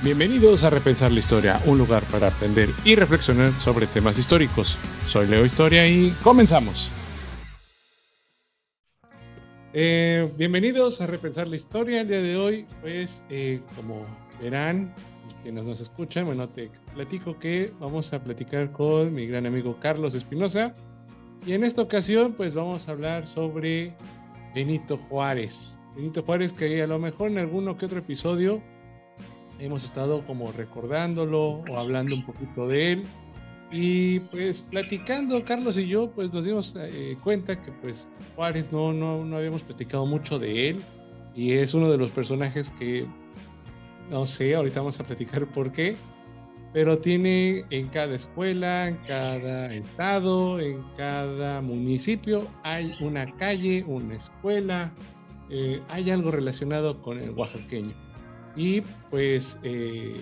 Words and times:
Bienvenidos 0.00 0.62
a 0.62 0.70
Repensar 0.70 1.10
la 1.10 1.18
Historia, 1.18 1.60
un 1.66 1.76
lugar 1.76 2.04
para 2.04 2.28
aprender 2.28 2.68
y 2.84 2.94
reflexionar 2.94 3.52
sobre 3.54 3.88
temas 3.88 4.16
históricos. 4.16 4.78
Soy 5.04 5.26
Leo 5.26 5.44
Historia 5.44 5.88
y 5.88 6.10
comenzamos. 6.22 6.88
Eh, 9.72 10.32
bienvenidos 10.38 11.00
a 11.00 11.08
Repensar 11.08 11.48
la 11.48 11.56
Historia. 11.56 12.02
El 12.02 12.08
día 12.08 12.22
de 12.22 12.36
hoy, 12.36 12.66
pues, 12.80 13.24
eh, 13.28 13.60
como 13.74 14.06
verán, 14.40 14.94
que 15.42 15.50
nos, 15.50 15.66
nos 15.66 15.80
escuchan, 15.80 16.26
bueno, 16.26 16.48
te 16.48 16.70
platico 16.94 17.36
que 17.36 17.72
vamos 17.80 18.12
a 18.12 18.22
platicar 18.22 18.70
con 18.70 19.12
mi 19.12 19.26
gran 19.26 19.46
amigo 19.46 19.80
Carlos 19.80 20.14
Espinosa. 20.14 20.76
Y 21.44 21.54
en 21.54 21.64
esta 21.64 21.82
ocasión, 21.82 22.34
pues, 22.34 22.54
vamos 22.54 22.88
a 22.88 22.92
hablar 22.92 23.26
sobre 23.26 23.96
Benito 24.54 24.96
Juárez. 24.96 25.76
Benito 25.96 26.22
Juárez, 26.22 26.52
que 26.52 26.80
a 26.80 26.86
lo 26.86 27.00
mejor 27.00 27.32
en 27.32 27.38
alguno 27.38 27.76
que 27.76 27.86
otro 27.86 27.98
episodio 27.98 28.62
hemos 29.58 29.84
estado 29.84 30.22
como 30.24 30.52
recordándolo 30.52 31.62
o 31.68 31.78
hablando 31.78 32.14
un 32.14 32.24
poquito 32.24 32.68
de 32.68 32.92
él. 32.92 33.04
Y 33.70 34.20
pues 34.20 34.62
platicando, 34.62 35.44
Carlos 35.44 35.76
y 35.76 35.86
yo, 35.86 36.10
pues 36.10 36.32
nos 36.32 36.44
dimos 36.44 36.74
eh, 36.78 37.18
cuenta 37.22 37.60
que 37.60 37.70
pues 37.70 38.06
Juárez 38.34 38.72
no, 38.72 38.92
no, 38.92 39.24
no 39.24 39.36
habíamos 39.36 39.62
platicado 39.62 40.06
mucho 40.06 40.38
de 40.38 40.70
él. 40.70 40.82
Y 41.34 41.52
es 41.52 41.74
uno 41.74 41.90
de 41.90 41.98
los 41.98 42.10
personajes 42.10 42.70
que, 42.72 43.06
no 44.10 44.26
sé, 44.26 44.54
ahorita 44.54 44.80
vamos 44.80 44.98
a 45.00 45.04
platicar 45.04 45.46
por 45.52 45.70
qué. 45.72 45.96
Pero 46.72 46.98
tiene 46.98 47.64
en 47.70 47.88
cada 47.88 48.14
escuela, 48.14 48.88
en 48.88 48.96
cada 49.06 49.72
estado, 49.72 50.60
en 50.60 50.82
cada 50.96 51.62
municipio, 51.62 52.46
hay 52.62 52.94
una 53.00 53.34
calle, 53.36 53.84
una 53.86 54.16
escuela, 54.16 54.92
eh, 55.50 55.80
hay 55.88 56.10
algo 56.10 56.30
relacionado 56.30 57.00
con 57.00 57.18
el 57.18 57.30
oaxaqueño. 57.30 58.07
Y 58.58 58.82
pues 59.08 59.60
eh, 59.62 60.16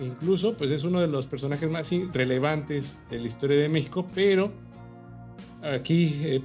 incluso 0.00 0.56
pues 0.56 0.72
es 0.72 0.82
uno 0.82 1.00
de 1.00 1.06
los 1.06 1.26
personajes 1.26 1.70
más 1.70 1.88
relevantes 2.12 3.00
de 3.10 3.20
la 3.20 3.28
historia 3.28 3.58
de 3.58 3.68
México, 3.68 4.08
pero 4.12 4.52
aquí 5.62 6.20
eh, 6.24 6.42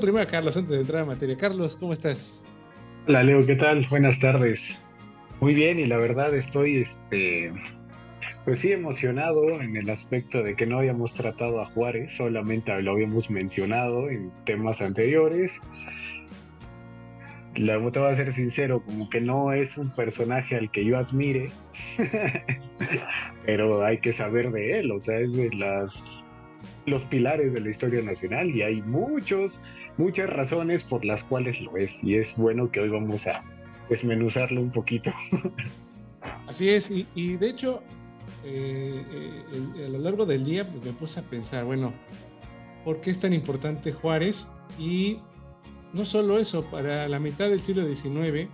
primero 0.00 0.20
a 0.20 0.26
Carlos 0.26 0.56
antes 0.56 0.70
de 0.70 0.80
entrar 0.80 1.02
a 1.02 1.04
materia. 1.04 1.36
Carlos, 1.36 1.76
¿cómo 1.76 1.92
estás? 1.92 2.42
Hola 3.06 3.22
Leo, 3.22 3.44
¿qué 3.44 3.54
tal? 3.56 3.86
Buenas 3.90 4.18
tardes. 4.18 4.60
Muy 5.40 5.52
bien, 5.52 5.78
y 5.78 5.84
la 5.84 5.98
verdad 5.98 6.34
estoy, 6.34 6.82
este, 6.82 7.52
pues 8.46 8.60
sí, 8.60 8.72
emocionado 8.72 9.60
en 9.60 9.76
el 9.76 9.90
aspecto 9.90 10.42
de 10.42 10.56
que 10.56 10.64
no 10.64 10.78
habíamos 10.78 11.12
tratado 11.12 11.60
a 11.60 11.66
Juárez, 11.66 12.10
solamente 12.16 12.80
lo 12.80 12.92
habíamos 12.92 13.28
mencionado 13.28 14.08
en 14.08 14.32
temas 14.46 14.80
anteriores. 14.80 15.50
La, 17.56 17.74
te 17.90 17.98
voy 17.98 18.12
a 18.12 18.16
ser 18.16 18.34
sincero, 18.34 18.82
como 18.84 19.08
que 19.08 19.20
no 19.20 19.52
es 19.52 19.76
un 19.76 19.90
personaje 19.94 20.56
al 20.56 20.70
que 20.72 20.84
yo 20.84 20.98
admire, 20.98 21.50
pero 23.46 23.84
hay 23.84 23.98
que 23.98 24.12
saber 24.12 24.50
de 24.50 24.80
él, 24.80 24.90
o 24.90 25.00
sea, 25.00 25.18
es 25.20 25.32
de 25.32 25.50
las 25.54 25.92
los 26.86 27.02
pilares 27.04 27.52
de 27.52 27.60
la 27.60 27.70
historia 27.70 28.02
nacional 28.02 28.50
y 28.50 28.62
hay 28.62 28.82
muchos, 28.82 29.52
muchas 29.96 30.28
razones 30.28 30.82
por 30.84 31.04
las 31.04 31.22
cuales 31.24 31.60
lo 31.60 31.76
es 31.76 31.90
y 32.02 32.16
es 32.16 32.28
bueno 32.36 32.70
que 32.70 32.80
hoy 32.80 32.90
vamos 32.90 33.26
a 33.26 33.42
desmenuzarlo 33.88 34.60
un 34.60 34.70
poquito. 34.70 35.10
Así 36.48 36.70
es, 36.70 36.90
y, 36.90 37.36
de 37.36 37.48
hecho, 37.48 37.82
eh, 38.44 39.02
eh, 39.12 39.86
a 39.86 39.88
lo 39.88 39.98
largo 39.98 40.24
del 40.24 40.44
día 40.44 40.68
pues, 40.68 40.84
me 40.84 40.92
puse 40.92 41.20
a 41.20 41.22
pensar, 41.22 41.64
bueno, 41.64 41.92
¿por 42.84 43.00
qué 43.00 43.10
es 43.10 43.20
tan 43.20 43.32
importante 43.32 43.92
Juárez? 43.92 44.50
Y 44.78 45.18
no 45.94 46.04
solo 46.04 46.38
eso, 46.38 46.64
para 46.70 47.08
la 47.08 47.18
mitad 47.18 47.48
del 47.48 47.60
siglo 47.60 47.86
XIX, 47.86 48.48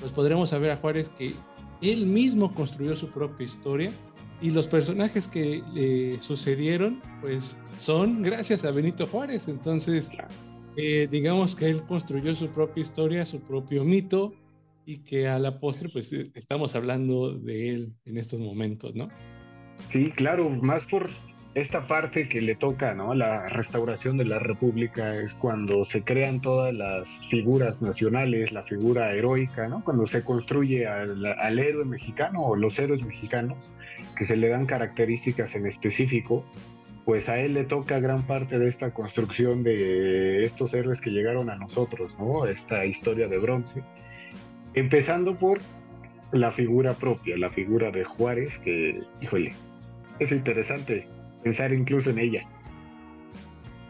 pues 0.00 0.12
podremos 0.12 0.50
saber 0.50 0.70
a 0.70 0.76
Juárez 0.76 1.08
que 1.10 1.34
él 1.82 2.06
mismo 2.06 2.52
construyó 2.52 2.96
su 2.96 3.10
propia 3.10 3.44
historia 3.44 3.92
y 4.40 4.50
los 4.50 4.68
personajes 4.68 5.28
que 5.28 5.62
le 5.72 6.20
sucedieron, 6.20 7.02
pues 7.20 7.60
son 7.76 8.22
gracias 8.22 8.64
a 8.64 8.70
Benito 8.70 9.06
Juárez. 9.06 9.48
Entonces, 9.48 10.10
eh, 10.76 11.08
digamos 11.10 11.56
que 11.56 11.70
él 11.70 11.82
construyó 11.82 12.34
su 12.36 12.48
propia 12.48 12.82
historia, 12.82 13.24
su 13.24 13.40
propio 13.40 13.84
mito, 13.84 14.34
y 14.86 14.98
que 14.98 15.26
a 15.26 15.38
la 15.38 15.58
postre, 15.58 15.88
pues 15.88 16.12
eh, 16.12 16.30
estamos 16.34 16.76
hablando 16.76 17.32
de 17.32 17.70
él 17.70 17.92
en 18.04 18.18
estos 18.18 18.38
momentos, 18.38 18.94
¿no? 18.94 19.08
Sí, 19.92 20.12
claro, 20.12 20.48
más 20.48 20.82
por 20.84 21.10
esta 21.56 21.86
parte 21.86 22.28
que 22.28 22.42
le 22.42 22.54
toca, 22.54 22.92
¿no? 22.92 23.14
La 23.14 23.48
restauración 23.48 24.18
de 24.18 24.26
la 24.26 24.38
República 24.38 25.16
es 25.16 25.32
cuando 25.32 25.86
se 25.86 26.02
crean 26.02 26.42
todas 26.42 26.74
las 26.74 27.08
figuras 27.30 27.80
nacionales, 27.80 28.52
la 28.52 28.62
figura 28.64 29.14
heroica, 29.14 29.66
¿no? 29.66 29.82
Cuando 29.82 30.06
se 30.06 30.22
construye 30.22 30.86
al, 30.86 31.58
héroe 31.58 31.86
mexicano 31.86 32.42
o 32.42 32.56
los 32.56 32.78
héroes 32.78 33.02
mexicanos, 33.02 33.56
que 34.18 34.26
se 34.26 34.36
le 34.36 34.50
dan 34.50 34.66
características 34.66 35.54
en 35.54 35.66
específico, 35.66 36.44
pues 37.06 37.26
a 37.30 37.38
él 37.38 37.54
le 37.54 37.64
toca 37.64 38.00
gran 38.00 38.26
parte 38.26 38.58
de 38.58 38.68
esta 38.68 38.90
construcción 38.92 39.62
de 39.62 40.44
estos 40.44 40.74
héroes 40.74 41.00
que 41.00 41.08
llegaron 41.08 41.48
a 41.48 41.56
nosotros, 41.56 42.14
¿no? 42.18 42.44
Esta 42.44 42.84
historia 42.84 43.28
de 43.28 43.38
bronce. 43.38 43.82
Empezando 44.74 45.34
por 45.36 45.60
la 46.32 46.52
figura 46.52 46.92
propia, 46.92 47.38
la 47.38 47.48
figura 47.48 47.90
de 47.90 48.04
Juárez, 48.04 48.52
que, 48.62 49.00
híjole, 49.22 49.54
es 50.18 50.30
interesante 50.32 51.15
pensar 51.46 51.72
incluso 51.72 52.10
en 52.10 52.18
ella. 52.18 52.42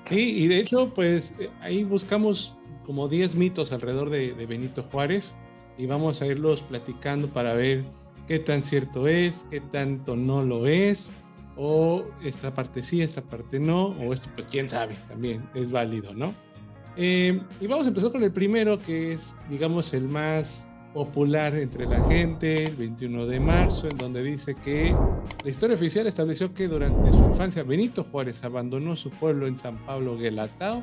Sí, 0.05 0.44
y 0.44 0.47
de 0.47 0.59
hecho, 0.59 0.93
pues 0.93 1.34
eh, 1.39 1.49
ahí 1.62 1.84
buscamos 1.84 2.55
como 2.84 3.09
10 3.09 3.34
mitos 3.34 3.72
alrededor 3.72 4.11
de, 4.11 4.33
Benito 4.47 4.83
Juárez 4.83 5.37
y 5.78 5.87
vamos 5.87 6.21
a 6.21 6.27
irlos 6.27 6.61
platicando 6.62 7.28
para 7.28 7.55
ver 7.55 7.83
qué 8.28 8.39
tan 8.39 8.62
cierto 8.62 9.09
es, 9.09 9.47
qué 9.50 9.61
tanto 9.61 10.16
no 10.16 10.43
lo 10.43 10.66
es, 10.66 11.12
o 11.56 12.05
esta 12.22 12.53
parte 12.53 12.83
sí, 12.83 13.00
esta 13.00 13.22
parte 13.22 13.59
no, 13.59 13.87
o 13.87 14.12
esto 14.12 14.28
pues 14.34 14.47
quién 14.47 14.69
sabe, 14.69 14.95
también 15.09 15.49
es 15.55 15.71
válido, 15.71 16.12
¿no? 16.12 16.34
Eh, 16.99 17.41
y 17.61 17.66
vamos 17.66 17.87
a 17.87 17.89
empezar 17.89 18.12
con 18.12 18.22
el 18.22 18.33
primero, 18.33 18.78
que 18.78 19.15
es, 19.15 19.34
digamos, 19.49 19.95
el 19.95 20.09
más 20.09 20.69
popular 20.97 21.55
entre 21.57 21.84
la 21.84 22.03
gente, 22.09 22.55
el 22.65 22.75
21 22.75 23.27
de 23.27 23.39
marzo, 23.39 23.87
en 23.87 23.99
donde 23.99 24.23
dice 24.23 24.55
que 24.55 24.97
la 25.45 25.51
historia 25.51 25.77
oficial 25.77 26.07
estableció 26.07 26.55
que 26.55 26.69
durante 26.69 27.11
su 27.11 27.19
infancia 27.19 27.62
Benito 27.65 28.03
Juárez 28.05 28.43
abandonó 28.45 28.97
su 28.97 29.11
pueblo 29.11 29.47
en 29.47 29.59
San 29.59 29.77
Pablo 29.84 30.17
Guelatao, 30.17 30.83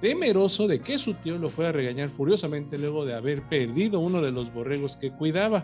temeroso 0.00 0.66
de 0.66 0.80
que 0.80 0.96
su 0.96 1.12
tío 1.12 1.36
lo 1.36 1.50
fuera 1.50 1.68
a 1.68 1.72
regañar 1.74 2.08
furiosamente 2.08 2.78
luego 2.78 3.04
de 3.04 3.12
haber 3.12 3.42
perdido 3.42 4.00
uno 4.00 4.22
de 4.22 4.32
los 4.32 4.50
borregos 4.50 4.96
que 4.96 5.10
cuidaba. 5.10 5.62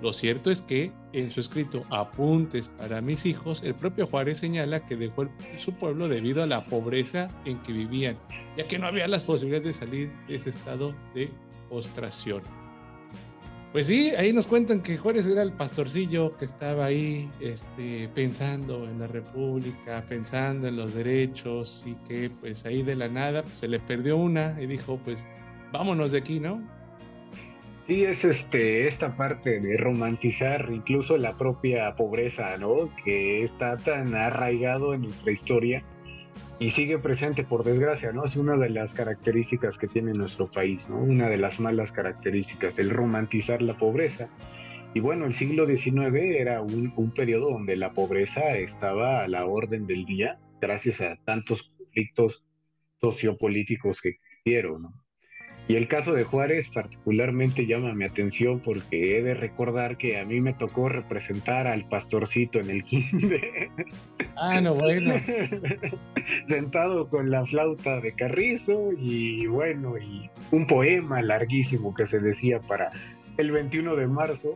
Lo 0.00 0.14
cierto 0.14 0.50
es 0.50 0.62
que 0.62 0.90
en 1.12 1.28
su 1.28 1.40
escrito 1.40 1.84
Apuntes 1.90 2.70
para 2.70 3.02
mis 3.02 3.26
hijos, 3.26 3.62
el 3.64 3.74
propio 3.74 4.06
Juárez 4.06 4.38
señala 4.38 4.86
que 4.86 4.96
dejó 4.96 5.28
su 5.58 5.74
pueblo 5.74 6.08
debido 6.08 6.42
a 6.42 6.46
la 6.46 6.64
pobreza 6.64 7.28
en 7.44 7.62
que 7.64 7.74
vivían, 7.74 8.16
ya 8.56 8.66
que 8.66 8.78
no 8.78 8.86
había 8.86 9.06
las 9.08 9.24
posibilidades 9.24 9.66
de 9.78 9.86
salir 9.86 10.12
de 10.26 10.36
ese 10.36 10.48
estado 10.48 10.94
de 11.14 11.28
postración. 11.68 12.63
Pues 13.74 13.88
sí, 13.88 14.12
ahí 14.16 14.32
nos 14.32 14.46
cuentan 14.46 14.80
que 14.82 14.96
Juárez 14.96 15.26
era 15.26 15.42
el 15.42 15.52
pastorcillo 15.52 16.36
que 16.36 16.44
estaba 16.44 16.84
ahí 16.84 17.28
este, 17.40 18.08
pensando 18.14 18.88
en 18.88 19.00
la 19.00 19.08
República, 19.08 20.04
pensando 20.08 20.68
en 20.68 20.76
los 20.76 20.94
derechos 20.94 21.84
y 21.84 21.96
que 22.06 22.30
pues 22.30 22.64
ahí 22.66 22.84
de 22.84 22.94
la 22.94 23.08
nada 23.08 23.42
pues, 23.42 23.58
se 23.58 23.66
le 23.66 23.80
perdió 23.80 24.16
una 24.16 24.56
y 24.60 24.66
dijo 24.66 25.00
pues 25.04 25.26
vámonos 25.72 26.12
de 26.12 26.18
aquí, 26.18 26.38
¿no? 26.38 26.62
Sí, 27.88 28.04
es 28.04 28.22
este, 28.22 28.86
esta 28.86 29.16
parte 29.16 29.58
de 29.58 29.76
romantizar 29.76 30.68
incluso 30.70 31.16
la 31.16 31.36
propia 31.36 31.96
pobreza, 31.96 32.56
¿no? 32.56 32.94
Que 33.04 33.42
está 33.42 33.76
tan 33.76 34.14
arraigado 34.14 34.94
en 34.94 35.02
nuestra 35.02 35.32
historia 35.32 35.82
y 36.58 36.70
sigue 36.70 36.98
presente 36.98 37.44
por 37.44 37.64
desgracia, 37.64 38.12
¿no? 38.12 38.24
Es 38.24 38.36
una 38.36 38.56
de 38.56 38.70
las 38.70 38.94
características 38.94 39.76
que 39.78 39.86
tiene 39.86 40.12
nuestro 40.12 40.50
país, 40.50 40.88
¿no? 40.88 40.98
Una 40.98 41.28
de 41.28 41.36
las 41.36 41.60
malas 41.60 41.92
características, 41.92 42.78
el 42.78 42.90
romantizar 42.90 43.62
la 43.62 43.76
pobreza. 43.76 44.28
Y 44.94 45.00
bueno, 45.00 45.26
el 45.26 45.36
siglo 45.36 45.66
XIX 45.66 46.14
era 46.38 46.62
un, 46.62 46.92
un 46.96 47.10
periodo 47.10 47.50
donde 47.50 47.76
la 47.76 47.92
pobreza 47.92 48.56
estaba 48.56 49.24
a 49.24 49.28
la 49.28 49.46
orden 49.46 49.86
del 49.86 50.04
día, 50.04 50.38
gracias 50.60 51.00
a 51.00 51.16
tantos 51.24 51.62
conflictos 51.76 52.44
sociopolíticos 53.00 54.00
que 54.00 54.10
existieron, 54.10 54.82
¿no? 54.82 55.03
Y 55.66 55.76
el 55.76 55.88
caso 55.88 56.12
de 56.12 56.24
Juárez 56.24 56.68
particularmente 56.74 57.66
llama 57.66 57.94
mi 57.94 58.04
atención 58.04 58.60
porque 58.60 59.16
he 59.16 59.22
de 59.22 59.32
recordar 59.32 59.96
que 59.96 60.18
a 60.18 60.24
mí 60.26 60.40
me 60.40 60.52
tocó 60.52 60.90
representar 60.90 61.66
al 61.66 61.88
pastorcito 61.88 62.60
en 62.60 62.68
el 62.68 62.84
kinder. 62.84 63.70
Ah, 64.36 64.60
no, 64.60 64.74
bueno. 64.74 65.14
Sentado 66.48 67.08
con 67.08 67.30
la 67.30 67.46
flauta 67.46 68.00
de 68.00 68.12
carrizo 68.12 68.90
y 68.98 69.46
bueno, 69.46 69.96
y 69.96 70.28
un 70.50 70.66
poema 70.66 71.22
larguísimo 71.22 71.94
que 71.94 72.06
se 72.06 72.18
decía 72.18 72.60
para 72.60 72.92
el 73.38 73.50
21 73.50 73.96
de 73.96 74.06
marzo. 74.06 74.52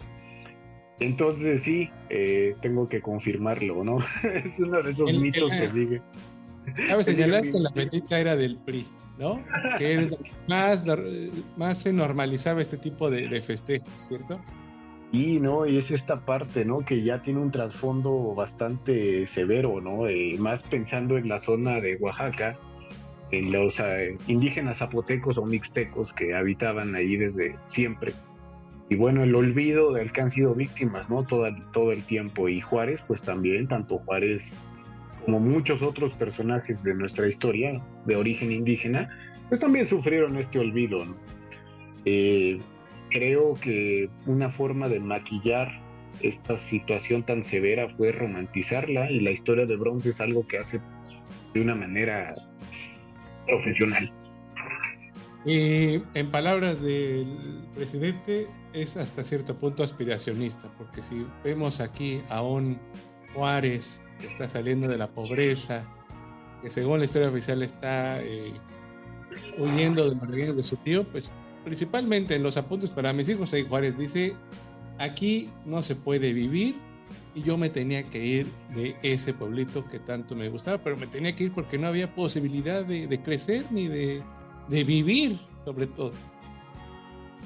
Entonces 1.00 1.62
sí, 1.64 1.88
eh, 2.10 2.54
tengo 2.60 2.88
que 2.88 3.00
confirmarlo, 3.00 3.82
¿no? 3.82 3.98
es 4.24 4.58
uno 4.58 4.82
de 4.82 4.90
esos 4.90 5.12
mitos 5.14 5.50
que 5.50 5.70
sigue. 5.70 6.02
Cabe 6.88 7.04
señalar 7.04 7.42
que 7.44 7.58
la 7.58 7.70
petita 7.70 8.20
era 8.20 8.36
del 8.36 8.58
PRI. 8.58 8.86
¿No? 9.18 9.42
Que 9.78 10.08
más, 10.48 10.84
más 11.56 11.78
se 11.78 11.92
normalizaba 11.92 12.62
este 12.62 12.76
tipo 12.76 13.10
de, 13.10 13.40
festejos, 13.40 13.92
¿cierto? 13.96 14.40
Y 15.10 15.40
no, 15.40 15.66
y 15.66 15.78
es 15.78 15.90
esta 15.90 16.20
parte, 16.20 16.64
¿no? 16.64 16.80
Que 16.80 17.02
ya 17.02 17.22
tiene 17.22 17.40
un 17.40 17.50
trasfondo 17.50 18.34
bastante 18.34 19.26
severo, 19.28 19.80
¿no? 19.80 20.06
Eh, 20.06 20.36
más 20.38 20.62
pensando 20.64 21.16
en 21.16 21.28
la 21.28 21.40
zona 21.40 21.80
de 21.80 21.96
Oaxaca, 21.96 22.56
en 23.30 23.50
los 23.50 23.74
eh, 23.80 24.16
indígenas 24.26 24.78
zapotecos 24.78 25.38
o 25.38 25.44
mixtecos 25.44 26.12
que 26.12 26.34
habitaban 26.34 26.94
ahí 26.94 27.16
desde 27.16 27.56
siempre. 27.72 28.12
Y 28.90 28.96
bueno, 28.96 29.22
el 29.22 29.34
olvido 29.34 29.92
del 29.92 30.12
que 30.12 30.20
han 30.20 30.30
sido 30.30 30.54
víctimas, 30.54 31.08
¿no? 31.10 31.24
Todo, 31.24 31.46
todo 31.72 31.92
el 31.92 32.02
tiempo. 32.04 32.48
Y 32.48 32.60
Juárez, 32.60 33.00
pues 33.06 33.20
también, 33.22 33.66
tanto 33.66 33.98
Juárez 33.98 34.42
como 35.28 35.40
muchos 35.40 35.82
otros 35.82 36.14
personajes 36.14 36.82
de 36.82 36.94
nuestra 36.94 37.28
historia 37.28 37.82
de 38.06 38.16
origen 38.16 38.50
indígena, 38.50 39.10
pues 39.50 39.60
también 39.60 39.86
sufrieron 39.86 40.38
este 40.38 40.58
olvido, 40.58 41.04
¿no? 41.04 41.16
Eh, 42.06 42.58
creo 43.10 43.52
que 43.52 44.08
una 44.24 44.48
forma 44.48 44.88
de 44.88 45.00
maquillar 45.00 45.68
esta 46.22 46.58
situación 46.70 47.24
tan 47.24 47.44
severa 47.44 47.90
fue 47.90 48.10
romantizarla 48.10 49.10
y 49.10 49.20
la 49.20 49.30
historia 49.30 49.66
de 49.66 49.76
Bronze 49.76 50.08
es 50.08 50.20
algo 50.20 50.46
que 50.46 50.60
hace 50.60 50.80
de 51.52 51.60
una 51.60 51.74
manera 51.74 52.34
profesional. 53.46 54.10
Y 55.44 56.00
en 56.14 56.30
palabras 56.30 56.80
del 56.80 57.26
presidente, 57.74 58.46
es 58.72 58.96
hasta 58.96 59.22
cierto 59.22 59.58
punto 59.58 59.82
aspiracionista, 59.82 60.68
porque 60.78 61.02
si 61.02 61.26
vemos 61.44 61.80
aquí 61.80 62.22
a 62.30 62.40
un 62.40 62.78
Juárez 63.34 64.04
que 64.20 64.26
está 64.26 64.48
saliendo 64.48 64.88
de 64.88 64.98
la 64.98 65.08
pobreza, 65.08 65.84
que 66.62 66.70
según 66.70 66.98
la 66.98 67.04
historia 67.04 67.28
oficial 67.28 67.62
está 67.62 68.20
eh, 68.22 68.52
huyendo 69.58 70.08
de 70.08 70.16
los 70.16 70.28
regaños 70.28 70.56
de 70.56 70.62
su 70.62 70.76
tío, 70.76 71.04
pues 71.04 71.30
principalmente 71.64 72.34
en 72.34 72.42
los 72.42 72.56
apuntes 72.56 72.90
para 72.90 73.12
mis 73.12 73.28
hijos, 73.28 73.52
ahí 73.52 73.66
Juárez 73.68 73.96
dice, 73.96 74.34
aquí 74.98 75.50
no 75.64 75.82
se 75.82 75.94
puede 75.94 76.32
vivir 76.32 76.74
y 77.34 77.42
yo 77.42 77.56
me 77.56 77.68
tenía 77.68 78.02
que 78.04 78.24
ir 78.24 78.46
de 78.74 78.96
ese 79.02 79.32
pueblito 79.32 79.86
que 79.86 79.98
tanto 79.98 80.34
me 80.34 80.48
gustaba, 80.48 80.78
pero 80.78 80.96
me 80.96 81.06
tenía 81.06 81.34
que 81.36 81.44
ir 81.44 81.52
porque 81.52 81.78
no 81.78 81.86
había 81.86 82.14
posibilidad 82.14 82.84
de, 82.84 83.20
crecer 83.22 83.64
ni 83.70 83.86
de, 83.88 84.22
vivir, 84.68 85.38
sobre 85.64 85.86
todo. 85.86 86.12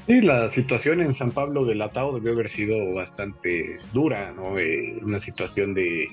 Sí, 0.06 0.20
la 0.20 0.50
situación 0.50 1.00
en 1.00 1.14
San 1.14 1.30
Pablo 1.30 1.64
del 1.64 1.80
Atao 1.80 2.14
debió 2.14 2.32
haber 2.32 2.50
sido 2.50 2.92
bastante 2.92 3.76
dura, 3.92 4.32
¿no? 4.32 4.58
Eh, 4.58 4.98
una 5.00 5.20
situación 5.20 5.74
de 5.74 6.08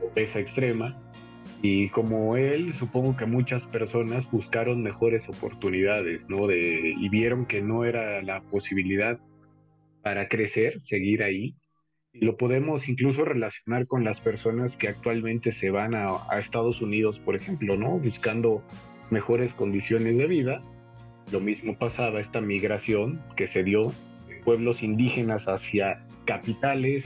pobreza 0.00 0.38
extrema 0.40 0.96
y 1.60 1.88
como 1.88 2.36
él, 2.36 2.74
supongo 2.74 3.16
que 3.16 3.26
muchas 3.26 3.64
personas 3.64 4.30
buscaron 4.30 4.82
mejores 4.82 5.28
oportunidades, 5.28 6.22
¿no? 6.28 6.46
De, 6.46 6.94
y 6.96 7.08
vieron 7.08 7.46
que 7.46 7.60
no 7.60 7.84
era 7.84 8.22
la 8.22 8.40
posibilidad 8.42 9.18
para 10.02 10.28
crecer, 10.28 10.80
seguir 10.84 11.22
ahí. 11.22 11.54
Y 12.12 12.24
lo 12.24 12.36
podemos 12.36 12.88
incluso 12.88 13.24
relacionar 13.24 13.86
con 13.86 14.04
las 14.04 14.20
personas 14.20 14.76
que 14.76 14.88
actualmente 14.88 15.52
se 15.52 15.70
van 15.70 15.94
a, 15.94 16.10
a 16.30 16.38
Estados 16.38 16.80
Unidos, 16.80 17.18
por 17.18 17.34
ejemplo, 17.34 17.76
¿no? 17.76 17.98
Buscando 17.98 18.62
mejores 19.10 19.52
condiciones 19.54 20.16
de 20.16 20.26
vida. 20.26 20.62
Lo 21.32 21.40
mismo 21.40 21.76
pasaba 21.76 22.20
esta 22.20 22.40
migración 22.40 23.20
que 23.36 23.48
se 23.48 23.62
dio 23.62 23.92
de 24.28 24.36
pueblos 24.44 24.82
indígenas 24.82 25.46
hacia 25.46 26.02
capitales 26.24 27.04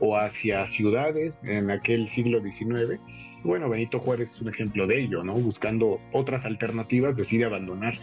o 0.00 0.16
hacia 0.16 0.66
ciudades 0.68 1.32
en 1.44 1.70
aquel 1.70 2.08
siglo 2.10 2.40
XIX 2.40 3.00
bueno, 3.44 3.68
Benito 3.68 4.00
Juárez 4.00 4.30
es 4.34 4.40
un 4.40 4.48
ejemplo 4.48 4.86
de 4.86 5.02
ello, 5.02 5.22
¿no? 5.22 5.34
Buscando 5.34 6.00
otras 6.12 6.46
alternativas, 6.46 7.14
decide 7.14 7.44
abandonar 7.44 7.94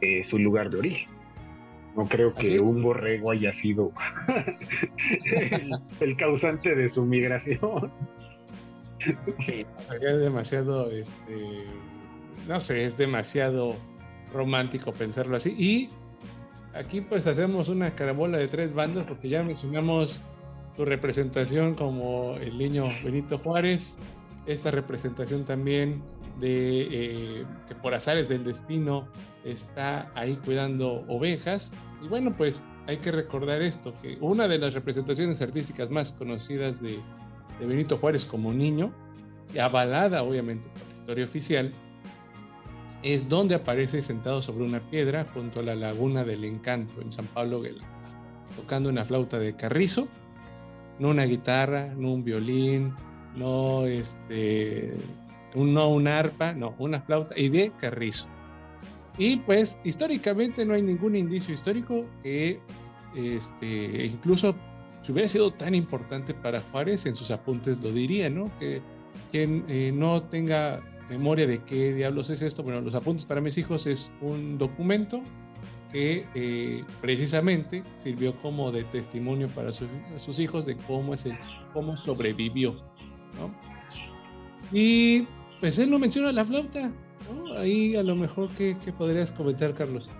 eh, 0.00 0.24
su 0.28 0.38
lugar 0.38 0.70
de 0.70 0.78
origen. 0.78 1.08
No 1.96 2.04
creo 2.04 2.34
que 2.34 2.58
un 2.60 2.82
borrego 2.82 3.30
haya 3.30 3.52
sido 3.54 3.92
el, 6.00 6.16
causante 6.16 6.74
de 6.74 6.90
su 6.90 7.04
migración. 7.04 7.92
Sí, 9.40 9.64
sería 9.78 10.16
demasiado, 10.16 10.90
este, 10.90 11.64
no 12.48 12.58
sé, 12.60 12.84
es 12.84 12.96
demasiado 12.96 13.76
romántico 14.32 14.92
pensarlo 14.92 15.36
así. 15.36 15.54
Y 15.58 15.90
aquí 16.74 17.00
pues 17.00 17.26
hacemos 17.26 17.68
una 17.68 17.94
carabola 17.94 18.38
de 18.38 18.48
tres 18.48 18.72
bandas 18.72 19.06
porque 19.06 19.28
ya 19.28 19.42
mencionamos 19.42 20.24
tu 20.76 20.84
representación 20.84 21.74
como 21.74 22.36
el 22.36 22.56
niño 22.56 22.86
Benito 23.04 23.36
Juárez, 23.38 23.96
esta 24.46 24.70
representación 24.70 25.44
también 25.44 26.02
de 26.40 26.82
eh, 26.90 27.46
que 27.66 27.74
por 27.74 27.94
azares 27.94 28.28
del 28.28 28.44
destino 28.44 29.08
está 29.44 30.10
ahí 30.14 30.36
cuidando 30.36 31.04
ovejas. 31.08 31.72
Y 32.02 32.08
bueno, 32.08 32.34
pues 32.36 32.64
hay 32.86 32.98
que 32.98 33.10
recordar 33.10 33.60
esto, 33.60 33.92
que 34.00 34.16
una 34.20 34.48
de 34.48 34.58
las 34.58 34.74
representaciones 34.74 35.42
artísticas 35.42 35.90
más 35.90 36.12
conocidas 36.12 36.80
de, 36.80 36.98
Benito 37.60 37.98
Juárez 37.98 38.24
como 38.24 38.54
niño, 38.54 38.92
y 39.52 39.58
avalada 39.58 40.22
obviamente 40.22 40.68
por 40.68 40.86
la 40.86 40.92
historia 40.92 41.24
oficial, 41.24 41.72
es 43.02 43.28
donde 43.28 43.54
aparece 43.54 44.02
sentado 44.02 44.42
sobre 44.42 44.64
una 44.64 44.80
piedra 44.80 45.24
junto 45.32 45.60
a 45.60 45.62
la 45.62 45.74
laguna 45.74 46.24
del 46.24 46.44
encanto 46.44 47.00
en 47.00 47.12
San 47.12 47.26
Pablo 47.26 47.60
Guelata, 47.60 47.86
tocando 48.56 48.88
una 48.88 49.04
flauta 49.04 49.38
de 49.38 49.54
carrizo, 49.54 50.08
no 50.98 51.10
una 51.10 51.24
guitarra, 51.24 51.94
no 51.96 52.12
un 52.12 52.24
violín, 52.24 52.94
no 53.36 53.86
este, 53.86 54.94
un, 55.54 55.74
no 55.74 55.96
arpa, 56.10 56.52
no, 56.52 56.74
una 56.78 57.00
flauta 57.02 57.34
y 57.38 57.48
de 57.48 57.72
carrizo. 57.80 58.26
Y 59.16 59.36
pues 59.38 59.78
históricamente 59.84 60.64
no 60.64 60.74
hay 60.74 60.82
ningún 60.82 61.16
indicio 61.16 61.54
histórico 61.54 62.04
que 62.22 62.60
este, 63.16 64.06
incluso 64.06 64.54
si 65.00 65.12
hubiera 65.12 65.28
sido 65.28 65.52
tan 65.52 65.74
importante 65.74 66.34
para 66.34 66.60
Juárez, 66.60 67.06
en 67.06 67.16
sus 67.16 67.30
apuntes 67.30 67.82
lo 67.82 67.92
diría, 67.92 68.28
¿no? 68.28 68.50
Que 68.58 68.80
quien 69.30 69.64
eh, 69.68 69.92
no 69.94 70.22
tenga 70.24 70.80
memoria 71.08 71.46
de 71.46 71.58
qué 71.58 71.92
diablos 71.94 72.30
es 72.30 72.42
esto, 72.42 72.62
bueno, 72.62 72.80
los 72.80 72.94
apuntes 72.94 73.24
para 73.24 73.40
mis 73.40 73.56
hijos 73.58 73.86
es 73.86 74.12
un 74.20 74.58
documento 74.58 75.22
que 75.92 76.26
eh, 76.34 76.84
precisamente 77.00 77.82
sirvió 77.96 78.36
como 78.36 78.70
de 78.70 78.84
testimonio 78.84 79.48
para 79.48 79.72
sus 79.72 80.38
hijos 80.38 80.66
de 80.66 80.76
cómo 80.76 81.14
es 81.14 81.24
el, 81.24 81.32
cómo 81.72 81.96
sobrevivió 81.96 82.76
y 84.72 85.26
pues 85.60 85.78
él 85.78 85.90
no 85.90 85.98
menciona 85.98 86.32
la 86.32 86.44
flauta, 86.44 86.92
Ahí 87.56 87.96
a 87.96 88.02
lo 88.02 88.14
mejor, 88.14 88.48
¿qué, 88.56 88.76
podrías 88.96 89.32
comentar, 89.32 89.74
Carlos? 89.74 90.10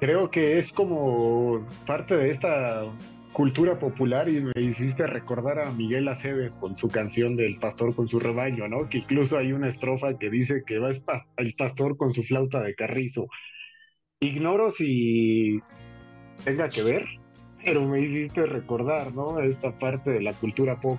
Creo 0.00 0.30
que 0.30 0.58
es 0.58 0.72
como 0.72 1.66
parte 1.86 2.16
de 2.16 2.32
esta 2.32 2.84
cultura 3.32 3.78
popular 3.78 4.28
y 4.28 4.40
me 4.40 4.52
hiciste 4.60 5.06
recordar 5.06 5.60
a 5.60 5.72
Miguel 5.72 6.08
Aceves 6.08 6.52
con 6.60 6.76
su 6.76 6.88
canción 6.88 7.36
del 7.36 7.56
pastor 7.56 7.94
con 7.94 8.08
su 8.08 8.18
rebaño, 8.18 8.68
¿no? 8.68 8.88
Que 8.88 8.98
incluso 8.98 9.38
hay 9.38 9.52
una 9.52 9.70
estrofa 9.70 10.18
que 10.18 10.30
dice 10.30 10.62
que 10.66 10.78
va 10.78 10.90
el 11.36 11.54
pastor 11.54 11.96
con 11.96 12.12
su 12.12 12.22
flauta 12.22 12.60
de 12.60 12.74
carrizo. 12.74 13.26
Ignoro 14.20 14.72
si 14.74 15.60
tenga 16.44 16.68
que 16.68 16.82
ver, 16.82 17.06
pero 17.64 17.86
me 17.86 18.00
hiciste 18.00 18.46
recordar, 18.46 19.14
¿no? 19.14 19.40
Esta 19.40 19.78
parte 19.78 20.10
de 20.10 20.22
la 20.22 20.34
cultura 20.34 20.80
pop 20.80 20.98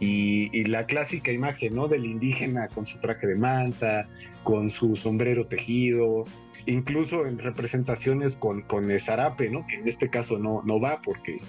y, 0.00 0.64
la 0.64 0.86
clásica 0.86 1.32
imagen, 1.32 1.74
¿no? 1.74 1.88
Del 1.88 2.04
indígena 2.04 2.68
con 2.68 2.86
su 2.86 2.98
traje 2.98 3.26
de 3.26 3.36
manta, 3.36 4.08
con 4.44 4.70
su 4.70 4.96
sombrero 4.96 5.46
tejido, 5.46 6.24
incluso 6.68 7.26
en 7.26 7.38
representaciones 7.38 8.36
con, 8.36 8.62
con 8.62 8.88
zarape, 9.00 9.50
¿no? 9.50 9.66
Que 9.66 9.76
en 9.76 9.88
este 9.88 10.10
caso 10.10 10.38
no, 10.38 10.62
no 10.64 10.78
va 10.78 11.00
porque, 11.02 11.40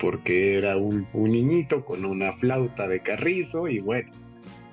porque 0.00 0.56
era 0.56 0.76
un, 0.76 1.06
un 1.12 1.30
niñito 1.30 1.84
con 1.84 2.04
una 2.04 2.32
flauta 2.34 2.88
de 2.88 3.00
carrizo 3.00 3.68
y 3.68 3.80
bueno, 3.80 4.10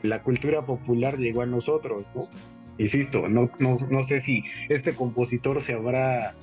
la 0.01 0.21
cultura 0.21 0.65
popular 0.65 1.17
llegó 1.17 1.41
a 1.41 1.45
nosotros, 1.45 2.05
¿no? 2.15 2.29
Insisto, 2.77 3.27
no, 3.27 3.51
no, 3.59 3.77
no 3.89 4.07
sé 4.07 4.21
si 4.21 4.43
este 4.69 4.93
compositor 4.93 5.61
se 5.63 5.73
habrá 5.73 6.33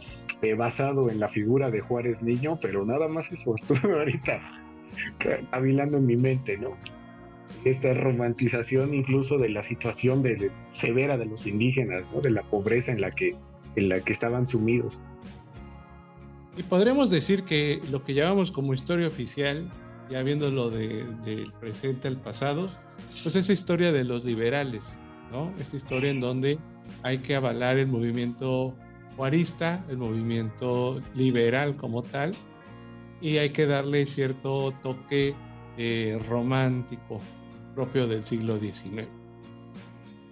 eh, 0.42 0.54
basado 0.54 1.10
en 1.10 1.18
la 1.18 1.28
figura 1.28 1.70
de 1.70 1.80
Juárez 1.80 2.22
Niño, 2.22 2.58
pero 2.60 2.84
nada 2.84 3.08
más 3.08 3.30
eso, 3.32 3.54
estuve 3.56 3.92
ahorita 3.98 4.40
hablando 5.50 5.96
en 5.96 6.06
mi 6.06 6.16
mente, 6.16 6.58
¿no? 6.58 6.76
Esta 7.64 7.92
romantización 7.94 8.94
incluso 8.94 9.38
de 9.38 9.50
la 9.50 9.66
situación 9.68 10.22
de, 10.22 10.50
severa 10.74 11.18
de 11.18 11.26
los 11.26 11.46
indígenas, 11.46 12.04
¿no? 12.14 12.20
De 12.20 12.30
la 12.30 12.42
pobreza 12.42 12.92
en 12.92 13.00
la 13.00 13.10
que, 13.10 13.36
en 13.76 13.88
la 13.88 14.00
que 14.00 14.12
estaban 14.12 14.48
sumidos. 14.48 14.98
Y 16.56 16.62
podremos 16.62 17.10
decir 17.10 17.44
que 17.44 17.80
lo 17.90 18.02
que 18.04 18.14
llamamos 18.14 18.50
como 18.50 18.74
historia 18.74 19.06
oficial, 19.06 19.70
ya 20.10 20.22
viéndolo 20.22 20.70
del 20.70 21.52
presente 21.60 22.08
al 22.08 22.16
pasado, 22.16 22.68
pues 23.22 23.36
es 23.36 23.50
historia 23.50 23.92
de 23.92 24.04
los 24.04 24.24
liberales, 24.24 24.98
¿no? 25.30 25.52
Esta 25.60 25.76
historia 25.76 26.10
en 26.10 26.20
donde 26.20 26.58
hay 27.02 27.18
que 27.18 27.36
avalar 27.36 27.78
el 27.78 27.86
movimiento 27.86 28.74
juarista, 29.16 29.84
el 29.88 29.98
movimiento 29.98 31.00
liberal 31.14 31.76
como 31.76 32.02
tal, 32.02 32.32
y 33.20 33.36
hay 33.36 33.50
que 33.50 33.66
darle 33.66 34.06
cierto 34.06 34.72
toque 34.82 35.34
eh, 35.76 36.18
romántico 36.28 37.20
propio 37.74 38.06
del 38.06 38.22
siglo 38.22 38.58
XIX. 38.58 39.08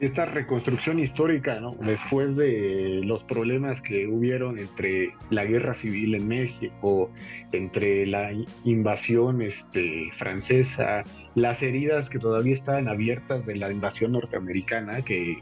esta 0.00 0.26
reconstrucción 0.26 1.00
histórica, 1.00 1.58
¿no? 1.58 1.74
Después 1.80 2.36
de 2.36 3.00
los 3.04 3.24
problemas 3.24 3.82
que 3.82 4.06
hubieron 4.06 4.58
entre 4.58 5.14
la 5.30 5.44
guerra 5.44 5.74
civil 5.74 6.14
en 6.14 6.28
México, 6.28 7.10
entre 7.50 8.06
la 8.06 8.30
invasión 8.64 9.42
este, 9.42 10.10
francesa, 10.16 11.02
las 11.34 11.60
heridas 11.62 12.08
que 12.10 12.20
todavía 12.20 12.54
estaban 12.54 12.86
abiertas 12.86 13.44
de 13.44 13.56
la 13.56 13.72
invasión 13.72 14.12
norteamericana, 14.12 15.02
que, 15.02 15.38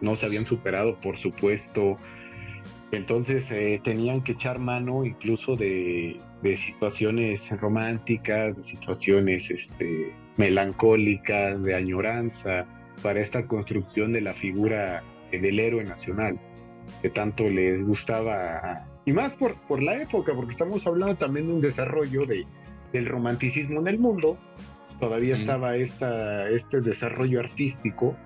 no 0.00 0.16
se 0.16 0.26
habían 0.26 0.46
superado, 0.46 1.00
por 1.00 1.18
supuesto. 1.18 1.98
Entonces 2.92 3.44
eh, 3.50 3.80
tenían 3.82 4.22
que 4.22 4.32
echar 4.32 4.58
mano 4.58 5.04
incluso 5.04 5.56
de, 5.56 6.20
de 6.42 6.56
situaciones 6.56 7.40
románticas, 7.60 8.56
de 8.56 8.64
situaciones 8.64 9.50
este, 9.50 10.12
melancólicas, 10.36 11.62
de 11.62 11.74
añoranza 11.74 12.66
para 13.02 13.20
esta 13.20 13.46
construcción 13.46 14.12
de 14.12 14.20
la 14.20 14.34
figura 14.34 15.02
del 15.30 15.58
héroe 15.58 15.84
nacional 15.84 16.38
que 17.02 17.10
tanto 17.10 17.48
les 17.48 17.84
gustaba 17.84 18.86
y 19.04 19.12
más 19.12 19.32
por, 19.32 19.54
por 19.66 19.82
la 19.82 20.00
época 20.00 20.32
porque 20.34 20.52
estamos 20.52 20.86
hablando 20.86 21.16
también 21.16 21.48
de 21.48 21.54
un 21.54 21.60
desarrollo 21.60 22.24
de, 22.26 22.46
del 22.92 23.06
romanticismo 23.06 23.80
en 23.80 23.88
el 23.88 23.98
mundo 23.98 24.38
todavía 25.00 25.32
estaba 25.32 25.76
esta, 25.76 26.48
este 26.50 26.80
desarrollo 26.80 27.40
artístico 27.40 28.16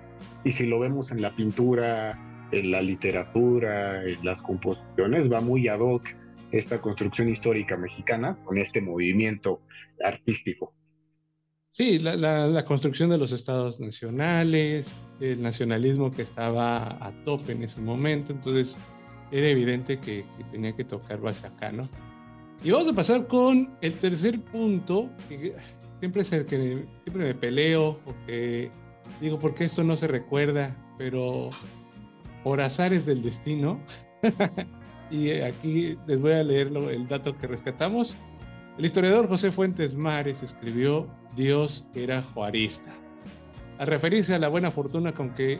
y 0.43 0.51
si 0.53 0.65
lo 0.65 0.79
vemos 0.79 1.11
en 1.11 1.21
la 1.21 1.31
pintura 1.31 2.17
en 2.51 2.71
la 2.71 2.81
literatura 2.81 4.03
en 4.03 4.23
las 4.23 4.41
composiciones 4.41 5.31
va 5.31 5.41
muy 5.41 5.67
ad 5.67 5.79
hoc 5.79 6.03
esta 6.51 6.79
construcción 6.79 7.29
histórica 7.29 7.77
mexicana 7.77 8.37
con 8.43 8.57
este 8.57 8.81
movimiento 8.81 9.61
artístico 10.03 10.73
Sí, 11.71 11.99
la, 11.99 12.63
construcción 12.65 13.09
de 13.09 13.17
los 13.17 13.31
estados 13.31 13.79
nacionales, 13.79 15.09
el 15.19 15.41
nacionalismo 15.41 16.11
que 16.11 16.23
estaba 16.23 16.97
a 16.99 17.11
tope 17.23 17.51
en 17.51 17.63
ese 17.63 17.79
momento, 17.79 18.33
entonces 18.33 18.79
era 19.31 19.47
evidente 19.47 19.99
que, 19.99 20.25
tenía 20.49 20.75
que 20.75 20.83
tocar 20.83 21.21
base 21.21 21.45
acá, 21.45 21.71
¿no? 21.71 21.87
Y 22.63 22.71
vamos 22.71 22.89
a 22.89 22.93
pasar 22.93 23.27
con 23.27 23.69
el 23.81 23.93
tercer 23.93 24.41
punto, 24.41 25.09
que 25.29 25.55
siempre 25.99 26.23
es 26.23 26.31
el 26.33 26.45
que 26.45 26.87
siempre 27.03 27.25
me 27.25 27.35
peleo, 27.35 27.99
porque 28.03 28.71
digo, 29.21 29.39
porque 29.39 29.65
esto 29.65 29.83
no 29.83 29.95
se 29.95 30.07
recuerda, 30.07 30.75
pero 30.97 31.51
por 32.43 32.61
azares 32.61 33.05
del 33.05 33.21
destino, 33.21 33.79
y 35.11 35.31
aquí 35.31 35.97
les 36.07 36.19
voy 36.19 36.33
a 36.33 36.43
leer 36.43 36.67
el 36.67 37.07
dato 37.07 37.37
que 37.37 37.47
rescatamos. 37.47 38.17
El 38.79 38.85
historiador 38.85 39.27
José 39.27 39.51
Fuentes 39.51 39.97
Mares 39.97 40.41
escribió 40.41 41.05
Dios 41.35 41.89
era 41.93 42.21
juarista, 42.21 42.93
a 43.77 43.83
referirse 43.83 44.33
a 44.33 44.39
la 44.39 44.47
buena 44.47 44.71
fortuna 44.71 45.13
con 45.13 45.31
que 45.35 45.59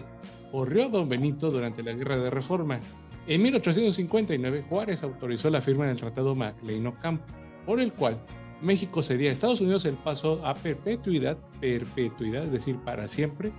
corrió 0.53 0.87
don 0.87 1.09
Benito 1.09 1.51
durante 1.51 1.83
la 1.83 1.91
Guerra 1.91 2.15
de 2.15 2.29
Reforma. 2.29 2.79
En 3.27 3.41
1859, 3.41 4.63
Juárez 4.69 5.03
autorizó 5.03 5.49
la 5.49 5.59
firma 5.59 5.85
del 5.87 5.99
Tratado 5.99 6.33
Maclean-Ocampo, 6.33 7.25
por 7.65 7.81
el 7.81 7.91
cual 7.91 8.17
México 8.61 9.03
cedía 9.03 9.31
a 9.31 9.33
Estados 9.33 9.59
Unidos 9.59 9.83
el 9.83 9.95
paso 9.95 10.39
a 10.45 10.53
perpetuidad, 10.53 11.37
perpetuidad, 11.59 12.45
es 12.45 12.53
decir, 12.53 12.77
para 12.85 13.09
siempre, 13.09 13.51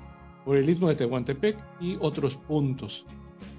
por 0.46 0.56
el 0.56 0.70
istmo 0.70 0.88
de 0.88 0.94
Tehuantepec 0.94 1.58
y 1.82 1.98
otros 2.00 2.36
puntos 2.36 3.04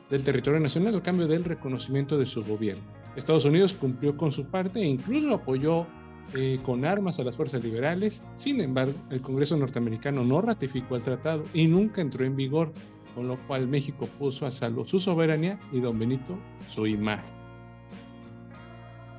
del 0.10 0.24
territorio 0.24 0.60
nacional 0.60 0.96
al 0.96 1.03
cambio 1.03 1.27
del 1.27 1.43
reconocimiento 1.43 2.17
de 2.17 2.25
su 2.25 2.43
gobierno. 2.43 3.00
Estados 3.15 3.46
Unidos 3.46 3.74
cumplió 3.74 4.15
con 4.15 4.32
su 4.32 4.46
parte 4.46 4.80
e 4.80 4.86
incluso 4.86 5.34
apoyó 5.34 5.86
eh, 6.34 6.60
con 6.63 6.86
armas 6.86 7.20
a 7.20 7.24
las 7.24 7.36
fuerzas 7.36 7.63
liberales. 7.63 8.24
Sin 8.36 8.62
embargo, 8.62 8.94
el 9.10 9.22
Congreso 9.22 9.58
norteamericano 9.58 10.24
no 10.24 10.41
ratificó 10.41 10.96
el 10.96 11.03
tratado 11.03 11.44
y 11.53 11.68
nunca 11.68 12.01
entró 12.01 12.24
en 12.24 12.36
vigor, 12.36 12.72
con 13.15 13.27
lo 13.27 13.38
cual 13.48 13.68
México 13.68 14.08
puso 14.18 14.46
a 14.46 14.51
salvo 14.51 14.86
su 14.86 15.00
soberanía 15.00 15.60
y 15.74 15.82
don 15.82 16.00
Benito 16.00 16.38
su 16.68 16.88
imagen. 16.88 17.30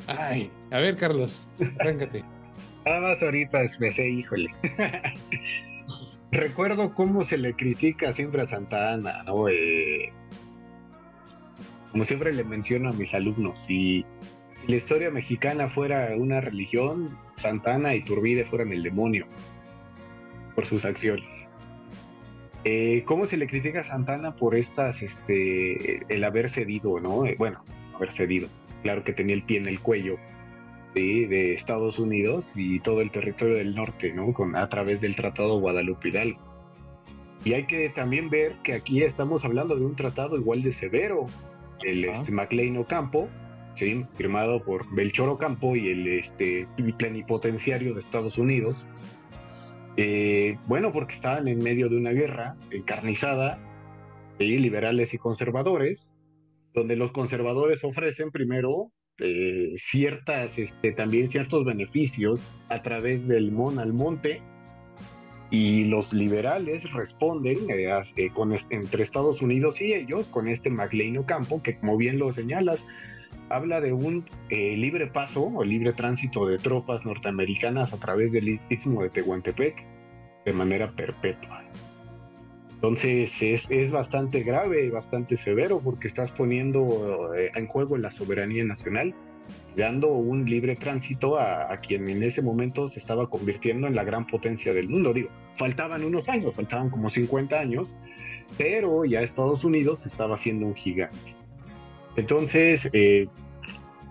Ay, 0.06 0.50
a 0.70 0.80
ver, 0.80 0.96
Carlos, 0.96 1.48
arráncate. 1.80 2.24
Nada 2.84 3.00
más 3.00 3.22
ahorita 3.22 3.60
me 3.78 3.92
sé, 3.92 4.08
híjole. 4.08 4.50
Recuerdo 6.32 6.94
cómo 6.94 7.26
se 7.26 7.36
le 7.36 7.54
critica 7.54 8.14
siempre 8.14 8.42
a 8.42 8.48
Santa 8.48 8.94
Ana, 8.94 9.22
¿no? 9.24 9.48
Eh, 9.48 10.12
como 11.92 12.06
siempre 12.06 12.32
le 12.32 12.42
menciono 12.42 12.88
a 12.90 12.92
mis 12.92 13.12
alumnos, 13.12 13.56
si 13.66 14.04
la 14.66 14.76
historia 14.76 15.10
mexicana 15.10 15.68
fuera 15.68 16.14
una 16.16 16.40
religión, 16.40 17.18
Santana 17.36 17.94
y 17.94 18.02
Turbide 18.02 18.46
fueran 18.46 18.72
el 18.72 18.82
demonio 18.82 19.26
por 20.54 20.66
sus 20.66 20.84
acciones. 20.84 21.28
Eh, 22.64 23.02
¿Cómo 23.06 23.26
se 23.26 23.36
le 23.36 23.46
critica 23.46 23.80
a 23.80 23.84
Santana 23.84 24.36
por 24.36 24.54
estas, 24.54 25.02
este, 25.02 26.02
el 26.08 26.24
haber 26.24 26.50
cedido, 26.50 26.98
¿no? 27.00 27.26
Eh, 27.26 27.34
bueno, 27.36 27.62
haber 27.94 28.12
cedido. 28.12 28.48
Claro 28.82 29.04
que 29.04 29.12
tenía 29.12 29.34
el 29.34 29.42
pie 29.42 29.58
en 29.58 29.68
el 29.68 29.80
cuello 29.80 30.16
de 30.94 31.54
Estados 31.54 31.98
Unidos 31.98 32.44
y 32.54 32.78
todo 32.80 33.00
el 33.00 33.10
territorio 33.10 33.56
del 33.56 33.74
norte, 33.74 34.12
¿no? 34.12 34.32
Con, 34.32 34.56
a 34.56 34.68
través 34.68 35.00
del 35.00 35.16
Tratado 35.16 35.58
Guadalupe 35.58 36.08
Hidalgo. 36.08 36.40
Y 37.44 37.54
hay 37.54 37.64
que 37.64 37.88
también 37.88 38.30
ver 38.30 38.56
que 38.62 38.74
aquí 38.74 39.02
estamos 39.02 39.44
hablando 39.44 39.74
de 39.74 39.84
un 39.84 39.96
tratado 39.96 40.36
igual 40.36 40.62
de 40.62 40.74
severo, 40.74 41.26
el 41.84 42.04
este, 42.04 42.32
MacLean 42.32 42.76
Ocampo, 42.76 43.28
¿sí? 43.76 44.04
firmado 44.14 44.62
por 44.62 44.92
Belchor 44.94 45.28
Ocampo 45.28 45.76
y 45.76 45.88
el 45.88 46.08
este, 46.08 46.66
plenipotenciario 46.98 47.94
de 47.94 48.00
Estados 48.00 48.38
Unidos. 48.38 48.76
Eh, 49.96 50.56
bueno, 50.66 50.92
porque 50.92 51.14
estaban 51.14 51.48
en 51.48 51.58
medio 51.58 51.88
de 51.88 51.96
una 51.96 52.10
guerra 52.10 52.56
encarnizada, 52.70 53.58
de 54.38 54.46
liberales 54.46 55.12
y 55.12 55.18
conservadores, 55.18 56.00
donde 56.74 56.96
los 56.96 57.12
conservadores 57.12 57.84
ofrecen 57.84 58.30
primero 58.30 58.90
eh, 59.18 59.74
ciertas, 59.90 60.58
este, 60.58 60.92
también 60.92 61.30
ciertos 61.30 61.64
beneficios 61.64 62.40
a 62.70 62.82
través 62.82 63.26
del 63.28 63.52
mon 63.52 63.78
al 63.78 63.92
monte, 63.92 64.40
y 65.52 65.84
los 65.84 66.10
liberales 66.14 66.82
responden 66.94 67.58
eh, 67.68 68.30
con 68.32 68.56
entre 68.70 69.02
Estados 69.02 69.42
Unidos 69.42 69.78
y 69.82 69.92
ellos 69.92 70.26
con 70.28 70.48
este 70.48 70.70
McLean 70.70 71.18
Ocampo, 71.18 71.62
que 71.62 71.76
como 71.76 71.98
bien 71.98 72.18
lo 72.18 72.32
señalas, 72.32 72.82
habla 73.50 73.82
de 73.82 73.92
un 73.92 74.24
eh, 74.48 74.74
libre 74.78 75.08
paso 75.08 75.44
o 75.54 75.62
libre 75.62 75.92
tránsito 75.92 76.46
de 76.46 76.56
tropas 76.56 77.04
norteamericanas 77.04 77.92
a 77.92 77.98
través 77.98 78.32
del 78.32 78.60
istmo 78.70 79.02
de 79.02 79.10
Tehuantepec 79.10 79.76
de 80.46 80.52
manera 80.54 80.90
perpetua. 80.90 81.62
Entonces 82.72 83.30
es, 83.42 83.62
es 83.68 83.90
bastante 83.90 84.44
grave 84.44 84.86
y 84.86 84.88
bastante 84.88 85.36
severo 85.36 85.82
porque 85.84 86.08
estás 86.08 86.30
poniendo 86.30 87.34
eh, 87.34 87.50
en 87.54 87.66
juego 87.66 87.98
la 87.98 88.10
soberanía 88.12 88.64
nacional, 88.64 89.14
dando 89.76 90.08
un 90.08 90.46
libre 90.46 90.76
tránsito 90.76 91.38
a, 91.38 91.70
a, 91.70 91.76
quien 91.80 92.08
en 92.08 92.22
ese 92.22 92.40
momento 92.40 92.88
se 92.88 93.00
estaba 93.00 93.28
convirtiendo 93.28 93.86
en 93.86 93.94
la 93.94 94.02
gran 94.02 94.26
potencia 94.26 94.72
del 94.72 94.88
mundo. 94.88 95.12
Digo, 95.12 95.28
faltaban 95.56 96.04
unos 96.04 96.28
años, 96.28 96.54
faltaban 96.54 96.90
como 96.90 97.10
50 97.10 97.58
años, 97.58 97.88
pero 98.58 99.04
ya 99.04 99.20
Estados 99.20 99.60
Juníos 99.60 100.04
estaba 100.06 100.36
haciendo 100.36 100.66
un 100.66 100.74
gigante. 100.74 101.34
Entonces, 102.16 102.88
eh, 102.92 103.28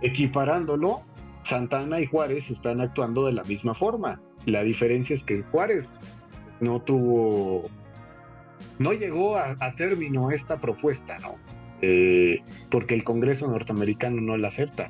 equiparándolo, 0.01 1.01
Santana 1.47 1.99
y 1.99 2.05
Juárez 2.05 2.49
están 2.49 2.81
actuando 2.81 3.25
de 3.25 3.33
la 3.33 3.43
misma 3.43 3.73
forma. 3.73 4.19
La 4.45 4.63
diferencia 4.63 5.15
es 5.15 5.23
que 5.23 5.43
Juárez 5.43 5.85
no 6.59 6.81
tuvo, 6.81 7.69
no 8.79 8.93
llegó 8.93 9.37
a, 9.37 9.75
término 9.75 10.31
esta 10.31 10.57
propuesta, 10.57 11.17
¿no? 11.19 11.35
Eh, 11.81 12.41
porque 12.69 12.93
el 12.93 13.03
Congreso 13.03 13.47
norteamericano 13.47 14.21
no 14.21 14.37
la 14.37 14.49
acepta. 14.49 14.89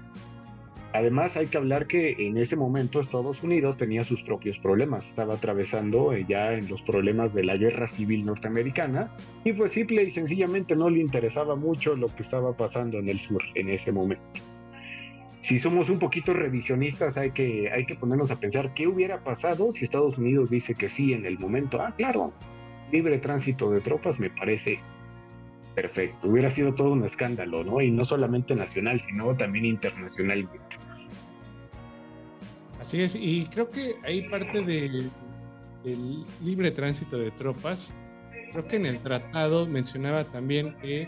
Además, 0.93 1.35
hay 1.37 1.47
que 1.47 1.57
hablar 1.57 1.87
que 1.87 2.15
en 2.19 2.37
ese 2.37 2.57
momento 2.57 2.99
Estados 2.99 3.41
Unidos 3.43 3.77
tenía 3.77 4.03
sus 4.03 4.21
propios 4.23 4.57
problemas, 4.59 5.05
estaba 5.05 5.35
atravesando 5.35 6.11
eh, 6.11 6.25
ya 6.27 6.53
en 6.53 6.67
los 6.67 6.81
problemas 6.81 7.33
de 7.33 7.45
la 7.45 7.55
guerra 7.55 7.89
civil 7.91 8.25
norteamericana 8.25 9.09
y 9.45 9.53
pues 9.53 9.71
simple 9.71 10.03
y 10.03 10.11
sencillamente 10.11 10.75
no 10.75 10.89
le 10.89 10.99
interesaba 10.99 11.55
mucho 11.55 11.95
lo 11.95 12.13
que 12.13 12.23
estaba 12.23 12.57
pasando 12.57 12.99
en 12.99 13.07
el 13.07 13.19
sur 13.19 13.41
en 13.55 13.69
ese 13.69 13.93
momento. 13.93 14.23
Si 15.43 15.59
somos 15.59 15.89
un 15.89 15.97
poquito 15.97 16.33
revisionistas, 16.33 17.15
hay 17.15 17.31
que, 17.31 17.71
hay 17.71 17.85
que 17.85 17.95
ponernos 17.95 18.29
a 18.29 18.39
pensar 18.39 18.73
qué 18.73 18.85
hubiera 18.85 19.23
pasado 19.23 19.71
si 19.71 19.85
Estados 19.85 20.17
Unidos 20.17 20.49
dice 20.49 20.75
que 20.75 20.89
sí 20.89 21.13
en 21.13 21.25
el 21.25 21.39
momento. 21.39 21.81
Ah, 21.81 21.93
claro, 21.97 22.33
libre 22.91 23.17
tránsito 23.17 23.71
de 23.71 23.79
tropas 23.79 24.19
me 24.19 24.29
parece 24.29 24.79
perfecto. 25.73 26.27
Hubiera 26.27 26.51
sido 26.51 26.75
todo 26.75 26.91
un 26.91 27.05
escándalo, 27.05 27.63
¿no? 27.63 27.81
Y 27.81 27.91
no 27.91 28.05
solamente 28.05 28.55
nacional, 28.55 29.01
sino 29.07 29.35
también 29.35 29.65
internacionalmente. 29.65 30.80
Así 32.81 32.99
es, 32.99 33.13
y 33.13 33.45
creo 33.45 33.69
que 33.69 33.95
hay 34.03 34.27
parte 34.27 34.63
del, 34.63 35.11
libre 36.43 36.71
tránsito 36.71 37.15
de 37.19 37.29
tropas. 37.29 37.93
Creo 38.51 38.67
que 38.67 38.77
en 38.77 38.87
el 38.87 38.97
tratado 38.97 39.67
mencionaba 39.67 40.23
también 40.23 40.75
que 40.79 41.07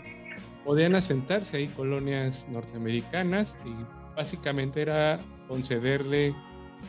podían 0.64 0.94
asentarse 0.94 1.56
ahí 1.56 1.66
colonias 1.66 2.46
norteamericanas 2.52 3.58
y 3.66 3.74
básicamente 4.16 4.82
era 4.82 5.18
concederle 5.48 6.32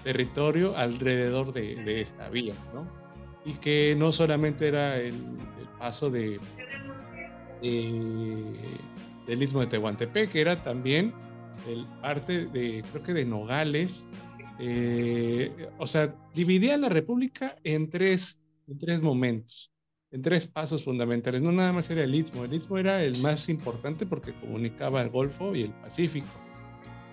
territorio 0.04 0.77
alrededor 0.77 1.51
de, 1.51 2.01
esta 2.01 2.30
vía, 2.30 2.54
¿no? 2.72 2.88
y 3.44 3.54
que 3.54 3.96
no 3.98 4.12
solamente 4.12 4.68
era 4.68 4.98
el, 4.98 5.15
paso 5.80 6.12
de, 6.12 6.39
del 7.62 9.44
istmo 9.44 9.62
de 9.62 9.68
Tehuantepec, 9.68 10.32
que 10.32 10.42
era 10.42 10.62
también 10.62 11.12
el 11.68 11.86
parte 12.01 12.46
de, 12.46 12.84
creo 12.92 13.04
que 13.04 13.13
de 13.13 13.25
Nogales, 13.25 14.08
eh, 14.60 15.70
o 15.78 15.88
sea, 15.88 16.16
dividía 16.34 16.78
la 16.78 16.90
República 16.90 17.56
en 17.64 17.90
tres, 17.90 18.40
en 18.68 18.78
tres 18.78 19.02
momentos, 19.02 19.72
en 20.12 20.22
tres 20.22 20.48
pasos 20.48 20.84
fundamentales. 20.84 21.42
No 21.42 21.52
nada 21.52 21.74
más 21.74 21.90
era 21.90 22.04
el 22.04 22.16
Istmo, 22.16 22.46
el 22.46 22.54
Istmo 22.54 22.78
era 22.78 23.04
el 23.04 23.22
más 23.22 23.50
importante 23.50 24.06
porque 24.06 24.34
comunicaba 24.34 25.02
el 25.02 25.10
Golfo 25.10 25.56
y 25.56 25.64
el 25.64 25.72
Pacífico, 25.72 26.28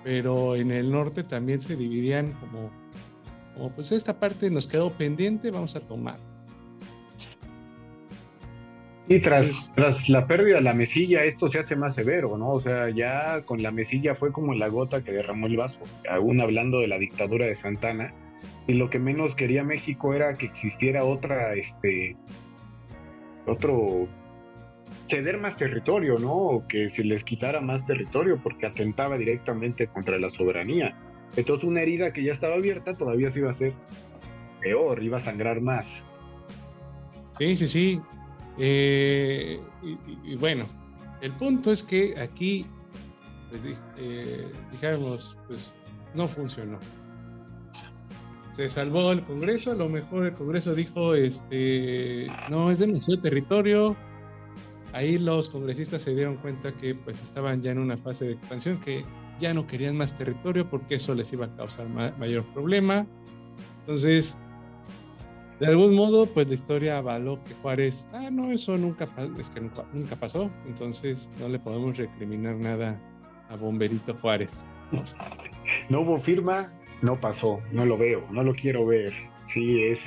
pero 0.05 0.57
en 0.57 0.71
el 0.71 0.91
norte 0.91 1.23
también 1.23 1.61
se 1.61 1.77
dividían 1.77 2.33
como, 2.35 2.71
como 3.55 3.75
pues 3.75 3.93
esta 3.93 4.19
parte 4.19 4.51
nos 4.51 4.67
quedó 4.67 4.97
pendiente, 4.97 5.51
vamos 5.51 5.75
a 5.77 5.81
tomar. 5.81 6.32
Y 9.12 9.21
tras, 9.21 9.71
tras 9.76 10.09
la 10.09 10.26
pérdida 10.26 10.57
de 10.57 10.62
la 10.62 10.73
mesilla, 10.73 11.23
esto 11.25 11.50
se 11.50 11.59
hace 11.59 11.76
más 11.76 11.95
severo, 11.95 12.38
¿no? 12.38 12.49
O 12.52 12.61
sea, 12.62 12.88
ya 12.88 13.42
con 13.42 13.62
la 13.62 13.71
mesilla 13.71 14.14
fue 14.14 14.33
como 14.33 14.54
la 14.54 14.69
gota 14.69 15.04
que 15.04 15.12
derramó 15.12 15.49
el 15.49 15.59
vaso, 15.59 15.78
aún 16.09 16.40
hablando 16.40 16.81
de 16.81 16.87
la 16.87 16.99
dictadura 16.99 17.45
de 17.45 17.57
Santana. 17.57 18.14
Y 18.66 18.73
lo 18.73 18.88
que 18.88 18.99
menos 18.99 19.35
quería 19.35 19.64
México 19.64 20.14
era 20.14 20.38
que 20.38 20.47
existiera 20.47 21.04
otra, 21.04 21.52
este, 21.52 22.16
otro, 23.47 24.09
ceder 25.11 25.37
más 25.37 25.59
territorio, 25.59 26.19
¿no? 26.19 26.33
O 26.33 26.66
que 26.66 26.88
se 26.92 27.04
les 27.04 27.23
quitara 27.23 27.61
más 27.61 27.85
territorio 27.85 28.40
porque 28.42 28.64
atentaba 28.64 29.19
directamente 29.19 29.88
contra 29.88 30.19
la 30.19 30.31
soberanía. 30.31 30.97
Entonces 31.37 31.69
una 31.69 31.83
herida 31.83 32.14
que 32.14 32.25
ya 32.25 32.33
estaba 32.33 32.54
abierta 32.54 32.95
todavía 32.95 33.31
se 33.31 33.40
iba 33.40 33.50
a 33.50 33.52
hacer 33.52 33.75
peor, 34.62 35.02
iba 35.02 35.19
a 35.19 35.25
sangrar 35.25 35.61
más. 35.61 35.85
Sí, 37.38 37.57
sí, 37.57 37.69
sí. 37.69 38.00
Eh, 38.59 39.61
y, 40.25 40.37
bueno, 40.37 40.66
el 41.21 41.32
punto 41.32 41.73
es 41.73 41.82
que 41.82 42.18
aquí, 42.18 42.66
pues, 43.50 43.62
eh, 43.97 44.50
dijéramos, 44.71 45.37
pues 45.49 45.76
no 46.14 46.28
funcionó. 46.28 46.78
Se 48.52 48.68
salvó 48.68 49.12
el 49.12 49.23
Congreso, 49.23 49.73
a 49.73 49.75
lo 49.75 49.88
mejor 49.88 50.26
el 50.26 50.35
Congreso 50.35 50.75
dijo, 50.75 51.14
este, 51.14 52.26
no, 52.50 52.71
es 52.71 52.78
demasiado 52.80 53.21
territorio. 53.21 53.97
Ahí 54.92 55.16
los 55.16 55.49
congresistas 55.49 56.02
se 56.02 56.14
dieron 56.14 56.37
cuenta 56.37 56.71
que 56.73 56.94
pues 56.94 57.23
estaban 57.23 57.62
ya 57.62 57.71
en 57.71 57.78
una 57.78 57.97
fase 57.97 58.26
de 58.26 58.32
expansión, 58.32 58.78
que 58.78 59.06
ya 59.40 59.54
no 59.54 59.66
querían 59.66 59.97
más 59.97 60.14
territorio 60.14 60.68
porque 60.68 60.97
eso 60.97 61.14
les 61.14 61.32
iba 61.32 61.47
a 61.47 61.56
causar 61.56 61.88
mayor 61.88 62.44
problema. 62.52 63.06
Entonces, 63.80 64.37
de 65.62 65.69
algún 65.69 65.95
modo, 65.95 66.26
pues 66.26 66.49
la 66.49 66.54
historia 66.54 66.99
avaló 66.99 67.38
que 67.45 67.54
Juárez, 67.54 68.09
ah, 68.12 68.31
no, 68.33 68.50
eso 68.50 68.76
nunca, 68.76 69.09
es 69.38 69.49
que 69.49 69.61
nunca, 69.61 70.16
pasó, 70.19 70.50
entonces 70.66 71.31
no 71.38 71.49
le 71.49 71.61
podemos 71.61 71.97
recriminar 71.97 72.57
nada 72.57 73.00
a 73.49 73.54
Bomberito 73.54 74.12
Juárez. 74.14 74.50
No 75.88 76.00
hubo 76.00 76.21
firma, 76.21 76.73
no 77.00 77.21
pasó, 77.21 77.61
no 77.71 77.87
lo 77.87 77.97
veo, 77.97 78.26
no 78.33 78.42
lo 78.42 78.57
quiero 78.57 78.85
ver. 78.87 79.12
Sí, 79.54 79.85
es, 79.85 80.00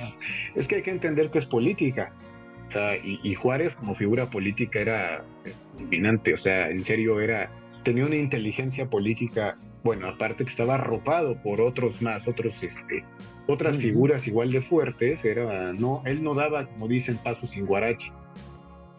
es 0.55 0.67
que 0.67 0.75
hay 0.75 0.81
que 0.81 0.91
entender 0.91 1.31
que 1.31 1.39
es 1.39 1.45
política. 1.45 2.12
O 2.67 2.71
sea, 2.74 2.97
y, 2.97 3.33
Juárez 3.35 3.74
como 3.75 3.95
figura 3.95 4.29
política 4.29 4.81
era 4.81 5.24
dominante, 5.79 6.33
o 6.33 6.38
sea, 6.38 6.69
en 6.69 6.83
serio 6.83 7.21
era, 7.21 7.50
tenía 7.85 8.05
una 8.05 8.17
inteligencia 8.17 8.89
política, 8.89 9.57
bueno, 9.86 10.10
aparte 10.10 10.44
que 10.44 10.50
estaba 10.50 10.75
arropado 10.75 11.36
por 11.44 11.62
otros 11.62 12.01
más, 12.01 12.27
otros 12.27 12.56
este, 12.60 13.06
otras 13.46 13.77
figuras 13.77 14.25
igual 14.25 14.51
de 14.51 14.63
fuertes, 14.63 15.24
era, 15.24 15.74
no, 15.74 16.01
él 16.06 16.24
no 16.24 16.34
daba, 16.34 16.65
como 16.65 16.88
dicen, 16.88 17.18
pasos 17.18 17.51
sin 17.51 17.68
guarache. 17.68 18.12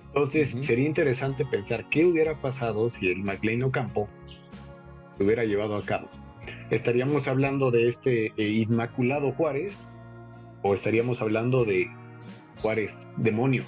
Entonces, 0.06 0.54
sería 0.64 0.86
interesante 0.86 1.44
pensar 1.44 1.88
qué 1.90 2.04
hubiera 2.04 2.36
pasado 2.36 2.88
si 2.90 3.08
el 3.08 3.18
McLean 3.18 3.64
Ocampo 3.64 4.08
se 5.18 5.24
hubiera 5.24 5.44
llevado 5.44 5.76
a 5.76 5.82
cabo. 5.82 6.08
¿Estaríamos 6.70 7.26
hablando 7.26 7.72
de 7.72 7.88
este 7.88 8.26
eh, 8.36 8.48
Inmaculado 8.48 9.32
Juárez 9.32 9.76
o 10.62 10.76
estaríamos 10.76 11.20
hablando 11.20 11.64
de 11.64 11.88
Juárez 12.62 12.92
demonio? 13.16 13.64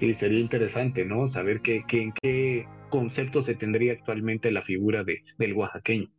Y 0.00 0.12
sería 0.12 0.40
interesante, 0.40 1.06
¿no? 1.06 1.28
Saber 1.28 1.62
qué, 1.62 1.82
en 1.90 2.12
qué 2.12 2.66
concepto 2.90 3.42
se 3.42 3.54
tendría 3.54 3.94
actualmente 3.94 4.50
la 4.50 4.60
figura 4.60 5.02
de, 5.02 5.22
del 5.38 5.54
oaxaqueño. 5.54 6.10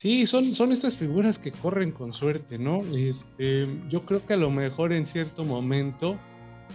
Sí, 0.00 0.24
son, 0.24 0.54
son 0.54 0.72
estas 0.72 0.96
figuras 0.96 1.38
que 1.38 1.52
corren 1.52 1.92
con 1.92 2.14
suerte, 2.14 2.58
¿no? 2.58 2.80
Este, 2.96 3.68
yo 3.90 4.06
creo 4.06 4.24
que 4.24 4.32
a 4.32 4.38
lo 4.38 4.50
mejor 4.50 4.94
en 4.94 5.04
cierto 5.04 5.44
momento 5.44 6.18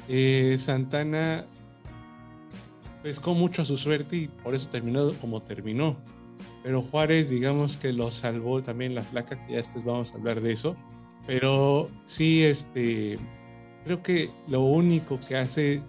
eh, 0.07 0.55
Santana 0.59 1.47
pescó 3.01 3.33
mucho 3.33 3.63
a 3.63 3.65
su 3.65 3.79
suerte 3.79 4.15
y 4.15 4.27
por 4.27 4.53
eso 4.53 4.69
terminó 4.69 5.11
como 5.13 5.41
terminó. 5.41 5.97
Pero 6.61 6.83
Juárez, 6.83 7.27
digamos 7.27 7.77
que 7.77 7.93
lo 7.93 8.11
salvó 8.11 8.61
también 8.61 8.93
la 8.93 9.01
flaca, 9.01 9.43
que 9.43 9.53
ya 9.53 9.57
después 9.57 9.83
vamos 9.83 10.13
a 10.13 10.17
hablar 10.19 10.39
de 10.39 10.51
eso. 10.51 10.75
Pero 11.25 11.89
sí, 12.05 12.43
este, 12.43 13.17
creo 13.85 14.03
que 14.03 14.29
lo 14.47 14.61
único 14.61 15.19
que 15.27 15.35
hace 15.35 15.81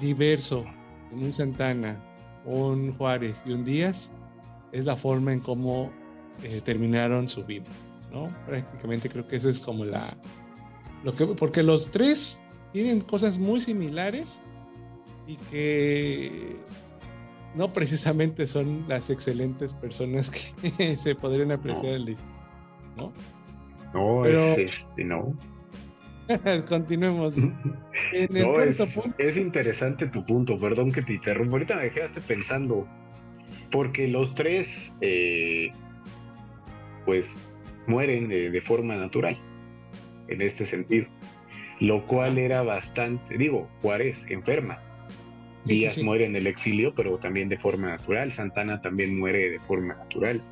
diverso 0.00 0.64
en 1.10 1.24
un 1.24 1.32
Santana, 1.32 2.00
un 2.44 2.92
Juárez 2.92 3.42
y 3.44 3.50
un 3.50 3.64
Díaz 3.64 4.12
es 4.70 4.84
la 4.84 4.94
forma 4.94 5.32
en 5.32 5.40
cómo 5.40 5.90
eh, 6.42 6.60
terminaron 6.62 7.28
su 7.28 7.44
vida, 7.44 7.66
¿no? 8.12 8.34
Prácticamente 8.46 9.08
creo 9.08 9.26
que 9.26 9.36
eso 9.36 9.48
es 9.48 9.60
como 9.60 9.84
la... 9.84 10.16
Lo 11.04 11.12
que, 11.12 11.26
porque 11.26 11.62
los 11.62 11.90
tres 11.90 12.40
tienen 12.72 13.00
cosas 13.00 13.38
muy 13.38 13.60
similares 13.60 14.42
y 15.26 15.36
que 15.36 16.56
no 17.54 17.72
precisamente 17.72 18.46
son 18.46 18.84
las 18.88 19.10
excelentes 19.10 19.74
personas 19.74 20.30
que 20.30 20.96
se 20.96 21.14
podrían 21.14 21.52
apreciar 21.52 21.94
en 21.94 22.04
la 22.04 22.10
historia, 22.10 22.34
¿no? 22.96 23.12
No, 23.94 24.20
Pero, 24.22 24.44
este, 24.56 25.04
no. 25.04 25.34
Continuemos. 26.68 27.38
es, 28.12 29.36
interesante 29.36 30.06
tu 30.08 30.24
punto, 30.26 30.58
perdón 30.58 30.92
que 30.92 31.02
te 31.02 31.14
interrumpo. 31.14 31.54
Ahorita 31.54 31.76
me 31.76 31.84
dejaste 31.84 32.20
pensando, 32.20 32.86
porque 33.70 34.08
los 34.08 34.34
tres 34.34 34.68
eh, 35.00 35.72
pues 37.06 37.24
mueren 37.86 38.28
de, 38.28 38.60
forma 38.60 38.96
natural, 38.96 39.38
en 40.28 40.42
este 40.42 40.66
sentido. 40.66 41.06
Lo 41.80 42.06
cual 42.06 42.36
era 42.36 42.62
bastante, 42.62 43.38
digo, 43.38 43.68
Juárez 43.80 44.16
enferma. 44.28 44.78
Díaz 45.64 45.98
muere 45.98 46.26
en 46.26 46.36
el 46.36 46.46
exilio, 46.46 46.94
pero 46.94 47.18
también 47.18 47.48
de 47.48 47.58
forma 47.58 47.88
natural. 47.88 48.32
Santana 48.32 48.80
también 48.82 49.18
muere 49.18 49.50
de 49.50 49.60
forma 49.60 49.94
natural. 49.94 50.42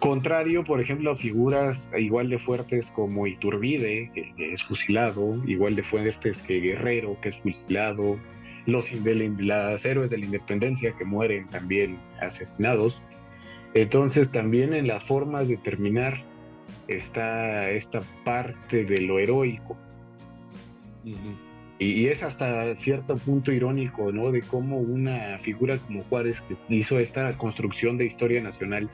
Contrario, 0.00 0.64
por 0.64 0.80
ejemplo, 0.80 1.12
a 1.12 1.16
figuras 1.16 1.78
igual 1.96 2.28
de 2.28 2.38
fuertes 2.38 2.84
como 2.94 3.26
Iturbide, 3.26 4.10
que, 4.12 4.52
es 4.52 4.62
fusilado, 4.64 5.40
igual 5.46 5.76
de 5.76 5.84
fuertes 5.84 6.36
que 6.38 6.60
Guerrero, 6.60 7.16
que 7.20 7.28
es 7.28 7.36
fusilado, 7.36 8.18
los, 8.66 8.84
los 8.92 9.84
héroes 9.84 10.10
de 10.10 10.18
la 10.18 10.24
independencia 10.24 10.92
que 10.98 11.04
mueren 11.04 11.48
también 11.50 11.98
asesinados, 12.20 13.00
entonces 13.74 14.30
también 14.30 14.74
en 14.74 14.86
las 14.86 15.02
formas 15.04 15.48
de 15.48 15.56
terminar 15.56 16.22
está 16.88 17.70
esta 17.70 18.00
parte 18.24 18.84
de 18.84 19.00
lo 19.00 19.18
heroico. 19.18 19.76
y, 21.78 22.06
es 22.06 22.22
hasta 22.22 22.74
cierto 22.76 23.16
punto 23.16 23.50
irónico, 23.50 24.12
¿no? 24.12 24.30
De 24.30 24.42
cómo 24.42 24.78
una 24.78 25.38
figura 25.38 25.78
como 25.78 26.04
Juárez 26.04 26.40
que 26.42 26.56
hizo 26.68 26.98
esta 26.98 27.36
construcción 27.36 27.98
de 27.98 28.06
historia 28.06 28.42
nacional, 28.42 28.88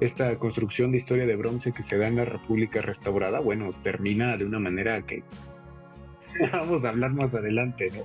esta 0.00 0.36
construcción 0.36 0.92
de 0.92 0.98
historia 0.98 1.26
de 1.26 1.36
bronce 1.36 1.72
que 1.72 1.82
se 1.82 1.98
da 1.98 2.08
en 2.08 2.16
la 2.16 2.24
República 2.24 2.80
restaurada, 2.80 3.40
bueno, 3.40 3.70
termina 3.82 4.36
de 4.36 4.46
una 4.46 4.58
manera 4.58 5.02
que 5.02 5.22
vamos 6.52 6.82
a 6.84 6.90
hablar 6.90 7.12
más 7.12 7.34
adelante, 7.34 7.90
¿no? 7.94 8.04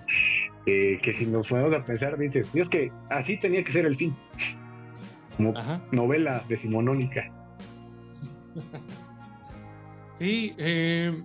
que 0.66 1.16
si 1.16 1.28
nos 1.28 1.48
ponemos 1.48 1.76
a 1.76 1.86
pensar, 1.86 2.18
dices, 2.18 2.52
Dios 2.52 2.68
que 2.70 2.92
así 3.12 3.38
tenía 3.38 3.64
que 3.64 3.72
ser 3.72 3.86
el 3.86 3.96
fin 3.96 4.16
como 5.38 5.54
novela 5.92 6.44
decimonónica. 6.48 7.32
Sí, 10.18 10.56
eh, 10.58 11.24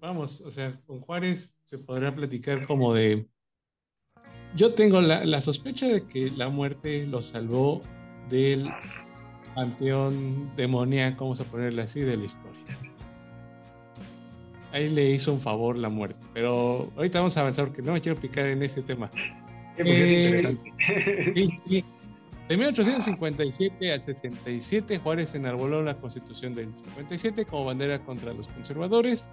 vamos, 0.00 0.40
o 0.40 0.50
sea, 0.50 0.72
con 0.86 1.00
Juárez 1.00 1.54
se 1.64 1.78
podrá 1.78 2.14
platicar 2.14 2.64
como 2.66 2.94
de... 2.94 3.26
Yo 4.56 4.74
tengo 4.74 5.00
la, 5.00 5.40
sospecha 5.40 5.86
de 5.86 6.06
que 6.06 6.30
la 6.30 6.48
muerte 6.48 7.06
lo 7.06 7.22
salvó 7.22 7.82
del 8.28 8.68
panteón 9.54 10.50
demoníaco, 10.56 11.24
vamos 11.24 11.40
a 11.40 11.44
ponerle 11.44 11.82
así, 11.82 12.00
de 12.00 12.16
la 12.16 12.24
historia. 12.24 12.60
Ahí 14.72 14.88
le 14.88 15.10
hizo 15.10 15.32
un 15.32 15.40
favor 15.40 15.76
la 15.76 15.88
muerte, 15.88 16.24
pero 16.32 16.90
ahorita 16.96 17.18
vamos 17.18 17.36
a 17.36 17.40
avanzar 17.40 17.66
porque 17.66 17.82
no 17.82 17.92
me 17.92 18.00
quiero 18.00 18.18
picar 18.18 18.46
en 18.46 18.62
ese 18.62 18.82
tema. 18.82 19.10
Eh, 19.78 20.56
sí, 21.34 21.56
sí, 21.68 21.84
De 22.50 22.56
1857 22.56 23.92
al 23.92 24.00
67, 24.00 24.98
Juárez 24.98 25.36
enarboló 25.36 25.84
la 25.84 25.96
constitución 25.96 26.52
del 26.52 26.74
57 26.74 27.44
como 27.44 27.66
bandera 27.66 28.04
contra 28.04 28.32
los 28.32 28.48
conservadores 28.48 29.30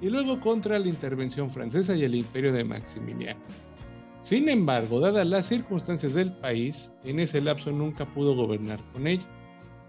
y 0.00 0.10
luego 0.10 0.40
contra 0.40 0.76
la 0.80 0.88
intervención 0.88 1.48
francesa 1.48 1.94
y 1.94 2.02
el 2.02 2.16
imperio 2.16 2.52
de 2.52 2.64
Maximiliano. 2.64 3.38
Sin 4.20 4.48
embargo, 4.48 4.98
dadas 4.98 5.28
las 5.28 5.46
circunstancias 5.46 6.12
del 6.14 6.32
país, 6.32 6.92
en 7.04 7.20
ese 7.20 7.40
lapso 7.40 7.70
nunca 7.70 8.04
pudo 8.04 8.34
gobernar 8.34 8.80
con 8.92 9.06
ella. 9.06 9.28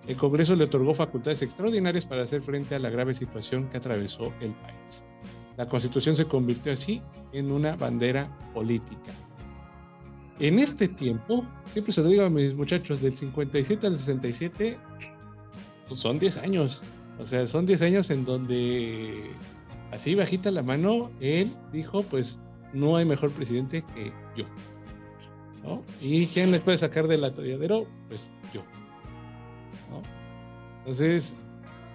El 0.07 0.15
Congreso 0.15 0.55
le 0.55 0.65
otorgó 0.65 0.93
facultades 0.93 1.41
extraordinarias 1.41 2.05
para 2.05 2.21
hacer 2.21 2.43
frente 2.43 2.75
a 2.75 2.79
la 2.79 2.91
grave 2.91 3.15
situación 3.15 3.67
que 3.69 3.77
atravesó 3.77 4.31
el 4.39 4.51
país. 4.51 5.03
La 5.57 5.65
constitución 5.65 6.15
se 6.15 6.25
convirtió 6.25 6.73
así 6.73 7.01
en 7.33 7.51
una 7.51 7.75
bandera 7.75 8.29
política. 8.53 9.26
En 10.39 10.59
este 10.59 10.87
tiempo, 10.87 11.45
siempre 11.71 11.91
se 11.91 12.01
lo 12.01 12.09
digo 12.09 12.23
a 12.23 12.29
mis 12.29 12.53
muchachos, 12.53 13.01
del 13.01 13.15
57 13.15 13.87
al 13.87 13.97
67, 13.97 14.77
pues 15.87 15.99
son 15.99 16.19
10 16.19 16.37
años. 16.37 16.83
O 17.19 17.25
sea, 17.25 17.47
son 17.47 17.65
10 17.65 17.81
años 17.81 18.09
en 18.11 18.23
donde, 18.23 19.23
así 19.91 20.13
bajita 20.13 20.51
la 20.51 20.61
mano, 20.61 21.09
él 21.19 21.55
dijo, 21.71 22.03
pues 22.03 22.39
no 22.73 22.97
hay 22.97 23.05
mejor 23.05 23.31
presidente 23.31 23.83
que 23.95 24.11
yo. 24.35 24.45
¿no? 25.63 25.83
¿Y 25.99 26.27
quién 26.27 26.51
le 26.51 26.59
puede 26.59 26.77
sacar 26.77 27.07
del 27.07 27.23
atolladero? 27.23 27.87
Pues 28.07 28.31
yo. 28.53 28.63
Entonces, 30.79 31.35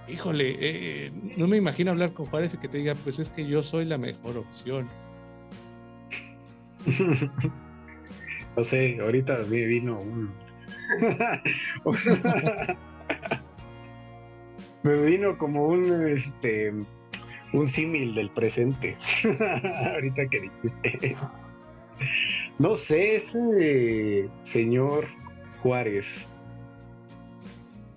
híjole, 0.09 0.57
eh, 0.59 1.13
no 1.37 1.47
me 1.47 1.57
imagino 1.57 1.93
hablar 1.93 2.13
con 2.13 2.27
Juárez 2.27 2.55
y 2.55 2.59
que 2.59 2.69
te 2.69 2.79
diga, 2.79 2.95
pues 2.97 3.21
es 3.21 3.31
que 3.31 3.47
yo 3.47 3.63
soy 3.63 3.85
la 3.85 3.99
mejor 3.99 4.37
opción. 4.37 4.89
No 8.57 8.65
sé, 8.65 8.99
ahorita 9.01 9.39
me 9.49 9.65
vino 9.65 9.99
un. 9.99 10.31
me 14.83 14.97
vino 15.05 15.39
como 15.39 15.67
un 15.69 16.09
este 16.09 16.73
un 17.53 17.71
símil 17.71 18.15
del 18.15 18.31
presente. 18.31 18.97
ahorita 19.95 20.27
que 20.29 20.41
dijiste. 20.41 21.17
no 22.59 22.77
sé, 22.79 23.17
ese 23.17 24.29
señor 24.53 25.07
Juárez. 25.63 26.05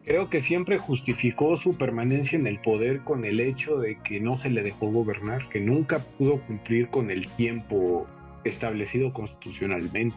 Creo 0.06 0.30
que 0.30 0.44
siempre 0.44 0.78
justificó 0.78 1.58
su 1.58 1.76
permanencia 1.78 2.38
en 2.38 2.46
el 2.46 2.60
poder 2.60 3.00
con 3.00 3.26
el 3.26 3.40
hecho 3.40 3.80
de 3.80 3.98
que 4.04 4.20
no 4.20 4.38
se 4.38 4.52
le 4.52 4.62
dejó 4.62 4.92
gobernar, 4.92 5.50
que 5.50 5.60
nunca 5.60 5.98
pudo 5.98 6.40
cumplir 6.42 6.90
con 6.90 7.10
el 7.10 7.28
tiempo 7.30 8.06
establecido 8.44 9.12
constitucionalmente 9.12 10.16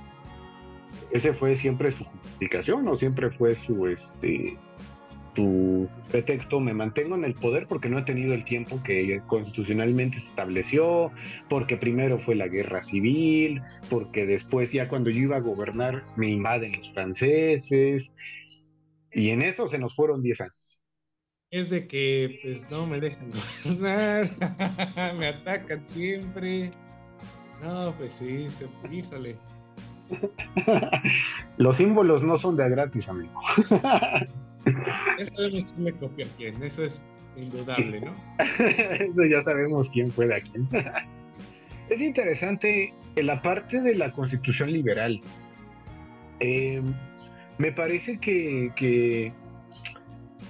ese 1.10 1.32
fue 1.34 1.56
siempre 1.56 1.92
su 1.92 2.04
justificación 2.04 2.86
o 2.88 2.96
siempre 2.96 3.30
fue 3.30 3.54
su 3.54 3.86
este 3.86 4.56
su 5.38 5.88
pretexto 6.10 6.58
me 6.58 6.74
mantengo 6.74 7.14
en 7.14 7.22
el 7.22 7.34
poder 7.34 7.68
porque 7.68 7.88
no 7.88 8.00
he 8.00 8.02
tenido 8.02 8.34
el 8.34 8.44
tiempo 8.44 8.82
que 8.82 9.22
constitucionalmente 9.28 10.20
se 10.20 10.26
estableció, 10.26 11.12
porque 11.48 11.76
primero 11.76 12.18
fue 12.18 12.34
la 12.34 12.48
guerra 12.48 12.82
civil, 12.82 13.62
porque 13.88 14.26
después 14.26 14.72
ya 14.72 14.88
cuando 14.88 15.10
yo 15.10 15.20
iba 15.20 15.36
a 15.36 15.40
gobernar 15.40 16.02
me 16.16 16.28
invaden 16.28 16.72
los 16.72 16.92
franceses 16.92 18.10
y 19.12 19.30
en 19.30 19.42
eso 19.42 19.68
se 19.68 19.78
nos 19.78 19.94
fueron 19.94 20.22
10 20.22 20.40
años. 20.40 20.80
Es 21.50 21.70
de 21.70 21.86
que 21.86 22.40
pues 22.42 22.68
no 22.68 22.88
me 22.88 22.98
dejan 22.98 23.30
gobernar, 23.30 24.26
me 25.18 25.28
atacan 25.28 25.86
siempre. 25.86 26.72
No, 27.62 27.94
pues 27.96 28.14
sí, 28.14 28.50
se, 28.50 28.66
híjole. 28.90 29.36
Los 31.56 31.76
símbolos 31.76 32.22
no 32.22 32.38
son 32.38 32.56
de 32.56 32.68
gratis, 32.68 33.08
amigo. 33.08 33.40
Eso 35.18 35.34
sabemos 35.34 35.64
quién 35.74 35.84
le 35.84 35.92
copia 35.92 36.26
a 36.26 36.28
quién, 36.36 36.62
eso 36.62 36.82
es 36.82 37.02
indudable, 37.36 38.00
¿no? 38.00 38.14
eso 38.58 39.24
ya 39.24 39.42
sabemos 39.42 39.88
quién 39.90 40.10
fue 40.10 40.26
de 40.26 40.34
a 40.36 40.40
quién. 40.40 40.68
es 41.88 42.00
interesante 42.00 42.92
en 43.16 43.26
la 43.26 43.40
parte 43.40 43.80
de 43.80 43.94
la 43.94 44.12
constitución 44.12 44.70
liberal. 44.72 45.20
Eh, 46.40 46.82
me 47.58 47.72
parece 47.72 48.18
que, 48.18 49.32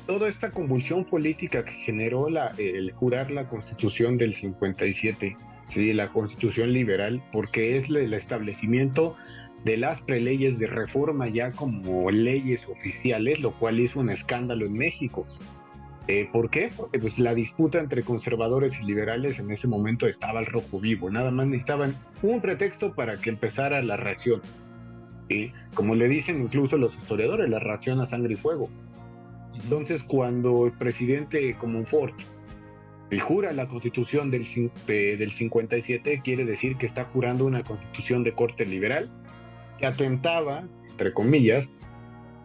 toda 0.06 0.28
esta 0.28 0.50
convulsión 0.50 1.04
política 1.04 1.64
que 1.64 1.72
generó 1.72 2.28
la, 2.28 2.52
el 2.58 2.92
jurar 2.92 3.30
la 3.30 3.48
constitución 3.48 4.18
del 4.18 4.34
57, 4.34 5.36
¿sí? 5.72 5.92
la 5.92 6.08
constitución 6.08 6.72
liberal, 6.72 7.22
porque 7.32 7.78
es 7.78 7.88
el 7.88 8.12
establecimiento 8.12 9.16
de 9.64 9.76
las 9.76 10.00
preleyes 10.02 10.58
de 10.58 10.66
reforma 10.66 11.28
ya 11.28 11.52
como 11.52 12.10
leyes 12.10 12.60
oficiales, 12.68 13.40
lo 13.40 13.52
cual 13.52 13.80
hizo 13.80 14.00
un 14.00 14.10
escándalo 14.10 14.66
en 14.66 14.74
México. 14.74 15.26
Eh, 16.06 16.26
¿Por 16.32 16.48
qué? 16.48 16.70
Porque 16.74 16.98
pues, 16.98 17.18
la 17.18 17.34
disputa 17.34 17.78
entre 17.78 18.02
conservadores 18.02 18.72
y 18.80 18.84
liberales 18.84 19.38
en 19.38 19.50
ese 19.50 19.68
momento 19.68 20.06
estaba 20.06 20.38
al 20.38 20.46
rojo 20.46 20.80
vivo, 20.80 21.10
nada 21.10 21.30
más 21.30 21.46
necesitaban 21.46 21.94
un 22.22 22.40
pretexto 22.40 22.94
para 22.94 23.18
que 23.18 23.30
empezara 23.30 23.82
la 23.82 23.96
reacción. 23.96 24.40
y 25.28 25.52
Como 25.74 25.94
le 25.94 26.08
dicen 26.08 26.40
incluso 26.40 26.78
los 26.78 26.94
historiadores, 26.96 27.50
la 27.50 27.58
reacción 27.58 28.00
a 28.00 28.06
sangre 28.06 28.34
y 28.34 28.36
fuego. 28.36 28.70
Entonces, 29.62 30.02
cuando 30.04 30.66
el 30.66 30.72
presidente 30.72 31.54
Comonfort 31.58 32.14
jura 33.26 33.52
la 33.52 33.66
constitución 33.66 34.30
del, 34.30 34.46
del 34.86 35.32
57, 35.32 36.20
quiere 36.24 36.44
decir 36.44 36.76
que 36.76 36.86
está 36.86 37.04
jurando 37.04 37.44
una 37.44 37.64
constitución 37.64 38.22
de 38.22 38.32
corte 38.32 38.64
liberal 38.64 39.10
que 39.78 39.86
atentaba, 39.86 40.64
entre 40.90 41.12
comillas, 41.12 41.66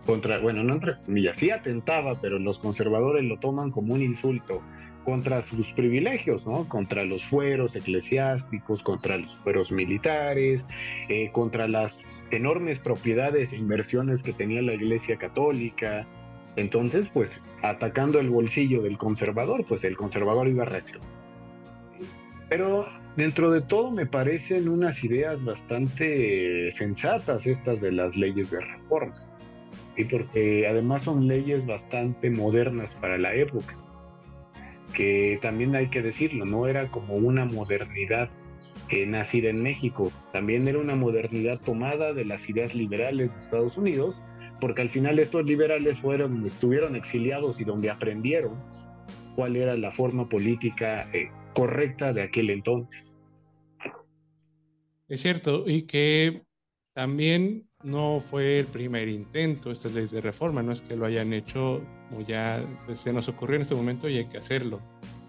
contra, 0.05 0.39
bueno, 0.39 0.63
no 0.63 0.73
entre 0.73 0.97
comillas, 1.05 1.37
sí 1.37 1.49
atentaba, 1.49 2.19
pero 2.21 2.39
los 2.39 2.59
conservadores 2.59 3.23
lo 3.23 3.39
toman 3.39 3.71
como 3.71 3.93
un 3.93 4.01
insulto 4.01 4.61
contra 5.03 5.43
sus 5.43 5.67
privilegios, 5.73 6.45
¿no? 6.45 6.67
Contra 6.67 7.03
los 7.03 7.23
fueros 7.25 7.75
eclesiásticos, 7.75 8.81
contra 8.83 9.17
los 9.17 9.35
fueros 9.43 9.71
militares, 9.71 10.61
eh, 11.09 11.29
contra 11.31 11.67
las 11.67 11.93
enormes 12.31 12.79
propiedades 12.79 13.51
e 13.51 13.57
inversiones 13.57 14.23
que 14.23 14.33
tenía 14.33 14.61
la 14.61 14.73
Iglesia 14.73 15.17
Católica. 15.17 16.07
Entonces, 16.55 17.07
pues, 17.13 17.29
atacando 17.61 18.19
el 18.19 18.29
bolsillo 18.29 18.81
del 18.81 18.97
conservador, 18.97 19.65
pues 19.65 19.83
el 19.83 19.97
conservador 19.97 20.47
iba 20.47 20.63
a. 20.63 20.81
Pero 22.49 22.87
dentro 23.15 23.52
de 23.52 23.62
todo 23.62 23.91
me 23.91 24.06
parecen 24.06 24.69
unas 24.69 25.04
ideas 25.04 25.43
bastante 25.43 26.71
sensatas 26.73 27.45
estas 27.45 27.80
de 27.82 27.91
las 27.91 28.15
leyes 28.15 28.52
de 28.52 28.60
reforma. 28.60 29.15
Y 29.95 30.06
porque 30.06 30.67
además 30.67 31.04
son 31.04 31.28
leyes 31.28 31.65
bastante 31.65 32.30
modernas 32.30 32.89
para 32.99 33.17
la 33.17 33.36
época. 33.36 33.76
Que 34.95 35.39
también 35.41 35.76
hay 35.76 35.89
que 35.89 36.02
decirlo, 36.02 36.45
no 36.45 36.67
era 36.67 36.89
como 36.89 37.15
una 37.15 37.45
modernidad 37.45 38.30
que 38.88 39.06
nacida 39.06 39.49
en 39.49 39.63
México, 39.63 40.12
también 40.32 40.67
era 40.67 40.78
una 40.78 40.95
modernidad 40.95 41.60
tomada 41.60 42.13
de 42.13 42.26
las 42.26 42.47
ideas 42.49 42.76
liberales 42.76 43.34
de 43.34 43.41
Estados 43.43 43.78
Unidos, 43.78 44.15
porque 44.60 44.82
al 44.82 44.89
final 44.89 45.19
estos 45.19 45.45
liberales 45.45 45.97
fueron, 45.99 46.45
estuvieron 46.45 46.95
exiliados 46.95 47.60
y 47.60 47.63
donde 47.63 47.89
aprendieron 47.89 48.54
cuál 49.36 49.56
era 49.56 49.76
la 49.78 49.91
forma 49.91 50.30
política 50.30 51.08
eh, 51.13 51.30
correcta 51.53 52.13
de 52.13 52.23
aquel 52.23 52.49
entonces. 52.49 53.13
Es 55.07 55.21
cierto, 55.21 55.65
y 55.67 55.83
que 55.83 56.43
también 56.93 57.67
no 57.83 58.21
fue 58.21 58.59
el 58.59 58.65
primer 58.67 59.07
intento 59.09 59.71
estas 59.71 59.93
leyes 59.93 60.11
de 60.11 60.21
reforma, 60.21 60.63
no 60.63 60.71
es 60.71 60.81
que 60.81 60.95
lo 60.95 61.05
hayan 61.05 61.33
hecho 61.33 61.81
o 62.15 62.21
ya 62.21 62.63
pues, 62.85 62.99
se 62.99 63.11
nos 63.11 63.27
ocurrió 63.27 63.57
en 63.57 63.63
este 63.63 63.75
momento 63.75 64.07
y 64.07 64.17
hay 64.17 64.25
que 64.25 64.37
hacerlo. 64.37 64.81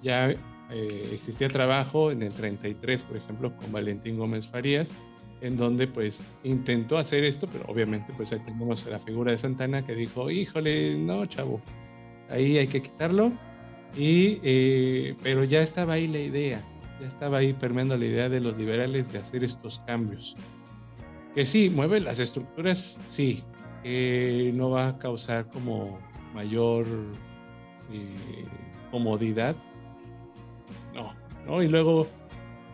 Ya 0.02 0.30
eh, 0.30 1.10
existía 1.12 1.48
trabajo 1.48 2.10
en 2.10 2.22
el 2.22 2.32
33, 2.32 3.02
por 3.02 3.16
ejemplo, 3.16 3.56
con 3.56 3.72
Valentín 3.72 4.16
Gómez 4.16 4.46
Farías, 4.46 4.94
en 5.40 5.56
donde 5.56 5.86
pues 5.86 6.24
intentó 6.44 6.96
hacer 6.96 7.24
esto, 7.24 7.48
pero 7.50 7.64
obviamente 7.66 8.12
pues 8.16 8.32
ahí 8.32 8.40
tenemos 8.40 8.86
la 8.86 8.98
figura 8.98 9.32
de 9.32 9.38
Santana 9.38 9.84
que 9.84 9.94
dijo, 9.94 10.30
híjole, 10.30 10.96
no, 10.96 11.26
chavo, 11.26 11.60
ahí 12.30 12.58
hay 12.58 12.68
que 12.68 12.80
quitarlo 12.80 13.32
y, 13.96 14.40
eh, 14.42 15.16
pero 15.22 15.44
ya 15.44 15.60
estaba 15.62 15.94
ahí 15.94 16.06
la 16.06 16.18
idea, 16.18 16.64
ya 17.00 17.06
estaba 17.06 17.38
ahí 17.38 17.52
permeando 17.52 17.96
la 17.96 18.04
idea 18.06 18.28
de 18.28 18.40
los 18.40 18.56
liberales 18.56 19.12
de 19.12 19.18
hacer 19.18 19.44
estos 19.44 19.80
cambios. 19.86 20.36
Que 21.34 21.46
sí, 21.46 21.70
mueve 21.70 22.00
las 22.00 22.20
estructuras, 22.20 22.98
sí, 23.06 23.42
no 24.54 24.70
va 24.70 24.88
a 24.88 24.98
causar 24.98 25.48
como 25.50 25.98
mayor 26.32 26.86
eh, 27.92 28.46
comodidad, 28.90 29.56
no, 30.94 31.12
¿no? 31.46 31.62
Y 31.62 31.68
luego 31.68 32.06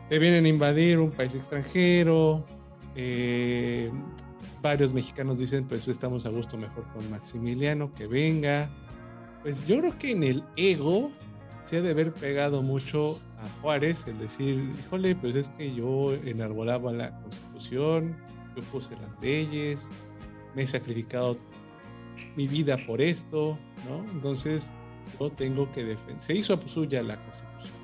te 0.08 0.18
vienen 0.18 0.44
a 0.44 0.48
invadir 0.48 0.98
un 0.98 1.10
país 1.10 1.34
extranjero, 1.34 2.44
eh, 2.94 3.90
varios 4.60 4.92
mexicanos 4.92 5.38
dicen, 5.38 5.66
pues 5.66 5.88
estamos 5.88 6.26
a 6.26 6.30
gusto 6.30 6.56
mejor 6.56 6.84
con 6.92 7.08
Maximiliano, 7.10 7.94
que 7.94 8.06
venga, 8.06 8.70
pues 9.42 9.66
yo 9.66 9.78
creo 9.78 9.98
que 9.98 10.10
en 10.12 10.22
el 10.22 10.44
ego 10.56 11.10
se 11.62 11.78
ha 11.78 11.82
de 11.82 11.90
haber 11.90 12.12
pegado 12.12 12.62
mucho 12.62 13.20
a 13.38 13.48
Juárez 13.60 14.06
el 14.06 14.18
decir, 14.18 14.72
híjole, 14.78 15.14
pues 15.14 15.34
es 15.34 15.48
que 15.50 15.74
yo 15.74 16.14
enarbolaba 16.24 16.92
la 16.92 17.10
constitución, 17.22 18.16
yo 18.56 18.62
puse 18.64 18.94
las 18.96 19.20
leyes, 19.20 19.90
me 20.54 20.62
he 20.62 20.66
sacrificado 20.66 21.38
mi 22.36 22.48
vida 22.48 22.76
por 22.86 23.00
esto, 23.00 23.58
¿no? 23.88 24.04
Entonces 24.12 24.70
yo 25.18 25.30
tengo 25.30 25.70
que 25.72 25.84
defender. 25.84 26.20
Se 26.20 26.34
hizo 26.34 26.60
suya 26.66 27.02
la 27.02 27.16
constitución. 27.16 27.80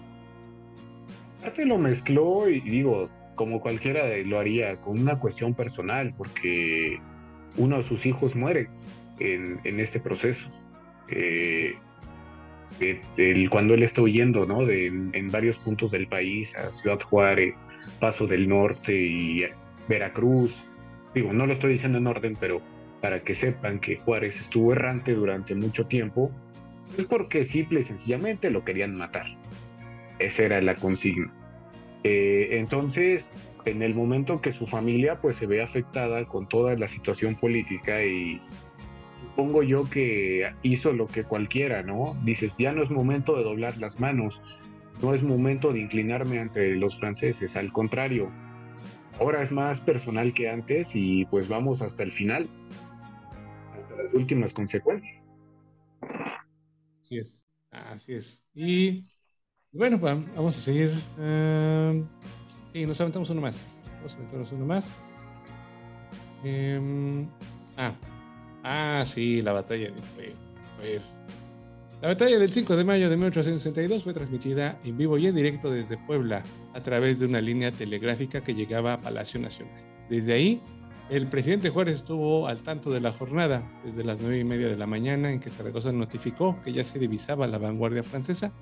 Aparte 1.41 1.65
lo 1.65 1.79
mezcló 1.79 2.49
y 2.49 2.61
digo, 2.61 3.09
como 3.35 3.61
cualquiera 3.61 4.05
lo 4.25 4.39
haría, 4.39 4.77
con 4.81 4.99
una 4.99 5.19
cuestión 5.19 5.55
personal, 5.55 6.13
porque 6.17 6.99
uno 7.57 7.79
de 7.79 7.85
sus 7.85 8.05
hijos 8.05 8.35
muere 8.35 8.69
en, 9.19 9.61
en 9.65 9.81
este 9.81 10.01
proceso. 10.01 10.41
Eh, 11.09 11.77
cuando 13.51 13.75
él 13.75 13.83
está 13.83 14.03
huyendo, 14.03 14.47
¿no? 14.47 14.65
De, 14.65 14.87
en, 14.87 15.31
varios 15.31 15.57
puntos 15.59 15.91
del 15.91 16.07
país, 16.09 16.49
a 16.57 16.71
Ciudad 16.81 17.01
Juárez, 17.01 17.55
Paso 18.01 18.27
del 18.27 18.49
Norte 18.49 18.93
y 18.93 19.45
Veracruz. 19.89 20.55
Digo, 21.15 21.33
no 21.33 21.47
lo 21.47 21.55
estoy 21.55 21.75
diciendo 21.75 21.99
en 21.99 22.07
orden, 22.07 22.37
pero 22.39 22.61
para 23.01 23.23
que 23.23 23.35
sepan 23.35 23.79
que 23.79 23.97
Juárez 23.97 24.37
estuvo 24.37 24.73
errante 24.73 25.15
durante 25.15 25.55
mucho 25.55 25.87
tiempo, 25.87 26.31
es 26.99 27.05
porque 27.05 27.47
simple 27.47 27.81
y 27.81 27.85
sencillamente 27.85 28.51
lo 28.51 28.65
querían 28.65 28.97
matar. 28.97 29.27
Esa 30.19 30.43
era 30.43 30.61
la 30.61 30.75
consigna. 30.75 31.33
Eh, 32.03 32.59
entonces, 32.59 33.25
en 33.65 33.83
el 33.83 33.95
momento 33.95 34.41
que 34.41 34.53
su 34.53 34.67
familia 34.67 35.21
pues 35.21 35.37
se 35.37 35.47
ve 35.47 35.63
afectada 35.63 36.25
con 36.25 36.49
toda 36.49 36.77
la 36.77 36.89
situación 36.89 37.35
política 37.35 38.03
y 38.05 38.41
supongo 39.37 39.63
yo 39.63 39.89
que 39.91 40.51
hizo 40.63 40.93
lo 40.93 41.07
que 41.07 41.25
cualquiera, 41.25 41.83
¿no? 41.83 42.17
Dices, 42.25 42.53
ya 42.59 42.73
no 42.73 42.83
es 42.83 42.91
momento 42.91 43.37
de 43.37 43.45
doblar 43.45 43.77
las 43.77 44.01
manos, 44.01 44.41
no 45.03 45.13
es 45.13 45.23
momento 45.23 45.75
de 45.75 45.81
inclinarme 45.81 46.39
ante 46.39 46.75
los 46.77 46.99
franceses, 46.99 47.55
al 47.55 47.71
contrario, 47.71 48.31
ahora 49.21 49.43
es 49.43 49.53
más 49.53 49.79
personal 49.81 50.33
que 50.33 50.49
antes 50.49 50.89
y 50.95 51.27
pues 51.27 51.49
vamos 51.49 51.83
hasta 51.83 52.03
el 52.03 52.13
final, 52.13 52.49
hasta 53.75 54.05
las 54.05 54.15
últimas 54.15 54.55
consecuencias. 54.55 55.23
Así 57.03 57.19
es, 57.19 57.47
así 57.71 58.15
es. 58.15 58.43
Y 58.55 59.05
bueno, 59.71 60.01
pues, 60.01 60.17
vamos 60.35 60.57
a 60.57 60.61
seguir. 60.61 60.93
Uh, 61.19 62.07
sí, 62.73 62.87
nos 62.87 62.99
aventamos 63.03 63.29
uno 63.29 63.43
más. 63.43 63.85
Vamos 63.97 64.15
a 64.15 64.17
aventarnos 64.17 64.53
uno 64.53 64.65
más. 64.65 64.97
Eh, 66.43 67.27
ah, 67.77 67.93
ah, 68.67 69.05
sí, 69.07 69.43
la 69.43 69.53
batalla 69.53 69.91
de 69.91 70.35
ver. 70.83 71.03
La 72.03 72.09
batalla 72.09 72.39
del 72.39 72.53
5 72.53 72.77
de 72.77 72.85
mayo 72.85 73.09
de 73.09 73.17
1862 73.17 74.05
fue 74.05 74.13
transmitida 74.13 74.79
en 74.85 74.99
vivo 74.99 75.17
y 75.17 75.27
en 75.27 75.35
directo 75.35 75.71
desde 75.71 75.97
Puebla 75.97 76.43
a 76.75 76.83
través 76.83 77.21
de 77.21 77.27
una 77.27 77.41
línea 77.41 77.73
telegráfica 77.73 78.43
que 78.43 78.55
llegaba 78.55 78.93
a 78.93 79.01
Palacio 79.01 79.41
Nacional. 79.41 79.83
Desde 80.11 80.35
ahí, 80.35 80.61
el 81.09 81.27
presidente 81.27 81.71
Juárez 81.71 81.97
estuvo 81.97 82.49
al 82.49 82.63
tanto 82.63 82.91
de 82.91 83.01
la 83.01 83.13
jornada 83.13 83.63
desde 83.85 84.05
las 84.05 84.19
9 84.21 84.41
y 84.41 84.45
media 84.45 84.69
de 84.69 84.77
la 84.77 84.87
mañana 84.87 85.33
en 85.33 85.41
que 85.41 85.51
Zaragoza 85.51 85.91
notificó 85.91 86.61
que 86.63 86.73
ya 86.73 86.85
se 86.85 86.99
divisaba 86.99 87.47
la 87.47 87.59
vanguardia 87.59 88.03
francesa 88.03 88.53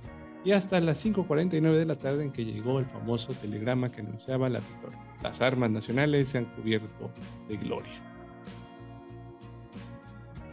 y 0.44 0.52
hasta 0.52 0.78
las 0.80 1.04
5.49 1.04 1.72
de 1.72 1.86
la 1.86 1.94
tarde 1.96 2.24
en 2.24 2.30
que 2.30 2.44
llegó 2.44 2.78
el 2.78 2.86
famoso 2.86 3.32
telegrama 3.32 3.90
que 3.90 4.02
anunciaba 4.02 4.48
la 4.48 4.60
victoria. 4.60 4.98
Las 5.22 5.40
armas 5.40 5.70
nacionales 5.70 6.28
se 6.28 6.38
han 6.38 6.44
cubierto 6.44 7.10
de 7.48 7.56
gloria. 7.56 8.13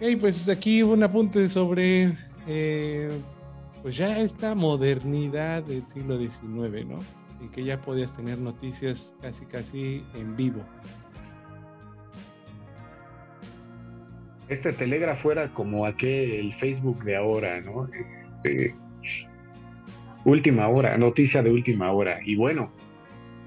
Y 0.01 0.15
pues 0.15 0.49
aquí 0.49 0.81
un 0.81 1.03
apunte 1.03 1.47
sobre 1.47 2.11
eh, 2.47 3.11
pues 3.83 3.97
ya 3.97 4.17
esta 4.17 4.55
modernidad 4.55 5.61
del 5.63 5.87
siglo 5.87 6.17
XIX, 6.17 6.87
¿no? 6.87 6.99
En 7.39 7.49
que 7.51 7.63
ya 7.63 7.79
podías 7.79 8.11
tener 8.11 8.39
noticias 8.39 9.15
casi 9.21 9.45
casi 9.45 10.03
en 10.15 10.35
vivo. 10.35 10.63
Este 14.49 14.73
telégrafo 14.73 15.31
era 15.31 15.53
como 15.53 15.85
aquel 15.85 16.51
Facebook 16.55 17.03
de 17.03 17.15
ahora, 17.15 17.61
¿no? 17.61 17.87
Este, 18.43 18.75
última 20.25 20.67
hora, 20.67 20.97
noticia 20.97 21.43
de 21.43 21.51
última 21.51 21.91
hora. 21.91 22.19
Y 22.25 22.35
bueno, 22.35 22.71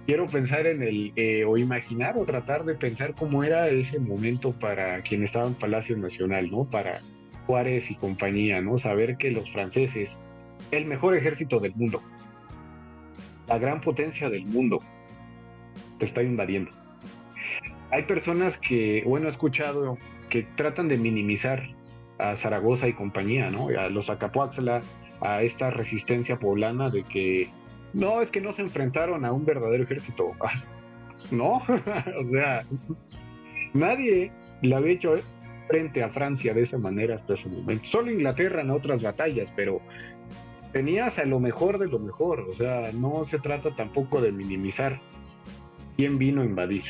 quiero 0.06 0.26
pensar 0.26 0.66
en 0.66 0.82
el, 0.82 1.12
eh, 1.16 1.44
o 1.44 1.56
imaginar 1.56 2.16
o 2.18 2.24
tratar 2.24 2.64
de 2.64 2.74
pensar 2.74 3.14
cómo 3.14 3.44
era 3.44 3.68
ese 3.68 3.98
momento 3.98 4.52
para 4.52 5.00
quien 5.02 5.22
estaba 5.24 5.46
en 5.46 5.54
Palacio 5.54 5.96
Nacional, 5.96 6.50
¿no? 6.50 6.64
Para 6.64 7.00
Juárez 7.46 7.90
y 7.90 7.94
compañía, 7.94 8.60
¿no? 8.60 8.78
Saber 8.78 9.16
que 9.16 9.30
los 9.30 9.50
franceses, 9.50 10.10
el 10.70 10.86
mejor 10.86 11.16
ejército 11.16 11.60
del 11.60 11.74
mundo, 11.74 12.02
la 13.48 13.58
gran 13.58 13.80
potencia 13.80 14.28
del 14.30 14.46
mundo, 14.46 14.80
te 15.98 16.06
está 16.06 16.22
invadiendo. 16.22 16.70
Hay 17.90 18.04
personas 18.04 18.56
que, 18.58 19.02
bueno, 19.06 19.28
he 19.28 19.30
escuchado 19.30 19.98
que 20.28 20.42
tratan 20.56 20.88
de 20.88 20.96
minimizar 20.96 21.62
a 22.18 22.36
Zaragoza 22.36 22.88
y 22.88 22.92
compañía, 22.92 23.50
¿no? 23.50 23.68
A 23.68 23.88
los 23.88 24.10
Acapuaxla, 24.10 24.80
a 25.20 25.42
esta 25.42 25.70
resistencia 25.70 26.38
poblana 26.38 26.90
de 26.90 27.02
que 27.04 27.48
no, 27.94 28.20
es 28.20 28.30
que 28.30 28.40
no 28.40 28.54
se 28.54 28.62
enfrentaron 28.62 29.24
a 29.24 29.32
un 29.32 29.44
verdadero 29.44 29.84
ejército. 29.84 30.32
No, 31.30 31.54
o 31.66 32.30
sea, 32.30 32.64
nadie 33.72 34.30
le 34.62 34.74
había 34.74 34.92
hecho 34.92 35.14
frente 35.68 36.02
a 36.02 36.10
Francia 36.10 36.52
de 36.52 36.64
esa 36.64 36.76
manera 36.76 37.14
hasta 37.16 37.34
ese 37.34 37.48
momento. 37.48 37.84
Solo 37.86 38.10
Inglaterra 38.10 38.60
en 38.60 38.70
otras 38.70 39.02
batallas, 39.02 39.48
pero 39.56 39.80
tenías 40.72 41.16
a 41.18 41.24
lo 41.24 41.40
mejor 41.40 41.78
de 41.78 41.86
lo 41.86 41.98
mejor. 41.98 42.40
O 42.40 42.52
sea, 42.54 42.90
no 42.92 43.26
se 43.30 43.38
trata 43.38 43.74
tampoco 43.74 44.20
de 44.20 44.32
minimizar 44.32 45.00
quién 45.96 46.18
vino 46.18 46.42
a 46.42 46.44
invadir. 46.44 46.84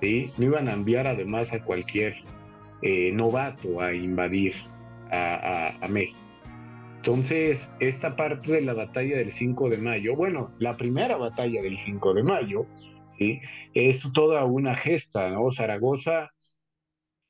¿sí? 0.00 0.30
No 0.38 0.44
iban 0.44 0.68
a 0.68 0.74
enviar 0.74 1.06
además 1.06 1.52
a 1.52 1.64
cualquier 1.64 2.16
eh, 2.82 3.10
novato 3.12 3.80
a 3.80 3.92
invadir 3.92 4.54
a, 5.10 5.74
a 5.80 5.88
México. 5.88 6.19
Entonces, 7.00 7.58
esta 7.78 8.14
parte 8.14 8.52
de 8.52 8.60
la 8.60 8.74
batalla 8.74 9.16
del 9.16 9.32
5 9.32 9.70
de 9.70 9.78
mayo, 9.78 10.14
bueno, 10.16 10.52
la 10.58 10.76
primera 10.76 11.16
batalla 11.16 11.62
del 11.62 11.78
5 11.78 12.12
de 12.12 12.22
mayo, 12.22 12.66
¿sí? 13.18 13.40
es 13.72 14.02
toda 14.12 14.44
una 14.44 14.74
gesta, 14.74 15.30
¿no? 15.30 15.50
Zaragoza 15.50 16.30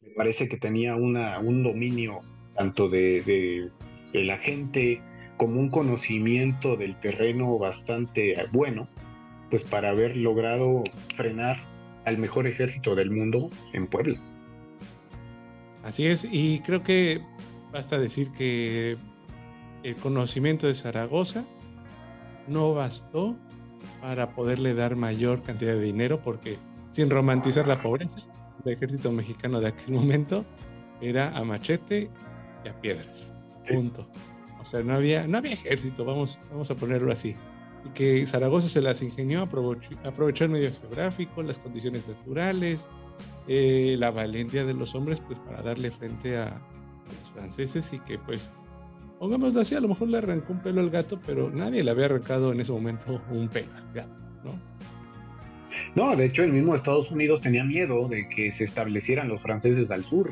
me 0.01 0.11
parece 0.15 0.49
que 0.49 0.57
tenía 0.57 0.97
una, 0.97 1.39
un 1.39 1.63
dominio 1.63 2.21
tanto 2.57 2.89
de, 2.89 3.71
de, 4.13 4.25
la 4.25 4.39
gente 4.39 5.01
como 5.37 5.61
un 5.61 5.71
conocimiento 5.71 6.77
del 6.77 6.99
terreno 7.01 7.59
bastante 7.59 8.35
bueno, 8.51 8.89
pues 9.51 9.63
para 9.63 9.91
haber 9.91 10.17
logrado 10.17 10.83
frenar 11.17 11.63
al 12.07 12.19
mejor 12.19 12.47
ejército 12.47 12.95
del 12.97 13.11
mundo 13.11 13.51
en 13.73 13.87
Puebla. 13.87 14.19
Así 15.85 16.07
es, 16.07 16.29
y 16.31 16.61
creo 16.61 16.83
que 16.83 17.21
basta 17.73 17.99
decir 17.99 18.33
que 18.33 18.97
el 19.83 19.97
conocimiento 19.97 20.67
de 20.67 20.75
Zaragoza 20.75 21.45
no 22.47 22.75
bastó 22.75 23.37
para 24.01 24.35
poderle 24.35 24.75
dar 24.75 24.97
mayor 24.97 25.43
cantidad 25.43 25.75
de 25.75 25.81
dinero 25.81 26.21
porque 26.21 26.59
sin 26.91 27.11
romantizar 27.11 27.67
la 27.67 27.81
pobreza, 27.81 28.21
el 28.65 28.73
ejército 28.73 29.13
mexicano 29.13 29.61
de 29.61 29.69
aquel 29.69 29.95
momento 29.95 30.45
era 31.01 31.37
a 31.37 31.45
machete 31.45 32.11
y 32.65 32.69
a 32.69 32.81
piedras. 32.81 33.33
Punto. 33.69 34.07
O 34.61 34.65
sea, 34.65 34.83
no 34.83 34.95
había, 34.95 35.27
no 35.27 35.39
había 35.39 35.53
ejército, 35.53 36.05
vamos, 36.05 36.39
vamos 36.51 36.71
a 36.71 36.75
ponerlo 36.75 37.13
así. 37.13 37.37
Y 37.87 37.89
que 37.91 38.27
Zaragoza 38.27 38.69
se 38.69 38.83
las 38.83 39.01
ingenió, 39.01 39.43
aprovechó, 39.43 39.97
aprovechó 40.05 40.45
el 40.45 40.51
medio 40.51 40.71
geográfico, 40.73 41.43
las 41.43 41.59
condiciones 41.59 42.07
naturales, 42.07 42.87
eh, 43.49 43.97
la 43.99 44.11
valentía 44.11 44.65
de 44.65 44.75
los 44.75 44.95
hombres, 44.95 45.21
pues 45.21 45.39
para 45.39 45.63
darle 45.63 45.91
frente 45.91 46.37
a, 46.37 46.49
a 46.49 47.13
los 47.19 47.31
franceses 47.33 47.93
y 47.95 47.99
que 48.01 48.19
pues 48.19 48.51
pongámoslo 49.21 49.61
así, 49.61 49.75
a 49.75 49.81
lo 49.81 49.89
mejor 49.89 50.09
le 50.09 50.17
arrancó 50.17 50.55
un 50.55 50.61
pelo 50.61 50.81
al 50.81 50.89
gato, 50.89 51.21
pero 51.27 51.51
nadie 51.51 51.83
le 51.85 51.91
había 51.91 52.07
arrancado 52.07 52.53
en 52.53 52.61
ese 52.61 52.73
momento 52.73 53.21
un 53.31 53.49
pelo 53.49 53.69
al 53.77 53.93
gato, 53.93 54.17
¿no? 54.43 54.59
No, 55.95 56.17
de 56.17 56.25
hecho 56.25 56.43
el 56.43 56.55
mismo 56.55 56.75
Estados 56.75 57.11
Unidos 57.11 57.43
tenía 57.43 57.63
miedo 57.63 58.09
de 58.09 58.27
que 58.31 58.53
se 58.53 58.65
establecieran 58.65 59.29
los 59.29 59.43
franceses 59.43 59.91
al 59.91 60.05
sur. 60.05 60.31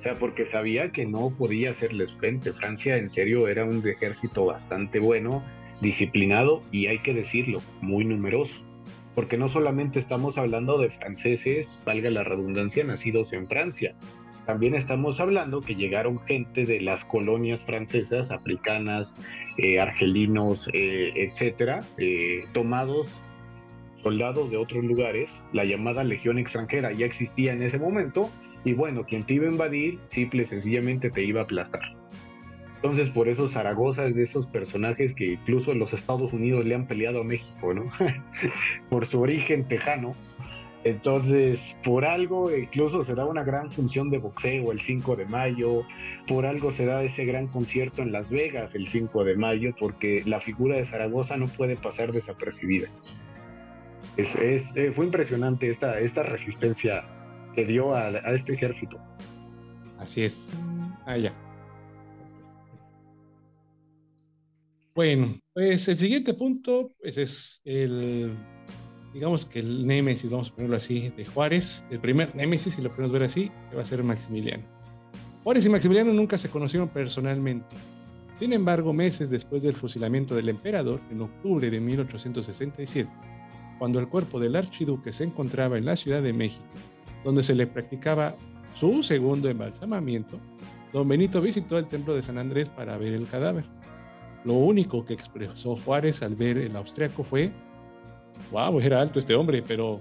O 0.00 0.02
sea, 0.02 0.14
porque 0.14 0.50
sabía 0.50 0.90
que 0.90 1.06
no 1.06 1.30
podía 1.30 1.70
hacerles 1.70 2.10
frente. 2.18 2.52
Francia 2.52 2.96
en 2.96 3.10
serio 3.10 3.46
era 3.46 3.64
un 3.64 3.86
ejército 3.86 4.46
bastante 4.46 4.98
bueno, 4.98 5.44
disciplinado 5.80 6.62
y 6.72 6.88
hay 6.88 6.98
que 6.98 7.14
decirlo, 7.14 7.60
muy 7.80 8.04
numeroso. 8.04 8.54
Porque 9.14 9.36
no 9.36 9.48
solamente 9.48 10.00
estamos 10.00 10.36
hablando 10.36 10.78
de 10.78 10.90
franceses, 10.90 11.68
valga 11.84 12.10
la 12.10 12.24
redundancia, 12.24 12.82
nacidos 12.82 13.32
en 13.32 13.46
Francia, 13.46 13.94
también 14.48 14.74
estamos 14.74 15.20
hablando 15.20 15.60
que 15.60 15.74
llegaron 15.74 16.20
gente 16.20 16.64
de 16.64 16.80
las 16.80 17.04
colonias 17.04 17.60
francesas, 17.66 18.30
africanas, 18.30 19.14
eh, 19.58 19.78
argelinos, 19.78 20.70
eh, 20.72 21.12
etcétera, 21.16 21.84
eh, 21.98 22.46
tomados 22.54 23.08
soldados 24.02 24.50
de 24.50 24.56
otros 24.56 24.82
lugares, 24.86 25.28
la 25.52 25.66
llamada 25.66 26.02
legión 26.02 26.38
extranjera 26.38 26.92
ya 26.92 27.04
existía 27.04 27.52
en 27.52 27.62
ese 27.62 27.78
momento, 27.78 28.30
y 28.64 28.72
bueno, 28.72 29.04
quien 29.04 29.26
te 29.26 29.34
iba 29.34 29.46
a 29.46 29.50
invadir, 29.50 29.98
simple 30.12 30.48
sencillamente 30.48 31.10
te 31.10 31.22
iba 31.24 31.42
a 31.42 31.44
aplastar. 31.44 31.82
Entonces, 32.76 33.10
por 33.10 33.28
eso 33.28 33.50
Zaragoza 33.50 34.06
es 34.06 34.14
de 34.14 34.22
esos 34.22 34.46
personajes 34.46 35.14
que 35.14 35.32
incluso 35.32 35.74
los 35.74 35.92
Estados 35.92 36.32
Unidos 36.32 36.64
le 36.64 36.74
han 36.74 36.86
peleado 36.86 37.20
a 37.20 37.24
México, 37.24 37.74
¿no? 37.74 37.90
por 38.88 39.08
su 39.08 39.20
origen 39.20 39.68
tejano, 39.68 40.14
Entonces, 40.84 41.58
por 41.84 42.04
algo, 42.04 42.56
incluso 42.56 43.04
se 43.04 43.14
da 43.14 43.24
una 43.26 43.42
gran 43.42 43.70
función 43.70 44.10
de 44.10 44.18
boxeo 44.18 44.70
el 44.70 44.80
5 44.80 45.16
de 45.16 45.26
mayo, 45.26 45.82
por 46.28 46.46
algo 46.46 46.72
se 46.72 46.86
da 46.86 47.02
ese 47.02 47.24
gran 47.24 47.48
concierto 47.48 48.02
en 48.02 48.12
Las 48.12 48.30
Vegas 48.30 48.74
el 48.74 48.88
5 48.88 49.24
de 49.24 49.36
mayo, 49.36 49.74
porque 49.78 50.22
la 50.24 50.40
figura 50.40 50.76
de 50.76 50.86
Zaragoza 50.86 51.36
no 51.36 51.48
puede 51.48 51.76
pasar 51.76 52.12
desapercibida. 52.12 52.88
Es, 54.16 54.28
eh, 54.36 54.92
fue 54.94 55.06
impresionante 55.06 55.70
esta, 55.70 55.98
esta 55.98 56.22
resistencia 56.22 57.04
que 57.54 57.64
dio 57.64 57.94
a, 57.94 58.10
este 58.34 58.54
ejército. 58.54 58.98
Así 59.98 60.22
es. 60.22 60.56
Ah, 61.06 61.16
ya. 61.16 61.32
Bueno, 64.94 65.28
pues 65.54 65.86
el 65.88 65.96
siguiente 65.96 66.34
punto 66.34 66.92
pues 67.00 67.18
es 67.18 67.60
el, 67.64 68.36
digamos 69.12 69.46
que 69.46 69.60
el 69.60 69.86
némesis, 69.86 70.30
vamos 70.30 70.50
a 70.50 70.54
ponerlo 70.54 70.76
así, 70.76 71.10
de 71.16 71.24
Juárez. 71.24 71.84
El 71.90 72.00
primer 72.00 72.34
némesis, 72.34 72.74
si 72.74 72.82
lo 72.82 72.90
podemos 72.90 73.12
ver 73.12 73.22
así, 73.22 73.50
va 73.76 73.82
a 73.82 73.84
ser 73.84 74.02
Maximiliano. 74.02 74.64
Juárez 75.44 75.64
y 75.64 75.68
Maximiliano 75.68 76.12
nunca 76.12 76.36
se 76.36 76.50
conocieron 76.50 76.88
personalmente. 76.88 77.76
Sin 78.38 78.52
embargo, 78.52 78.92
meses 78.92 79.30
después 79.30 79.62
del 79.62 79.74
fusilamiento 79.74 80.34
del 80.34 80.48
emperador, 80.48 81.00
en 81.10 81.22
octubre 81.22 81.70
de 81.70 81.80
1867, 81.80 83.10
cuando 83.78 83.98
el 83.98 84.08
cuerpo 84.08 84.38
del 84.38 84.56
archiduque 84.56 85.12
se 85.12 85.24
encontraba 85.24 85.78
en 85.78 85.84
la 85.84 85.96
Ciudad 85.96 86.22
de 86.22 86.32
México, 86.32 86.64
donde 87.24 87.42
se 87.42 87.54
le 87.54 87.66
practicaba 87.66 88.36
su 88.74 89.02
segundo 89.02 89.48
embalsamamiento, 89.48 90.38
don 90.92 91.08
Benito 91.08 91.40
visitó 91.40 91.78
el 91.78 91.88
templo 91.88 92.14
de 92.14 92.22
San 92.22 92.38
Andrés 92.38 92.68
para 92.68 92.96
ver 92.96 93.14
el 93.14 93.26
cadáver. 93.26 93.64
Lo 94.44 94.54
único 94.54 95.04
que 95.04 95.14
expresó 95.14 95.74
Juárez 95.76 96.22
al 96.22 96.36
ver 96.36 96.58
el 96.58 96.76
austriaco 96.76 97.24
fue, 97.24 97.52
wow, 98.50 98.80
era 98.80 99.00
alto 99.00 99.18
este 99.18 99.34
hombre, 99.34 99.62
pero 99.66 100.00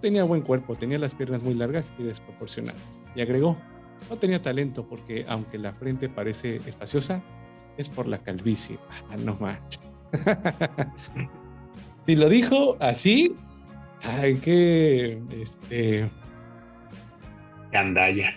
tenía 0.00 0.24
buen 0.24 0.42
cuerpo, 0.42 0.74
tenía 0.74 0.98
las 0.98 1.14
piernas 1.14 1.42
muy 1.42 1.54
largas 1.54 1.92
y 1.98 2.02
desproporcionadas. 2.02 3.02
Y 3.14 3.20
agregó, 3.20 3.56
no 4.08 4.16
tenía 4.16 4.40
talento 4.40 4.86
porque 4.88 5.24
aunque 5.28 5.58
la 5.58 5.72
frente 5.72 6.08
parece 6.08 6.56
espaciosa, 6.66 7.22
es 7.76 7.88
por 7.88 8.06
la 8.06 8.18
calvicie. 8.18 8.78
Ah, 9.10 9.16
no 9.24 9.36
manches. 9.36 9.80
si 12.06 12.16
lo 12.16 12.28
dijo 12.28 12.76
así, 12.80 13.34
hay 14.02 14.36
que, 14.36 15.20
este... 15.30 16.08
Gandalla. 17.70 18.32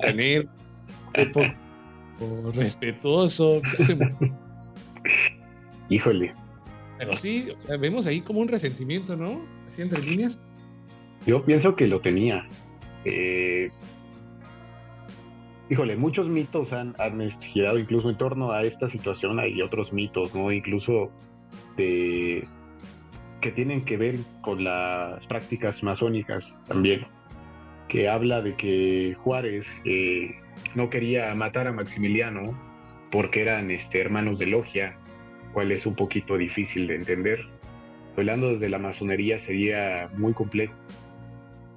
Tener 0.00 0.48
respetuoso. 2.54 3.62
Híjole. 5.88 6.34
Pero 6.98 7.16
sí, 7.16 7.48
o 7.56 7.60
sea, 7.60 7.76
vemos 7.76 8.06
ahí 8.06 8.20
como 8.20 8.40
un 8.40 8.48
resentimiento, 8.48 9.16
¿no? 9.16 9.40
Así 9.66 9.82
entre 9.82 10.02
líneas. 10.02 10.42
Yo 11.26 11.44
pienso 11.44 11.76
que 11.76 11.86
lo 11.86 12.00
tenía. 12.00 12.46
Eh, 13.04 13.70
híjole, 15.70 15.96
muchos 15.96 16.28
mitos 16.28 16.72
han, 16.72 16.94
han 16.98 17.30
girado 17.40 17.78
incluso 17.78 18.10
en 18.10 18.18
torno 18.18 18.52
a 18.52 18.64
esta 18.64 18.90
situación. 18.90 19.38
Hay 19.38 19.62
otros 19.62 19.92
mitos, 19.92 20.34
¿no? 20.34 20.50
Incluso 20.50 21.10
de 21.76 22.46
que 23.40 23.52
tienen 23.52 23.84
que 23.84 23.96
ver 23.96 24.16
con 24.40 24.64
las 24.64 25.24
prácticas 25.26 25.82
masónicas 25.82 26.44
también, 26.66 27.06
que 27.88 28.08
habla 28.08 28.42
de 28.42 28.54
que 28.54 29.16
Juárez 29.18 29.64
eh, 29.84 30.34
no 30.74 30.90
quería 30.90 31.34
matar 31.34 31.68
a 31.68 31.72
Maximiliano 31.72 32.58
porque 33.10 33.42
eran 33.42 33.70
este, 33.70 34.00
hermanos 34.00 34.38
de 34.38 34.46
logia, 34.46 34.98
cual 35.58 35.72
es 35.72 35.86
un 35.86 35.96
poquito 35.96 36.38
difícil 36.38 36.86
de 36.86 36.94
entender. 36.94 37.44
Hablando 38.16 38.52
desde 38.52 38.68
la 38.68 38.78
masonería 38.78 39.40
sería 39.40 40.08
muy 40.16 40.32
complejo. 40.32 40.72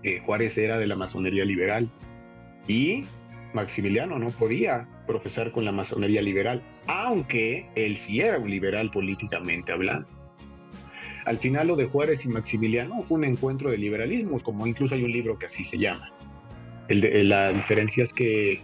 Eh, 0.03 0.21
Juárez 0.23 0.55
era 0.55 0.77
de 0.77 0.85
la 0.85 0.95
masonería 0.95 1.43
liberal 1.45 1.89
y 2.67 3.05
Maximiliano 3.55 4.19
no 4.19 4.29
podía 4.29 4.87
profesar 5.07 5.51
con 5.51 5.65
la 5.65 5.71
masonería 5.71 6.21
liberal, 6.21 6.61
aunque 6.85 7.65
él 7.73 7.97
sí 8.05 8.19
era 8.19 8.37
un 8.37 8.51
liberal 8.51 8.91
políticamente 8.91 9.71
hablando. 9.71 10.07
Al 11.25 11.39
final 11.39 11.69
lo 11.69 11.75
de 11.75 11.87
Juárez 11.87 12.23
y 12.23 12.27
Maximiliano 12.27 13.01
fue 13.07 13.17
un 13.17 13.23
encuentro 13.23 13.71
de 13.71 13.79
liberalismos, 13.79 14.43
como 14.43 14.67
incluso 14.67 14.93
hay 14.93 15.03
un 15.03 15.11
libro 15.11 15.39
que 15.39 15.47
así 15.47 15.65
se 15.65 15.79
llama. 15.79 16.07
la 16.87 17.51
diferencia 17.51 18.03
es 18.03 18.13
que 18.13 18.61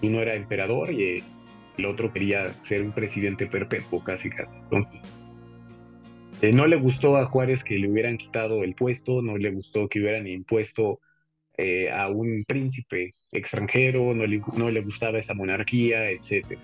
uno 0.00 0.22
era 0.22 0.34
emperador 0.34 0.90
y 0.90 1.22
el 1.78 1.86
otro 1.86 2.12
quería 2.12 2.48
ser 2.68 2.82
un 2.82 2.92
presidente 2.92 3.46
perpetuo, 3.46 4.02
casi 4.02 4.30
casi. 4.30 4.52
Eh, 6.42 6.52
no 6.52 6.66
le 6.66 6.76
gustó 6.76 7.16
a 7.16 7.26
Juárez 7.26 7.62
que 7.64 7.78
le 7.78 7.88
hubieran 7.88 8.18
quitado 8.18 8.64
el 8.64 8.74
puesto, 8.74 9.22
no 9.22 9.36
le 9.38 9.50
gustó 9.50 9.88
que 9.88 10.00
hubieran 10.00 10.26
impuesto 10.26 11.00
eh, 11.56 11.90
a 11.90 12.08
un 12.08 12.44
príncipe 12.46 13.14
extranjero, 13.30 14.14
no 14.14 14.26
le, 14.26 14.42
no 14.56 14.70
le 14.70 14.80
gustaba 14.80 15.18
esa 15.18 15.34
monarquía, 15.34 16.10
etc. 16.10 16.58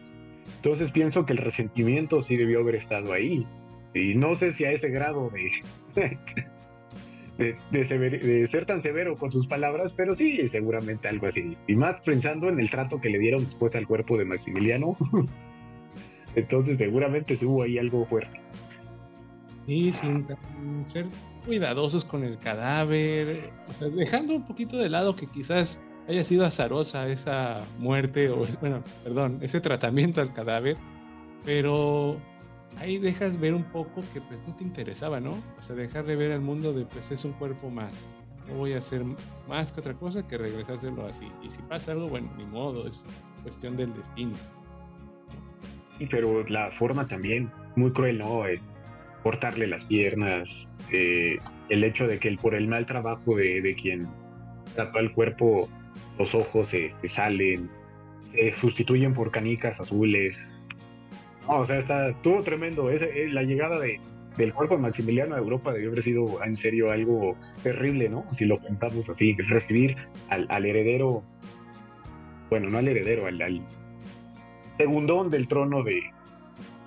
Entonces 0.57 0.91
pienso 0.91 1.25
que 1.25 1.33
el 1.33 1.39
resentimiento 1.39 2.23
sí 2.23 2.37
debió 2.37 2.61
haber 2.61 2.77
estado 2.77 3.13
ahí. 3.13 3.47
Y 3.95 4.15
no 4.15 4.35
sé 4.35 4.53
si 4.55 4.65
a 4.65 4.73
ese 4.73 4.89
grado 4.89 5.31
de, 5.31 5.51
de, 7.39 8.49
ser 8.51 8.67
tan 8.67 8.83
severo 8.83 9.17
con 9.17 9.31
sus 9.31 9.47
palabras, 9.47 9.93
pero 9.97 10.15
sí, 10.17 10.49
seguramente 10.49 11.09
algo 11.09 11.29
así. 11.29 11.57
Y 11.67 11.77
más 11.77 12.01
pensando 12.03 12.49
en 12.49 12.59
el 12.59 12.71
trato 12.71 13.01
que 13.01 13.09
le 13.09 13.19
dieron 13.19 13.45
después 13.45 13.75
al 13.75 13.87
cuerpo 13.87 14.19
de 14.19 14.25
Maximiliano. 14.25 14.97
Entonces 16.35 16.79
seguramente 16.79 17.39
hubo 17.43 17.63
ahí 17.63 17.79
algo 17.79 18.05
fuerte. 18.07 18.41
Y 19.67 19.93
sin 19.93 20.27
ser 20.87 21.07
cuidadosos 21.45 22.05
con 22.05 22.25
el 22.25 22.39
cadáver, 22.39 23.51
o 23.69 23.73
sea, 23.73 23.89
dejando 23.89 24.35
un 24.35 24.45
poquito 24.45 24.77
de 24.77 24.89
lado 24.89 25.15
que 25.15 25.27
quizás 25.27 25.81
haya 26.09 26.25
sido 26.25 26.45
azarosa 26.45 27.09
esa 27.09 27.65
muerte, 27.79 28.31
o 28.31 28.45
bueno, 28.61 28.83
perdón, 29.05 29.39
ese 29.43 29.61
tratamiento 29.61 30.21
al 30.21 30.33
cadáver, 30.33 30.77
pero 31.45 32.19
ahí 32.77 32.99
dejas 32.99 33.39
ver 33.39 33.55
un 33.55 33.65
poco 33.65 34.03
que 34.13 34.21
pues 34.21 34.43
no 34.47 34.55
te 34.55 34.65
interesaba, 34.65 35.21
¿no? 35.21 35.33
O 35.59 35.63
sea, 35.63 35.77
dejar 35.77 36.05
de 36.05 36.17
ver 36.17 36.33
al 36.33 36.41
mundo 36.41 36.73
de 36.73 36.85
pues 36.85 37.11
es 37.11 37.25
un 37.25 37.33
cuerpo 37.33 37.71
más. 37.71 38.13
No 38.47 38.55
voy 38.55 38.73
a 38.73 38.79
hacer 38.79 39.03
más 39.49 39.73
que 39.73 39.81
otra 39.81 39.95
cosa 39.95 40.27
que 40.27 40.39
regresárselo 40.39 41.07
así. 41.07 41.27
Y 41.43 41.51
si 41.51 41.61
pasa 41.63 41.93
algo, 41.93 42.09
bueno, 42.09 42.31
ni 42.37 42.45
modo, 42.45 42.87
es 42.87 43.05
cuestión 43.43 43.77
del 43.77 43.93
destino. 43.93 44.35
Sí, 45.99 46.07
pero 46.11 46.47
la 46.49 46.71
forma 46.79 47.07
también, 47.07 47.51
muy 47.77 47.93
cruel, 47.93 48.19
¿no? 48.19 48.47
Eh, 48.47 48.61
cortarle 49.23 49.67
las 49.67 49.85
piernas, 49.85 50.49
eh, 50.93 51.39
el 51.69 51.85
hecho 51.85 52.07
de 52.07 52.19
que 52.19 52.29
el, 52.29 52.39
por 52.39 52.55
el 52.55 52.69
mal 52.69 52.87
trabajo 52.87 53.37
de, 53.37 53.61
de 53.61 53.75
quien 53.75 54.09
tapa 54.77 55.01
el 55.01 55.13
cuerpo, 55.13 55.69
los 56.19 56.35
ojos 56.35 56.69
se 56.71 56.93
salen, 57.09 57.69
se 58.33 58.55
sustituyen 58.57 59.13
por 59.13 59.31
canicas 59.31 59.79
azules, 59.81 60.37
no, 61.49 61.61
o 61.61 61.67
sea, 61.67 61.79
está, 61.79 62.09
estuvo 62.11 62.43
tremendo. 62.43 62.91
Es, 62.91 63.33
la 63.33 63.43
llegada 63.43 63.79
de, 63.79 63.99
del 64.37 64.53
cuerpo 64.53 64.77
de 64.77 64.83
Maximiliano 64.83 65.35
a 65.35 65.39
Europa 65.39 65.73
debió 65.73 65.91
haber 65.91 66.05
sido 66.05 66.45
en 66.45 66.57
serio 66.57 66.91
algo 66.91 67.37
terrible, 67.63 68.09
¿no? 68.09 68.25
Si 68.37 68.45
lo 68.45 68.61
pensamos 68.61 69.09
así, 69.09 69.35
recibir 69.35 69.97
al, 70.29 70.65
heredero, 70.65 71.23
bueno, 72.51 72.69
no 72.69 72.79
al 72.79 72.89
heredero, 72.89 73.27
al, 73.27 73.41
al, 73.41 73.63
segundón 74.77 75.31
del 75.31 75.49
trono 75.49 75.83
de 75.83 76.03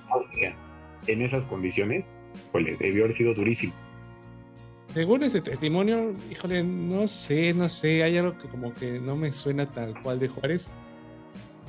Austria 0.10 0.56
en 1.08 1.24
esas 1.24 1.44
condiciones, 1.46 2.06
pues 2.52 2.78
debió 2.78 3.06
haber 3.06 3.18
sido 3.18 3.34
durísimo. 3.34 3.74
Según 4.90 5.24
ese 5.24 5.42
testimonio, 5.42 6.14
híjole, 6.30 6.64
no 6.64 7.08
sé, 7.08 7.54
no 7.54 7.70
sé, 7.70 8.04
hay 8.04 8.18
algo 8.18 8.38
que 8.38 8.48
como 8.50 8.74
que 8.74 9.00
no 9.00 9.16
me 9.16 9.32
suena 9.32 9.66
tal 9.66 10.00
cual 10.02 10.20
de 10.20 10.28
Juárez 10.28 10.70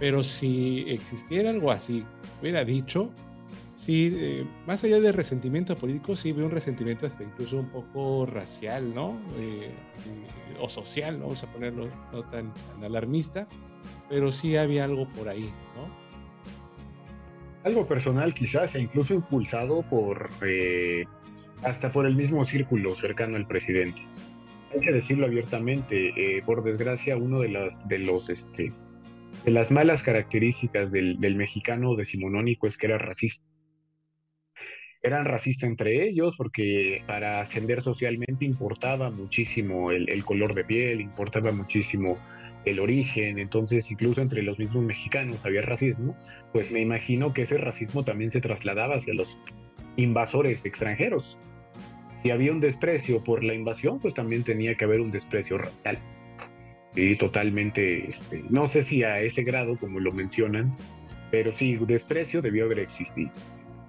pero 0.03 0.25
si 0.25 0.85
existiera 0.89 1.51
algo 1.51 1.71
así, 1.71 2.05
hubiera 2.41 2.65
dicho, 2.65 3.13
sí, 3.77 4.13
eh, 4.13 4.45
más 4.67 4.83
allá 4.83 4.99
del 4.99 5.15
resentimiento 5.15 5.79
político, 5.79 6.17
sí 6.17 6.33
veo 6.33 6.47
un 6.47 6.51
resentimiento 6.51 7.07
hasta 7.07 7.23
incluso 7.23 7.59
un 7.59 7.69
poco 7.69 8.27
racial, 8.27 8.93
¿no? 8.93 9.17
Eh, 9.39 9.71
o 10.59 10.69
social, 10.69 11.19
vamos 11.21 11.45
a 11.45 11.53
ponerlo 11.53 11.89
no 12.13 12.25
tan, 12.25 12.53
alarmista, 12.83 13.47
pero 14.11 14.33
sí 14.33 14.57
había 14.57 14.83
algo 14.87 15.07
por 15.07 15.29
ahí, 15.29 15.53
¿no? 15.77 15.89
Algo 17.63 17.87
personal 17.87 18.35
quizás, 18.35 18.75
e 18.75 18.81
incluso 18.81 19.15
impulsado 19.15 19.83
por, 19.83 20.31
eh, 20.45 21.05
hasta 21.63 21.93
por 21.93 22.07
el 22.07 22.17
mismo 22.17 22.45
círculo 22.45 22.97
cercano 22.97 23.37
al 23.37 23.47
presidente. 23.47 24.03
Hay 24.75 24.81
que 24.81 24.91
decirlo 24.91 25.27
abiertamente, 25.27 26.43
por 26.45 26.65
desgracia, 26.65 27.17
uno 27.17 27.39
de, 27.39 27.51
las, 27.51 27.89
de 27.89 27.99
los 28.01 28.29
este, 28.29 28.73
de 29.45 29.51
las 29.51 29.71
malas 29.71 30.03
características 30.03 30.91
del, 30.93 31.35
mexicano 31.37 31.97
decimonónico 31.97 32.67
es 32.67 32.77
que 32.77 32.87
era 32.87 32.99
racista. 32.99 33.43
Eran 35.03 35.25
racistas 35.25 35.69
entre 35.69 36.09
ellos 36.09 36.35
porque 36.39 37.03
para 37.09 37.41
ascender 37.41 37.83
socialmente 37.83 38.45
importaba 38.45 39.11
muchísimo 39.11 39.91
el, 39.91 40.25
color 40.25 40.55
de 40.55 40.65
piel, 40.65 41.01
importaba 41.01 41.51
muchísimo 41.51 42.19
el 42.65 42.79
origen, 42.79 43.41
entonces 43.41 43.91
incluso 43.91 44.21
entre 44.21 44.43
los 44.43 44.61
mismos 44.61 44.85
mexicanos 44.85 45.45
había 45.45 45.63
racismo, 45.63 46.17
pues 46.53 46.71
me 46.71 46.81
imagino 46.81 47.33
que 47.33 47.43
ese 47.43 47.59
racismo 47.59 48.05
también 48.05 48.31
se 48.31 48.41
trasladaba 48.41 48.97
hacia 48.97 49.15
los 49.15 49.37
invasores 49.97 50.65
extranjeros. 50.65 51.37
si 52.23 52.31
había 52.31 52.53
un 52.53 52.61
desprecio 52.61 53.25
por 53.25 53.43
la 53.43 53.55
invasión, 53.55 53.99
pues 53.99 54.15
también 54.15 54.45
tenía 54.45 54.77
que 54.77 54.85
haber 54.85 55.01
un 55.01 55.11
desprecio 55.11 55.59
racial. 55.59 55.99
Y 56.95 57.17
totalmente, 57.17 58.11
este, 58.11 58.45
no 58.51 58.69
sé 58.69 58.85
si 58.85 59.03
a 59.03 59.21
ese 59.21 59.43
grado 59.43 59.79
como 59.79 59.99
lo 59.99 60.13
mencionan, 60.13 60.77
pero 61.31 61.57
sí, 61.57 61.77
desprecio 61.77 62.43
debió 62.43 62.67
haber 62.67 62.81
existido. 62.81 63.31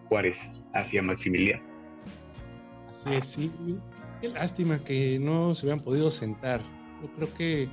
Juárez 0.08 0.38
hacia 0.74 1.01
Maximiliano. 1.01 1.64
Así 2.88 3.10
es, 3.14 3.26
sí. 3.26 3.51
Qué 4.22 4.30
lástima 4.30 4.80
que 4.80 5.20
no 5.20 5.54
se 5.54 5.66
hubieran 5.66 5.84
podido 5.84 6.10
sentar. 6.12 6.62
Yo 7.01 7.10
creo 7.16 7.34
que 7.34 7.70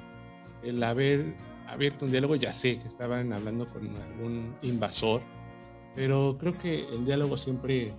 el 0.65 0.83
haber 0.83 1.35
abierto 1.69 2.05
un 2.05 2.11
diálogo, 2.11 2.35
ya 2.35 2.53
sé 2.53 2.79
que 2.79 2.89
estaban 2.89 3.33
hablando 3.33 3.69
con 3.69 3.97
algún 3.97 4.53
invasor, 4.63 5.23
pero 5.95 6.37
creo 6.39 6.59
que 6.59 6.89
el 6.89 7.05
diálogo 7.05 7.37
siempre 7.37 7.93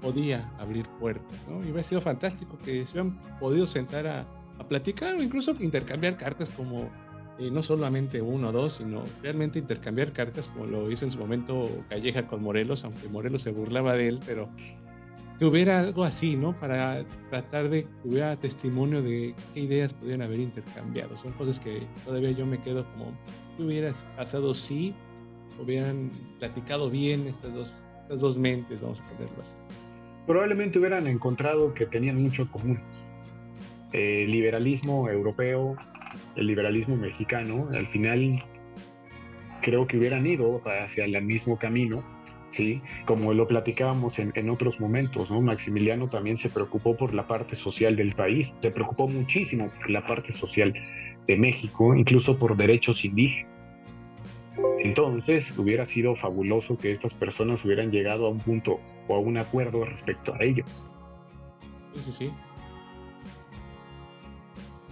podía 0.00 0.50
abrir 0.58 0.86
puertas, 0.98 1.46
¿no? 1.46 1.58
Y 1.58 1.64
hubiera 1.64 1.82
sido 1.82 2.00
fantástico 2.00 2.58
que 2.64 2.86
se 2.86 2.92
hubieran 2.92 3.18
podido 3.38 3.66
sentar 3.66 4.06
a, 4.06 4.26
a 4.60 4.68
platicar 4.68 5.16
o 5.16 5.22
incluso 5.22 5.56
intercambiar 5.58 6.16
cartas 6.16 6.50
como 6.50 6.90
eh, 7.38 7.50
no 7.50 7.62
solamente 7.62 8.20
uno 8.20 8.50
o 8.50 8.52
dos, 8.52 8.74
sino 8.74 9.02
realmente 9.22 9.58
intercambiar 9.58 10.12
cartas 10.12 10.48
como 10.48 10.66
lo 10.66 10.90
hizo 10.90 11.06
en 11.06 11.10
su 11.10 11.18
momento 11.18 11.70
Calleja 11.88 12.26
con 12.26 12.42
Morelos, 12.42 12.84
aunque 12.84 13.08
Morelos 13.08 13.42
se 13.42 13.50
burlaba 13.50 13.94
de 13.94 14.08
él, 14.08 14.20
pero 14.26 14.50
que 15.38 15.46
hubiera 15.46 15.78
algo 15.78 16.04
así, 16.04 16.36
¿no? 16.36 16.54
Para 16.54 17.02
tratar 17.30 17.70
de 17.70 17.84
que 17.84 17.88
hubiera 18.08 18.36
testimonio 18.36 19.00
de 19.00 19.34
qué 19.54 19.60
ideas 19.60 19.94
podían 19.94 20.20
haber 20.20 20.38
intercambiado. 20.38 21.16
Son 21.16 21.32
cosas 21.32 21.58
que 21.58 21.86
todavía 22.04 22.32
yo 22.32 22.44
me 22.44 22.60
quedo 22.60 22.84
como, 22.92 23.06
¿qué 23.56 23.62
hubieras 23.62 24.06
pasado 24.18 24.52
si 24.52 24.94
hubieran 25.58 26.10
platicado 26.38 26.90
bien 26.90 27.26
estas 27.26 27.54
dos, 27.54 27.72
estas 28.02 28.20
dos 28.20 28.36
mentes, 28.36 28.82
vamos 28.82 29.00
a 29.00 29.08
ponerlo 29.08 29.40
así? 29.40 29.56
Probablemente 30.26 30.78
hubieran 30.78 31.06
encontrado 31.06 31.72
que 31.72 31.86
tenían 31.86 32.22
mucho 32.22 32.42
en 32.42 32.48
común. 32.48 32.80
El 33.92 34.30
liberalismo 34.30 35.08
europeo, 35.08 35.76
el 36.36 36.46
liberalismo 36.46 36.96
mexicano, 36.96 37.68
al 37.72 37.86
final 37.88 38.44
creo 39.62 39.86
que 39.86 39.98
hubieran 39.98 40.26
ido 40.26 40.62
hacia 40.64 41.04
el 41.04 41.22
mismo 41.22 41.58
camino 41.58 42.02
¿sí? 42.56 42.80
Como 43.06 43.32
lo 43.32 43.46
platicábamos 43.46 44.18
en, 44.18 44.32
en, 44.34 44.50
otros 44.50 44.80
momentos, 44.80 45.30
¿no? 45.30 45.40
Maximiliano 45.40 46.08
también 46.08 46.38
se 46.38 46.48
preocupó 46.48 46.96
por 46.96 47.14
la 47.14 47.26
parte 47.26 47.56
social 47.56 47.96
del 47.96 48.14
país, 48.14 48.48
se 48.60 48.70
preocupó 48.70 49.08
muchísimo 49.08 49.68
por 49.68 49.90
la 49.90 50.06
parte 50.06 50.32
social 50.32 50.74
de 51.26 51.36
México, 51.36 51.94
incluso 51.94 52.38
por 52.38 52.56
derechos 52.56 53.04
indígenas. 53.04 53.48
Entonces, 54.80 55.44
hubiera 55.58 55.86
sido 55.86 56.16
fabuloso 56.16 56.76
que 56.76 56.92
estas 56.92 57.12
personas 57.14 57.64
hubieran 57.64 57.90
llegado 57.90 58.26
a 58.26 58.30
un 58.30 58.38
punto 58.38 58.80
o 59.08 59.14
a 59.14 59.18
un 59.18 59.36
acuerdo 59.36 59.84
respecto 59.84 60.34
a 60.34 60.42
ello. 60.42 60.64
Sí, 61.94 62.02
sí, 62.02 62.12
sí. 62.12 62.32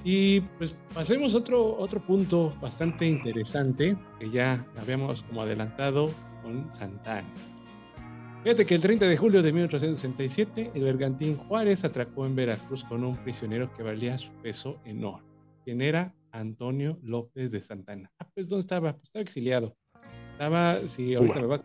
Y 0.05 0.41
pues 0.59 0.77
pasemos 0.95 1.35
a 1.35 1.39
otro, 1.39 1.77
otro 1.79 2.01
punto 2.01 2.57
bastante 2.61 3.07
interesante 3.07 3.97
que 4.19 4.31
ya 4.31 4.65
habíamos 4.81 5.23
como 5.25 5.43
adelantado 5.43 6.11
con 6.43 6.73
Santana. 6.73 7.27
Fíjate 8.45 8.65
que 8.65 8.77
el 8.77 8.81
30 8.81 9.07
de 9.07 9.17
julio 9.17 9.43
de 9.43 9.53
1867 9.53 10.71
el 10.75 10.83
bergantín 10.83 11.37
Juárez 11.37 11.85
atracó 11.85 12.25
en 12.25 12.37
Veracruz 12.37 12.85
con 12.85 13.05
un 13.05 13.17
prisionero 13.17 13.73
que 13.73 13.83
valía 13.83 14.17
su 14.17 14.33
peso 14.35 14.79
en 14.85 15.05
oro, 15.05 15.27
quien 15.65 15.83
era 15.83 16.15
Antonio 16.31 16.99
López 17.03 17.51
de 17.51 17.61
Santana. 17.61 18.11
Ah, 18.21 18.29
pues 18.33 18.49
¿dónde 18.49 18.61
estaba? 18.61 18.93
Pues 18.93 19.05
estaba 19.05 19.23
exiliado. 19.23 19.77
Estaba, 20.33 20.87
si 20.87 21.15
ahorita 21.17 21.41
me 21.41 21.47
va 21.47 21.57
a 21.57 21.65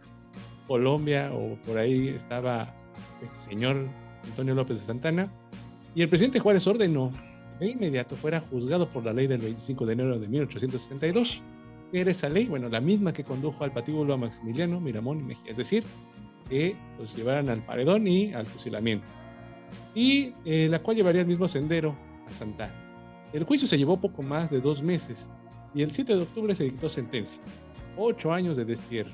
Colombia 0.68 1.32
o 1.34 1.56
por 1.64 1.78
ahí 1.78 2.10
estaba 2.10 2.74
el 3.22 3.30
señor 3.50 3.88
Antonio 4.24 4.56
López 4.56 4.80
de 4.80 4.86
Santana. 4.86 5.32
Y 5.94 6.02
el 6.02 6.10
presidente 6.10 6.40
Juárez 6.40 6.66
ordenó 6.66 7.12
de 7.66 7.72
inmediato 7.72 8.16
fuera 8.16 8.40
juzgado 8.40 8.90
por 8.90 9.04
la 9.04 9.14
ley 9.14 9.28
del 9.28 9.42
25 9.42 9.86
de 9.86 9.94
enero 9.94 10.20
de 10.20 10.28
1872 10.28 11.42
era 11.94 12.12
esa 12.12 12.30
ley? 12.30 12.48
Bueno, 12.48 12.70
la 12.70 12.82
misma 12.82 13.14
que 13.14 13.24
condujo 13.24 13.64
al 13.64 13.72
patíbulo 13.72 14.14
a 14.14 14.18
Maximiliano, 14.18 14.80
Miramón 14.80 15.20
y 15.20 15.24
Mejía, 15.24 15.52
es 15.52 15.58
decir, 15.58 15.84
que 16.50 16.76
los 16.98 17.16
llevaran 17.16 17.50
al 17.50 17.64
paredón 17.66 18.08
y 18.08 18.34
al 18.34 18.46
fusilamiento, 18.46 19.06
y 19.96 20.34
eh, 20.46 20.68
la 20.70 20.80
cual 20.80 20.98
llevaría 20.98 21.22
el 21.22 21.28
mismo 21.28 21.48
sendero 21.48 21.96
a 22.28 22.34
Santana. 22.34 22.74
El 23.32 23.44
juicio 23.44 23.68
se 23.68 23.78
llevó 23.78 24.00
poco 24.00 24.22
más 24.22 24.50
de 24.50 24.62
dos 24.62 24.84
meses 24.84 25.30
y 25.74 25.82
el 25.82 25.92
7 25.92 26.16
de 26.16 26.22
octubre 26.22 26.54
se 26.56 26.66
dictó 26.66 26.90
sentencia. 26.90 27.42
Ocho 27.98 28.32
años 28.32 28.58
de 28.58 28.66
destierro. 28.66 29.12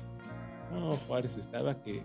No, 0.72 0.96
Juárez 0.96 1.36
estaba 1.36 1.82
que 1.82 2.02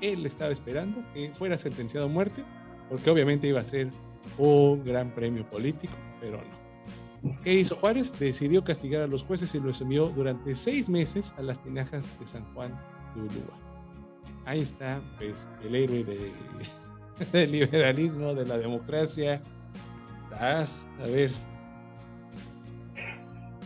él 0.00 0.24
estaba 0.24 0.52
esperando 0.52 1.02
que 1.12 1.32
fuera 1.32 1.56
sentenciado 1.56 2.06
a 2.06 2.08
muerte, 2.08 2.44
porque 2.88 3.10
obviamente 3.10 3.48
iba 3.48 3.60
a 3.60 3.64
ser 3.64 3.90
un 4.38 4.84
gran 4.84 5.14
premio 5.14 5.48
político, 5.48 5.94
pero 6.20 6.38
no. 6.38 6.60
¿Qué 7.42 7.54
hizo 7.54 7.76
Juárez? 7.76 8.10
Decidió 8.18 8.64
castigar 8.64 9.02
a 9.02 9.06
los 9.06 9.22
jueces 9.22 9.54
y 9.54 9.60
los 9.60 9.80
envió 9.80 10.08
durante 10.08 10.54
seis 10.54 10.88
meses 10.88 11.34
a 11.36 11.42
las 11.42 11.62
tinajas 11.62 12.10
de 12.18 12.26
San 12.26 12.44
Juan 12.54 12.74
de 13.14 13.20
Ulúa. 13.22 13.58
Ahí 14.46 14.60
está, 14.60 15.02
pues, 15.18 15.48
el 15.62 15.74
héroe 15.74 16.04
de, 16.04 16.32
del 17.32 17.52
liberalismo, 17.52 18.34
de 18.34 18.46
la 18.46 18.56
democracia. 18.58 19.42
a 20.32 20.64
ver. 21.06 21.30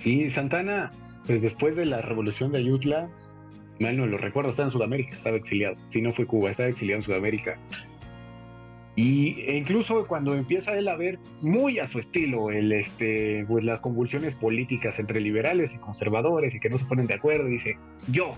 Sí, 0.02 0.28
Santana, 0.30 0.92
pues 1.26 1.40
después 1.40 1.76
de 1.76 1.86
la 1.86 2.02
revolución 2.02 2.52
de 2.52 2.58
Ayutla, 2.58 3.08
mal 3.78 3.96
no 3.96 4.06
lo 4.06 4.18
recuerdo, 4.18 4.50
estaba 4.50 4.68
en 4.68 4.72
Sudamérica, 4.72 5.12
estaba 5.12 5.36
exiliado. 5.36 5.76
Si 5.92 6.02
no 6.02 6.12
fue 6.12 6.26
Cuba, 6.26 6.50
estaba 6.50 6.68
exiliado 6.68 7.00
en 7.00 7.06
Sudamérica. 7.06 7.56
Y 8.96 9.40
e 9.40 9.56
incluso 9.56 10.06
cuando 10.06 10.34
empieza 10.34 10.72
él 10.78 10.86
a 10.88 10.96
ver 10.96 11.18
muy 11.42 11.78
a 11.80 11.88
su 11.88 11.98
estilo 11.98 12.50
el, 12.50 12.72
este, 12.72 13.44
pues 13.48 13.64
las 13.64 13.80
convulsiones 13.80 14.34
políticas 14.34 14.98
entre 14.98 15.20
liberales 15.20 15.70
y 15.74 15.78
conservadores 15.78 16.54
y 16.54 16.60
que 16.60 16.70
no 16.70 16.78
se 16.78 16.84
ponen 16.84 17.06
de 17.06 17.14
acuerdo, 17.14 17.46
dice, 17.46 17.76
yo, 18.08 18.36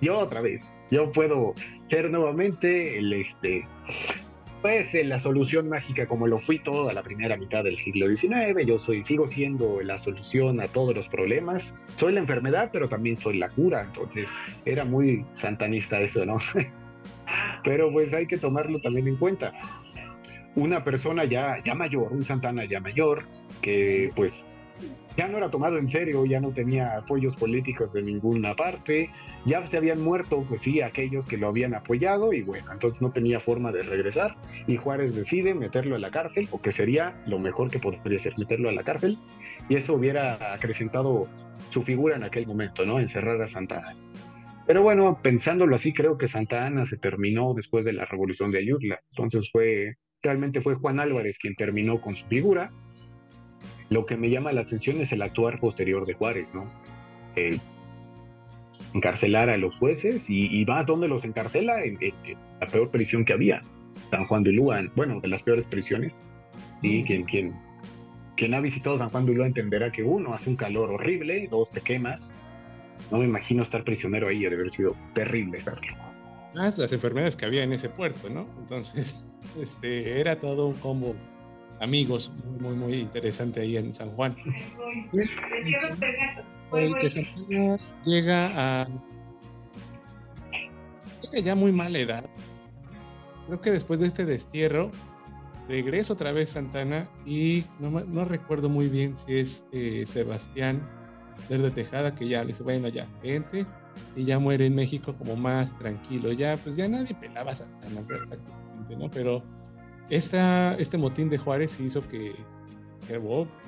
yo 0.00 0.18
otra 0.18 0.40
vez, 0.40 0.62
yo 0.90 1.10
puedo 1.10 1.54
ser 1.88 2.08
nuevamente 2.10 2.98
el, 2.98 3.12
este, 3.12 3.66
pues 4.62 4.92
la 5.06 5.20
solución 5.20 5.68
mágica 5.68 6.06
como 6.06 6.26
lo 6.26 6.38
fui 6.40 6.58
toda 6.58 6.92
la 6.92 7.02
primera 7.02 7.36
mitad 7.36 7.64
del 7.64 7.78
siglo 7.78 8.08
XIX, 8.08 8.66
yo 8.66 8.78
soy, 8.78 9.04
sigo 9.04 9.28
siendo 9.28 9.80
la 9.80 9.98
solución 9.98 10.60
a 10.60 10.68
todos 10.68 10.94
los 10.94 11.08
problemas, 11.08 11.64
soy 11.98 12.12
la 12.12 12.20
enfermedad, 12.20 12.70
pero 12.72 12.88
también 12.88 13.16
soy 13.18 13.38
la 13.38 13.48
cura, 13.48 13.82
entonces 13.82 14.28
era 14.64 14.84
muy 14.84 15.24
santanista 15.40 16.00
eso, 16.00 16.24
¿no? 16.24 16.38
pero 17.62 17.90
pues 17.90 18.12
hay 18.12 18.26
que 18.26 18.38
tomarlo 18.38 18.80
también 18.80 19.08
en 19.08 19.16
cuenta. 19.16 19.52
Una 20.56 20.82
persona 20.82 21.24
ya, 21.24 21.62
ya 21.64 21.74
mayor, 21.74 22.12
un 22.12 22.24
Santana 22.24 22.64
ya 22.64 22.80
mayor, 22.80 23.24
que 23.62 24.10
pues 24.16 24.32
ya 25.16 25.28
no 25.28 25.38
era 25.38 25.50
tomado 25.50 25.78
en 25.78 25.90
serio, 25.90 26.24
ya 26.24 26.40
no 26.40 26.50
tenía 26.50 26.96
apoyos 26.96 27.36
políticos 27.36 27.92
de 27.92 28.02
ninguna 28.02 28.54
parte, 28.54 29.10
ya 29.44 29.66
se 29.68 29.76
habían 29.76 30.02
muerto, 30.02 30.44
pues 30.48 30.62
sí, 30.62 30.80
aquellos 30.80 31.26
que 31.26 31.36
lo 31.36 31.48
habían 31.48 31.74
apoyado 31.74 32.32
y 32.32 32.42
bueno, 32.42 32.72
entonces 32.72 33.00
no 33.00 33.10
tenía 33.10 33.40
forma 33.40 33.72
de 33.72 33.82
regresar. 33.82 34.36
Y 34.66 34.76
Juárez 34.76 35.14
decide 35.14 35.54
meterlo 35.54 35.96
en 35.96 36.02
la 36.02 36.10
cárcel, 36.10 36.48
o 36.50 36.60
que 36.60 36.72
sería 36.72 37.22
lo 37.26 37.38
mejor 37.38 37.70
que 37.70 37.78
podría 37.78 38.20
ser 38.20 38.38
meterlo 38.38 38.68
a 38.68 38.72
la 38.72 38.82
cárcel, 38.82 39.18
y 39.68 39.76
eso 39.76 39.94
hubiera 39.94 40.54
acrecentado 40.54 41.28
su 41.70 41.82
figura 41.82 42.16
en 42.16 42.24
aquel 42.24 42.46
momento, 42.46 42.84
¿no? 42.84 42.98
Encerrar 42.98 43.40
a 43.42 43.48
Santa 43.48 43.94
Pero 44.70 44.84
bueno, 44.84 45.18
pensándolo 45.20 45.74
así, 45.74 45.92
creo 45.92 46.16
que 46.16 46.28
Santa 46.28 46.64
Ana 46.64 46.86
se 46.86 46.96
terminó 46.96 47.54
después 47.54 47.84
de 47.84 47.92
la 47.92 48.04
revolución 48.04 48.52
de 48.52 48.60
Ayutla, 48.60 49.00
entonces 49.10 49.50
fue 49.50 49.96
realmente 50.22 50.60
fue 50.60 50.76
Juan 50.76 51.00
Álvarez 51.00 51.36
quien 51.40 51.56
terminó 51.56 52.00
con 52.00 52.14
su 52.14 52.24
figura. 52.26 52.70
Lo 53.88 54.06
que 54.06 54.16
me 54.16 54.30
llama 54.30 54.52
la 54.52 54.60
atención 54.60 54.98
es 55.00 55.10
el 55.10 55.22
actuar 55.22 55.58
posterior 55.58 56.06
de 56.06 56.14
Juárez, 56.14 56.46
¿no? 56.54 56.70
encarcelar 58.94 59.50
a 59.50 59.56
los 59.56 59.74
jueces 59.74 60.22
y, 60.28 60.64
va 60.64 60.78
a 60.78 60.84
donde 60.84 61.08
los 61.08 61.24
encarcela 61.24 61.82
en, 61.82 61.98
la 62.60 62.66
peor 62.68 62.92
prisión 62.92 63.24
que 63.24 63.32
había, 63.32 63.64
San 64.12 64.24
Juan 64.26 64.44
de 64.44 64.52
Lua, 64.52 64.84
bueno, 64.94 65.18
de 65.18 65.26
las 65.26 65.42
peores 65.42 65.66
prisiones. 65.66 66.12
Y 66.80 67.02
quien, 67.02 67.24
quien, 67.24 67.56
quien 68.36 68.54
ha 68.54 68.60
visitado 68.60 68.98
San 68.98 69.10
Juan 69.10 69.26
de 69.26 69.32
entenderá 69.32 69.90
que 69.90 70.04
uno 70.04 70.32
hace 70.32 70.48
un 70.48 70.54
calor 70.54 70.92
horrible, 70.92 71.48
dos 71.50 71.72
te 71.72 71.80
quemas. 71.80 72.22
No 73.10 73.18
me 73.18 73.24
imagino 73.24 73.62
estar 73.62 73.84
prisionero 73.84 74.28
ahí, 74.28 74.40
debe 74.40 74.56
haber 74.56 74.72
sido 74.72 74.96
terrible 75.14 75.58
estarlo 75.58 76.10
más 76.54 76.78
las 76.78 76.92
enfermedades 76.92 77.36
que 77.36 77.46
había 77.46 77.62
en 77.62 77.72
ese 77.72 77.88
puerto, 77.88 78.28
¿no? 78.28 78.46
Entonces, 78.58 79.24
este, 79.60 80.20
era 80.20 80.38
todo 80.38 80.66
un 80.66 80.74
combo 80.74 81.14
amigos 81.80 82.32
muy, 82.60 82.74
muy, 82.74 82.94
interesante 82.94 83.60
ahí 83.60 83.76
en 83.76 83.94
San 83.94 84.10
Juan. 84.10 84.36
El 86.72 86.94
que 86.98 87.78
llega 88.04 88.82
a. 88.82 88.88
llega 91.22 91.40
ya 91.42 91.54
muy 91.54 91.72
mala 91.72 91.98
edad. 91.98 92.24
Creo 93.46 93.60
que 93.60 93.70
después 93.70 93.98
de 93.98 94.06
este 94.06 94.24
destierro, 94.24 94.90
regresa 95.68 96.12
otra 96.12 96.32
vez 96.32 96.50
Santana 96.50 97.08
y 97.26 97.64
no, 97.80 97.90
no 97.90 98.24
recuerdo 98.24 98.68
muy 98.68 98.88
bien 98.88 99.16
si 99.18 99.38
es 99.38 99.66
eh, 99.72 100.04
Sebastián 100.06 100.80
Verde 101.48 101.70
Tejada 101.70 102.14
que 102.14 102.28
ya 102.28 102.42
le 102.42 102.48
dice, 102.48 102.62
bueno, 102.62 102.88
ya, 102.88 103.06
vente, 103.22 103.66
y 104.16 104.24
ya 104.24 104.38
muere 104.38 104.66
en 104.66 104.74
México 104.74 105.14
como 105.16 105.36
más 105.36 105.76
tranquilo. 105.78 106.32
Ya, 106.32 106.56
pues 106.56 106.76
ya 106.76 106.88
nadie 106.88 107.14
pelaba 107.14 107.52
a 107.52 107.56
Santana 107.56 108.00
prácticamente, 108.02 108.96
¿no? 108.96 109.10
Pero 109.10 109.42
esta, 110.08 110.74
este 110.76 110.98
motín 110.98 111.30
de 111.30 111.38
Juárez 111.38 111.78
hizo 111.80 112.06
que, 112.08 112.34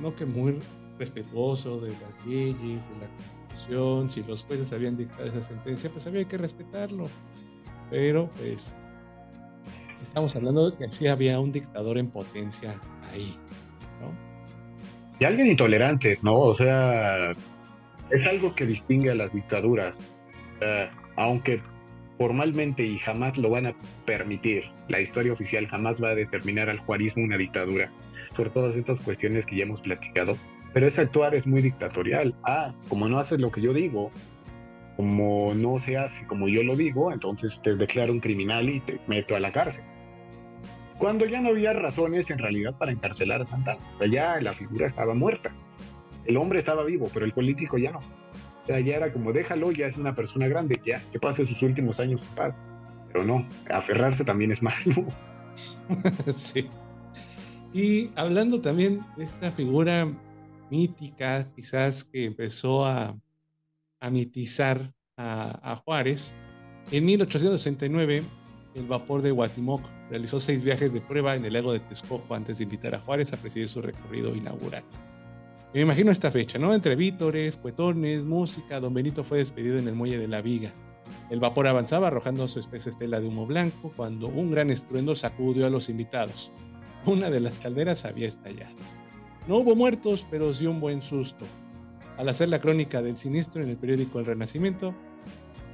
no 0.01 0.14
que 0.16 0.27
muy 0.27 0.59
respetuoso 0.99 1.81
de 1.81 1.91
las 1.91 2.27
leyes, 2.27 2.89
de 2.89 2.95
la 3.01 3.09
constitución, 3.16 4.09
si 4.09 4.23
los 4.25 4.45
jueces 4.45 4.73
habían 4.73 4.97
dictado 4.97 5.27
esa 5.27 5.43
sentencia, 5.43 5.91
pues 5.91 6.07
había 6.07 6.25
que 6.27 6.39
respetarlo. 6.39 7.09
Pero 7.91 8.31
pues 8.39 8.77
estamos 10.01 10.35
hablando 10.35 10.70
de 10.70 10.77
que 10.77 10.89
sí 10.89 11.07
había 11.07 11.39
un 11.41 11.53
dictador 11.53 11.99
en 11.99 12.09
potencia 12.09 12.75
ahí, 13.12 13.35
¿no? 14.01 14.33
Y 15.20 15.25
alguien 15.25 15.49
intolerante, 15.49 16.18
¿no? 16.23 16.39
O 16.39 16.57
sea, 16.57 17.35
es 18.13 18.27
algo 18.27 18.55
que 18.55 18.67
distingue 18.67 19.11
a 19.11 19.15
las 19.15 19.33
dictaduras. 19.33 19.95
aunque 21.17 21.61
formalmente 22.19 22.85
y 22.85 22.99
jamás 22.99 23.37
lo 23.37 23.51
van 23.51 23.67
a 23.67 23.75
permitir, 24.07 24.65
la 24.89 25.01
historia 25.01 25.33
oficial 25.33 25.67
jamás 25.67 26.01
va 26.01 26.11
a 26.11 26.15
determinar 26.15 26.71
al 26.71 26.79
juarismo 26.79 27.25
una 27.25 27.37
dictadura, 27.37 27.91
por 28.37 28.51
todas 28.51 28.77
estas 28.77 29.01
cuestiones 29.01 29.45
que 29.45 29.57
ya 29.57 29.65
hemos 29.65 29.81
platicado. 29.81 30.37
Pero 30.73 30.87
ese 30.87 31.01
actuar 31.01 31.35
es 31.35 31.47
muy 31.47 31.63
dictatorial. 31.63 32.35
Ah, 32.45 32.73
como 32.89 33.09
no 33.09 33.19
haces 33.19 33.41
lo 33.41 33.51
que 33.51 33.61
yo 33.61 33.75
digo, 33.75 34.11
como 34.97 35.53
no 35.55 35.81
se 35.85 35.97
hace 35.97 36.27
como 36.27 36.49
yo 36.49 36.63
lo 36.63 36.77
digo, 36.77 37.13
entonces 37.13 37.61
te 37.63 37.75
declaro 37.75 38.13
un 38.13 38.21
criminal 38.21 38.69
y 38.69 38.81
te 38.81 39.01
meto 39.07 39.35
a 39.35 39.41
la 39.41 39.53
cárcel. 39.53 39.83
Cuando 40.99 41.27
ya 41.27 41.41
no 41.41 41.49
había 41.49 41.73
razones 41.73 42.31
en 42.31 42.39
realidad 42.39 42.75
para 42.79 42.93
encarcelar 42.93 43.43
a 43.43 43.47
Santana. 43.47 43.81
Sea, 43.99 44.07
ya 44.07 44.41
la 44.41 44.53
figura 44.53 44.87
estaba 44.87 45.15
muerta. 45.15 45.53
El 46.25 46.37
hombre 46.37 46.61
estaba 46.61 46.85
vivo, 46.85 47.09
pero 47.12 47.25
el 47.25 47.33
político 47.33 47.79
ya 47.79 47.93
no. 47.93 47.99
O 47.99 48.66
sea, 48.66 48.79
ya 48.81 48.97
era 48.97 49.12
como, 49.12 49.33
déjalo, 49.33 49.73
ya 49.73 49.87
es 49.87 49.97
una 49.97 50.14
persona 50.14 50.47
grande, 50.47 50.81
ya, 50.87 51.03
que 51.11 51.18
pase 51.18 51.47
sus 51.47 51.61
últimos 51.62 51.99
años 51.99 52.23
en 52.23 52.35
paz. 52.37 52.55
Pero 53.12 53.25
no, 53.25 53.47
aferrarse 53.70 54.25
también 54.25 54.53
es 54.53 54.62
malo. 54.62 55.05
sí. 56.35 56.68
Y 57.73 58.11
hablando 58.14 58.61
también 58.61 59.01
de 59.16 59.25
esta 59.25 59.51
figura 59.51 60.07
mítica, 60.70 61.45
quizás 61.57 62.05
que 62.05 62.25
empezó 62.25 62.85
a, 62.85 63.16
mitizar 64.11 64.93
a, 65.16 65.73
a 65.73 65.77
Juárez, 65.77 66.35
en 66.91 67.05
1869 67.05 68.23
el 68.75 68.87
vapor 68.87 69.23
de 69.23 69.31
Guatimoc 69.31 69.83
realizó 70.11 70.41
seis 70.41 70.62
viajes 70.62 70.93
de 70.93 71.01
prueba 71.01 71.35
en 71.35 71.45
el 71.45 71.53
lago 71.53 71.73
de 71.73 71.81
Texcoco 71.81 72.35
antes 72.35 72.59
de 72.59 72.64
invitar 72.64 72.95
a 72.95 72.99
Juárez 72.99 73.33
a 73.33 73.37
presidir 73.37 73.68
su 73.68 73.83
recorrido 73.83 74.35
inaugural. 74.35 74.83
Me 75.75 75.81
imagino 75.81 76.11
esta 76.11 76.31
fecha, 76.31 76.59
¿no? 76.59 76.75
Entre 76.75 76.97
vítores, 76.97 77.57
cuetones, 77.57 78.25
música, 78.25 78.79
don 78.79 78.93
Benito 78.93 79.25
fue 79.25 79.39
despedido 79.39 79.79
en 79.79 79.89
el 79.89 79.95
muelle 79.95 80.18
de 80.18 80.29
la 80.29 80.43
Viga. 80.43 80.70
El 81.31 81.41
vapor 81.41 81.66
avanzaba 81.66 82.09
arrojando 82.09 82.47
su 82.47 82.59
espesa 82.59 82.91
estela 82.91 83.20
de 83.20 83.27
humo 83.27 83.47
blanco 83.47 83.91
cuando 83.97 84.29
un 84.29 84.51
gran 84.51 84.70
estruendo 84.70 85.14
sacudió 85.14 85.64
a 85.64 85.70
los 85.70 85.89
invitados. 85.89 86.53
Una 87.07 87.31
de 87.31 87.41
las 87.41 87.59
calderas 87.59 88.05
había 88.05 88.29
estallado. 88.29 88.77
No 89.49 89.57
hubo 89.57 89.75
muertos, 89.75 90.27
pero 90.31 90.53
sí 90.53 90.66
un 90.66 90.79
buen 90.79 91.01
susto. 91.01 91.47
Al 92.18 92.29
hacer 92.29 92.51
la 92.51 92.61
crónica 92.61 93.01
del 93.01 93.16
siniestro 93.16 93.62
en 93.62 93.70
el 93.70 93.79
periódico 93.79 94.18
El 94.18 94.27
Renacimiento, 94.27 94.95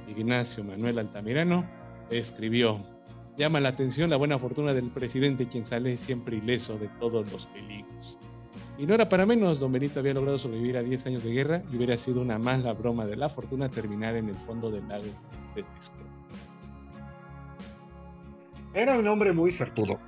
Ignacio 0.07 0.63
Manuel 0.63 0.97
Altamirano 0.97 1.69
escribió, 2.09 2.81
llama 3.37 3.59
la 3.59 3.69
atención 3.69 4.09
la 4.09 4.15
buena 4.15 4.39
fortuna 4.39 4.73
del 4.73 4.89
presidente 4.91 5.49
quien 5.49 5.65
sale 5.65 5.97
siempre 5.97 6.37
ileso 6.37 6.77
de 6.77 6.87
todos 6.99 7.29
los 7.33 7.47
peligros. 7.47 8.17
Y 8.79 8.87
no 8.87 8.93
era 8.93 9.09
para 9.09 9.25
menos, 9.25 9.59
don 9.59 9.73
Benito 9.73 9.99
había 9.99 10.13
logrado 10.13 10.37
sobrevivir 10.37 10.77
a 10.77 10.81
10 10.81 11.07
años 11.07 11.23
de 11.23 11.33
guerra 11.33 11.61
y 11.69 11.75
hubiera 11.75 11.97
sido 11.97 12.21
una 12.21 12.39
mala 12.39 12.71
broma 12.71 13.05
de 13.05 13.17
la 13.17 13.27
fortuna 13.27 13.67
terminar 13.67 14.15
en 14.15 14.29
el 14.29 14.35
fondo 14.35 14.71
del 14.71 14.87
lago 14.87 15.03
de 15.53 15.63
Texcoco. 15.63 15.99
Era 18.73 18.97
un 18.97 19.05
hombre 19.09 19.33
muy 19.33 19.51
certudo, 19.51 19.99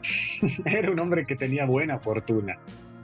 era 0.65 0.89
un 0.89 0.97
hombre 1.01 1.25
que 1.25 1.35
tenía 1.35 1.65
buena 1.65 1.99
fortuna. 1.99 2.57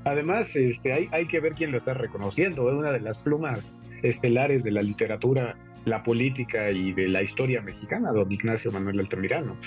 Además, 0.06 0.48
este, 0.56 0.94
hay, 0.94 1.10
hay 1.12 1.28
que 1.28 1.42
ver 1.42 1.54
quién 1.54 1.74
lo 1.74 1.80
está 1.80 1.94
reconociendo, 1.94 2.70
es 2.70 2.76
una 2.76 2.94
de 2.94 3.02
las 3.02 3.18
plumas 3.18 3.60
estelares 4.04 4.64
de 4.64 4.72
la 4.72 4.82
literatura 4.82 5.58
la 5.88 6.04
política 6.04 6.70
y 6.70 6.94
de 6.94 7.08
la 7.08 7.24
historia 7.24 7.62
mexicana, 7.62 8.12
don 8.12 8.32
Ignacio 8.32 8.72
Manuel 8.72 9.00
Altamirano. 9.00 9.58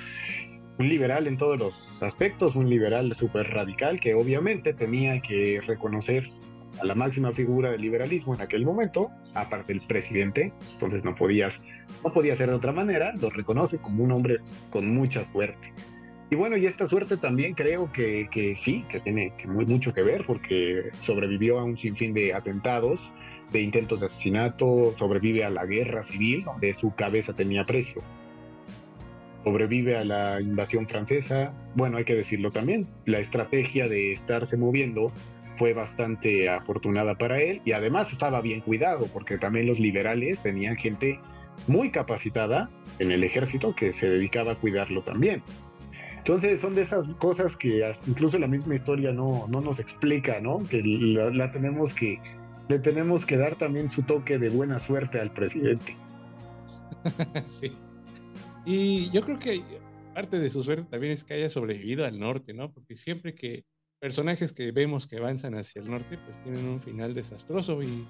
Un 0.80 0.88
liberal 0.88 1.26
en 1.26 1.36
todos 1.36 1.58
los 1.58 1.74
aspectos, 2.00 2.56
un 2.56 2.70
liberal 2.70 3.14
súper 3.14 3.50
radical 3.50 4.00
que 4.00 4.14
obviamente 4.14 4.72
tenía 4.72 5.20
que 5.20 5.60
reconocer 5.60 6.30
a 6.80 6.86
la 6.86 6.94
máxima 6.94 7.32
figura 7.32 7.70
del 7.70 7.82
liberalismo 7.82 8.34
en 8.34 8.40
aquel 8.40 8.64
momento, 8.64 9.10
aparte 9.34 9.74
del 9.74 9.82
presidente, 9.82 10.54
entonces 10.72 11.04
no 11.04 11.14
podías, 11.14 11.52
no 12.02 12.10
podía 12.14 12.34
ser 12.34 12.48
de 12.48 12.54
otra 12.54 12.72
manera, 12.72 13.12
lo 13.20 13.28
reconoce 13.28 13.76
como 13.76 14.02
un 14.02 14.10
hombre 14.10 14.38
con 14.70 14.88
mucha 14.94 15.30
suerte. 15.32 15.70
Y 16.30 16.36
bueno, 16.36 16.56
y 16.56 16.64
esta 16.64 16.88
suerte 16.88 17.18
también 17.18 17.52
creo 17.52 17.92
que, 17.92 18.30
que 18.32 18.56
sí, 18.56 18.86
que 18.88 19.00
tiene 19.00 19.34
que 19.36 19.48
muy, 19.48 19.66
mucho 19.66 19.92
que 19.92 20.02
ver 20.02 20.24
porque 20.26 20.92
sobrevivió 21.04 21.58
a 21.58 21.64
un 21.64 21.76
sinfín 21.76 22.14
de 22.14 22.32
atentados, 22.32 22.98
de 23.52 23.60
intentos 23.60 24.00
de 24.00 24.06
asesinato, 24.06 24.94
sobrevive 24.98 25.44
a 25.44 25.50
la 25.50 25.66
guerra 25.66 26.04
civil, 26.04 26.42
donde 26.44 26.72
su 26.80 26.94
cabeza 26.94 27.34
tenía 27.34 27.66
precio. 27.66 28.00
Sobrevive 29.44 29.96
a 29.96 30.04
la 30.04 30.40
invasión 30.40 30.86
francesa, 30.86 31.52
bueno, 31.74 31.96
hay 31.96 32.04
que 32.04 32.14
decirlo 32.14 32.50
también, 32.50 32.86
la 33.06 33.20
estrategia 33.20 33.88
de 33.88 34.12
estarse 34.12 34.56
moviendo 34.56 35.12
fue 35.58 35.72
bastante 35.72 36.48
afortunada 36.48 37.16
para 37.16 37.40
él 37.40 37.60
y 37.64 37.72
además 37.72 38.10
estaba 38.12 38.40
bien 38.40 38.60
cuidado 38.60 39.06
porque 39.12 39.38
también 39.38 39.66
los 39.66 39.78
liberales 39.78 40.38
tenían 40.42 40.76
gente 40.76 41.20
muy 41.66 41.90
capacitada 41.90 42.70
en 42.98 43.10
el 43.10 43.24
ejército 43.24 43.74
que 43.74 43.92
se 43.94 44.08
dedicaba 44.08 44.52
a 44.52 44.54
cuidarlo 44.54 45.02
también. 45.02 45.42
Entonces 46.16 46.60
son 46.60 46.74
de 46.74 46.82
esas 46.82 47.06
cosas 47.16 47.56
que 47.56 47.94
incluso 48.06 48.38
la 48.38 48.46
misma 48.46 48.74
historia 48.74 49.12
no, 49.12 49.46
no 49.48 49.60
nos 49.60 49.78
explica, 49.78 50.40
¿no? 50.40 50.58
Que 50.68 50.82
la 50.82 51.50
tenemos 51.50 51.94
que 51.94 52.18
le 52.68 52.78
tenemos 52.78 53.26
que 53.26 53.36
dar 53.36 53.56
también 53.56 53.90
su 53.90 54.02
toque 54.02 54.38
de 54.38 54.48
buena 54.48 54.78
suerte 54.78 55.18
al 55.18 55.32
presidente. 55.32 55.96
sí. 57.46 57.76
Y 58.72 59.10
yo 59.10 59.22
creo 59.22 59.36
que 59.36 59.64
parte 60.14 60.38
de 60.38 60.48
su 60.48 60.62
suerte 60.62 60.84
también 60.88 61.12
es 61.12 61.24
que 61.24 61.34
haya 61.34 61.50
sobrevivido 61.50 62.06
al 62.06 62.20
norte, 62.20 62.54
¿no? 62.54 62.70
Porque 62.70 62.94
siempre 62.94 63.34
que 63.34 63.64
personajes 63.98 64.52
que 64.52 64.70
vemos 64.70 65.08
que 65.08 65.16
avanzan 65.16 65.56
hacia 65.56 65.82
el 65.82 65.90
norte, 65.90 66.16
pues 66.24 66.38
tienen 66.38 66.68
un 66.68 66.78
final 66.78 67.12
desastroso. 67.12 67.82
Y, 67.82 68.06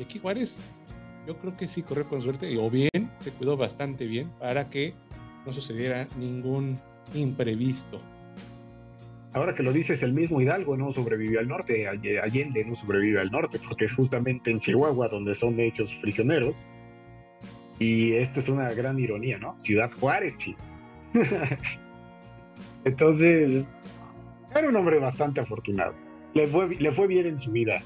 aquí 0.00 0.20
Juárez, 0.20 0.64
yo 1.26 1.36
creo 1.38 1.56
que 1.56 1.66
sí 1.66 1.82
corrió 1.82 2.08
con 2.08 2.20
suerte, 2.20 2.56
o 2.56 2.70
bien, 2.70 3.10
se 3.18 3.32
cuidó 3.32 3.56
bastante 3.56 4.06
bien 4.06 4.30
para 4.38 4.70
que 4.70 4.94
no 5.44 5.52
sucediera 5.52 6.06
ningún 6.16 6.78
imprevisto. 7.12 8.00
Ahora 9.32 9.52
que 9.56 9.64
lo 9.64 9.72
dices, 9.72 10.00
el 10.00 10.12
mismo 10.12 10.40
Hidalgo 10.40 10.76
no 10.76 10.94
sobrevivió 10.94 11.40
al 11.40 11.48
norte, 11.48 11.88
Allende 11.88 12.64
no 12.64 12.76
sobrevive 12.76 13.20
al 13.20 13.32
norte, 13.32 13.58
porque 13.66 13.88
justamente 13.88 14.52
en 14.52 14.60
Chihuahua 14.60 15.08
donde 15.08 15.34
son 15.34 15.58
hechos 15.58 15.90
prisioneros. 16.00 16.54
Y 17.78 18.12
esto 18.14 18.40
es 18.40 18.48
una 18.48 18.72
gran 18.72 18.98
ironía, 18.98 19.38
¿no? 19.38 19.56
Ciudad 19.62 19.90
Juárez, 19.98 20.36
chico. 20.38 20.60
Entonces, 22.84 23.64
era 24.54 24.68
un 24.68 24.76
hombre 24.76 24.98
bastante 24.98 25.40
afortunado. 25.40 25.94
Le 26.34 26.46
fue, 26.46 26.68
le 26.68 26.92
fue 26.92 27.06
bien 27.06 27.26
en 27.26 27.40
su 27.40 27.50
vida. 27.50 27.82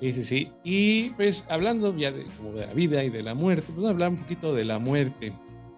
Sí, 0.00 0.12
sí, 0.12 0.24
sí. 0.24 0.52
Y 0.64 1.10
pues 1.10 1.46
hablando 1.48 1.96
ya 1.96 2.10
de, 2.10 2.24
como 2.36 2.52
de 2.52 2.66
la 2.66 2.74
vida 2.74 3.04
y 3.04 3.10
de 3.10 3.22
la 3.22 3.34
muerte, 3.34 3.62
pues 3.66 3.76
vamos 3.76 3.90
a 3.90 3.92
hablar 3.92 4.10
un 4.10 4.16
poquito 4.16 4.54
de 4.54 4.64
la 4.64 4.78
muerte. 4.78 5.32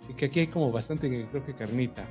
Y 0.08 0.14
que 0.14 0.26
aquí 0.26 0.40
hay 0.40 0.46
como 0.46 0.72
bastante, 0.72 1.26
creo 1.30 1.44
que 1.44 1.54
carnita. 1.54 2.08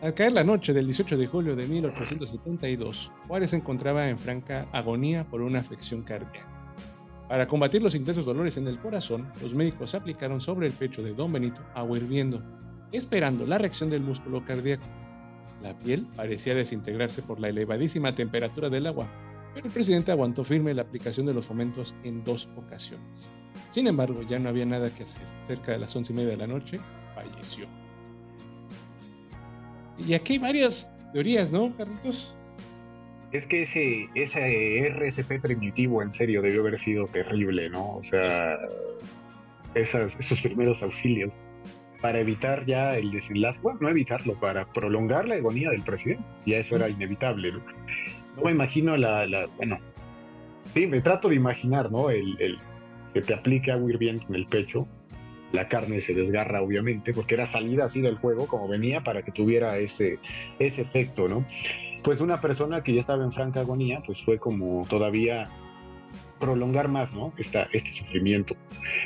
Al 0.00 0.14
caer 0.14 0.32
la 0.32 0.42
noche 0.42 0.72
del 0.72 0.86
18 0.86 1.16
de 1.16 1.28
julio 1.28 1.54
de 1.54 1.68
1872, 1.68 3.12
Juárez 3.28 3.50
se 3.50 3.56
encontraba 3.56 4.08
en 4.08 4.18
franca 4.18 4.66
agonía 4.72 5.24
por 5.24 5.40
una 5.40 5.60
afección 5.60 6.02
cardíaca. 6.02 6.61
Para 7.32 7.46
combatir 7.46 7.80
los 7.80 7.94
intensos 7.94 8.26
dolores 8.26 8.58
en 8.58 8.68
el 8.68 8.78
corazón, 8.78 9.32
los 9.40 9.54
médicos 9.54 9.94
aplicaron 9.94 10.38
sobre 10.38 10.66
el 10.66 10.74
pecho 10.74 11.02
de 11.02 11.14
don 11.14 11.32
Benito 11.32 11.62
agua 11.72 11.96
hirviendo, 11.96 12.42
esperando 12.92 13.46
la 13.46 13.56
reacción 13.56 13.88
del 13.88 14.02
músculo 14.02 14.44
cardíaco. 14.44 14.84
La 15.62 15.72
piel 15.78 16.06
parecía 16.14 16.54
desintegrarse 16.54 17.22
por 17.22 17.40
la 17.40 17.48
elevadísima 17.48 18.14
temperatura 18.14 18.68
del 18.68 18.86
agua, 18.86 19.08
pero 19.54 19.66
el 19.66 19.72
presidente 19.72 20.12
aguantó 20.12 20.44
firme 20.44 20.74
la 20.74 20.82
aplicación 20.82 21.24
de 21.24 21.32
los 21.32 21.46
fomentos 21.46 21.96
en 22.04 22.22
dos 22.22 22.50
ocasiones. 22.54 23.32
Sin 23.70 23.86
embargo, 23.86 24.20
ya 24.28 24.38
no 24.38 24.50
había 24.50 24.66
nada 24.66 24.94
que 24.94 25.04
hacer. 25.04 25.24
Cerca 25.40 25.72
de 25.72 25.78
las 25.78 25.96
once 25.96 26.12
y 26.12 26.16
media 26.16 26.32
de 26.32 26.36
la 26.36 26.46
noche, 26.46 26.80
falleció. 27.14 27.66
Y 30.06 30.12
aquí 30.12 30.34
hay 30.34 30.38
varias 30.38 30.86
teorías, 31.14 31.50
¿no, 31.50 31.74
Carlitos? 31.78 32.36
Es 33.32 33.46
que 33.46 33.62
ese, 33.62 34.08
ese 34.14 34.90
RSP 34.90 35.40
primitivo 35.40 36.02
en 36.02 36.14
serio 36.14 36.42
debió 36.42 36.60
haber 36.60 36.78
sido 36.80 37.06
terrible, 37.06 37.70
¿no? 37.70 37.96
O 37.96 38.04
sea, 38.04 38.58
esos 39.74 40.40
primeros 40.42 40.82
auxilios 40.82 41.32
para 42.02 42.18
evitar 42.20 42.66
ya 42.66 42.96
el 42.96 43.10
desenlace, 43.12 43.58
bueno, 43.62 43.78
no 43.82 43.88
evitarlo, 43.88 44.34
para 44.34 44.66
prolongar 44.66 45.26
la 45.28 45.36
agonía 45.36 45.70
del 45.70 45.82
presidente. 45.82 46.24
Ya 46.44 46.58
eso 46.58 46.76
era 46.76 46.88
inevitable, 46.88 47.52
¿no? 47.52 47.60
No 48.36 48.42
me 48.44 48.50
imagino 48.50 48.96
la, 48.96 49.24
la 49.26 49.46
bueno, 49.56 49.78
sí, 50.74 50.86
me 50.86 51.00
trato 51.00 51.28
de 51.28 51.36
imaginar, 51.36 51.90
¿no? 51.90 52.10
El, 52.10 52.58
que 53.14 53.22
te 53.22 53.34
aplique 53.34 53.70
agua 53.70 53.90
hirviente 53.90 54.24
en 54.28 54.34
el 54.34 54.46
pecho 54.46 54.88
la 55.52 55.68
carne 55.68 56.00
se 56.00 56.14
desgarra 56.14 56.62
obviamente, 56.62 57.12
porque 57.12 57.34
era 57.34 57.50
salida 57.52 57.84
así 57.84 58.00
del 58.00 58.16
juego 58.16 58.46
como 58.46 58.68
venía 58.68 59.02
para 59.02 59.22
que 59.22 59.32
tuviera 59.32 59.76
ese, 59.76 60.18
ese 60.58 60.80
efecto, 60.80 61.28
¿no? 61.28 61.44
Pues 62.02 62.20
una 62.20 62.40
persona 62.40 62.82
que 62.82 62.94
ya 62.94 63.00
estaba 63.00 63.24
en 63.24 63.32
franca 63.32 63.60
agonía, 63.60 64.02
pues 64.04 64.20
fue 64.24 64.38
como 64.38 64.86
todavía 64.88 65.48
prolongar 66.40 66.88
más, 66.88 67.12
¿no? 67.12 67.32
Este 67.36 67.92
sufrimiento. 67.92 68.56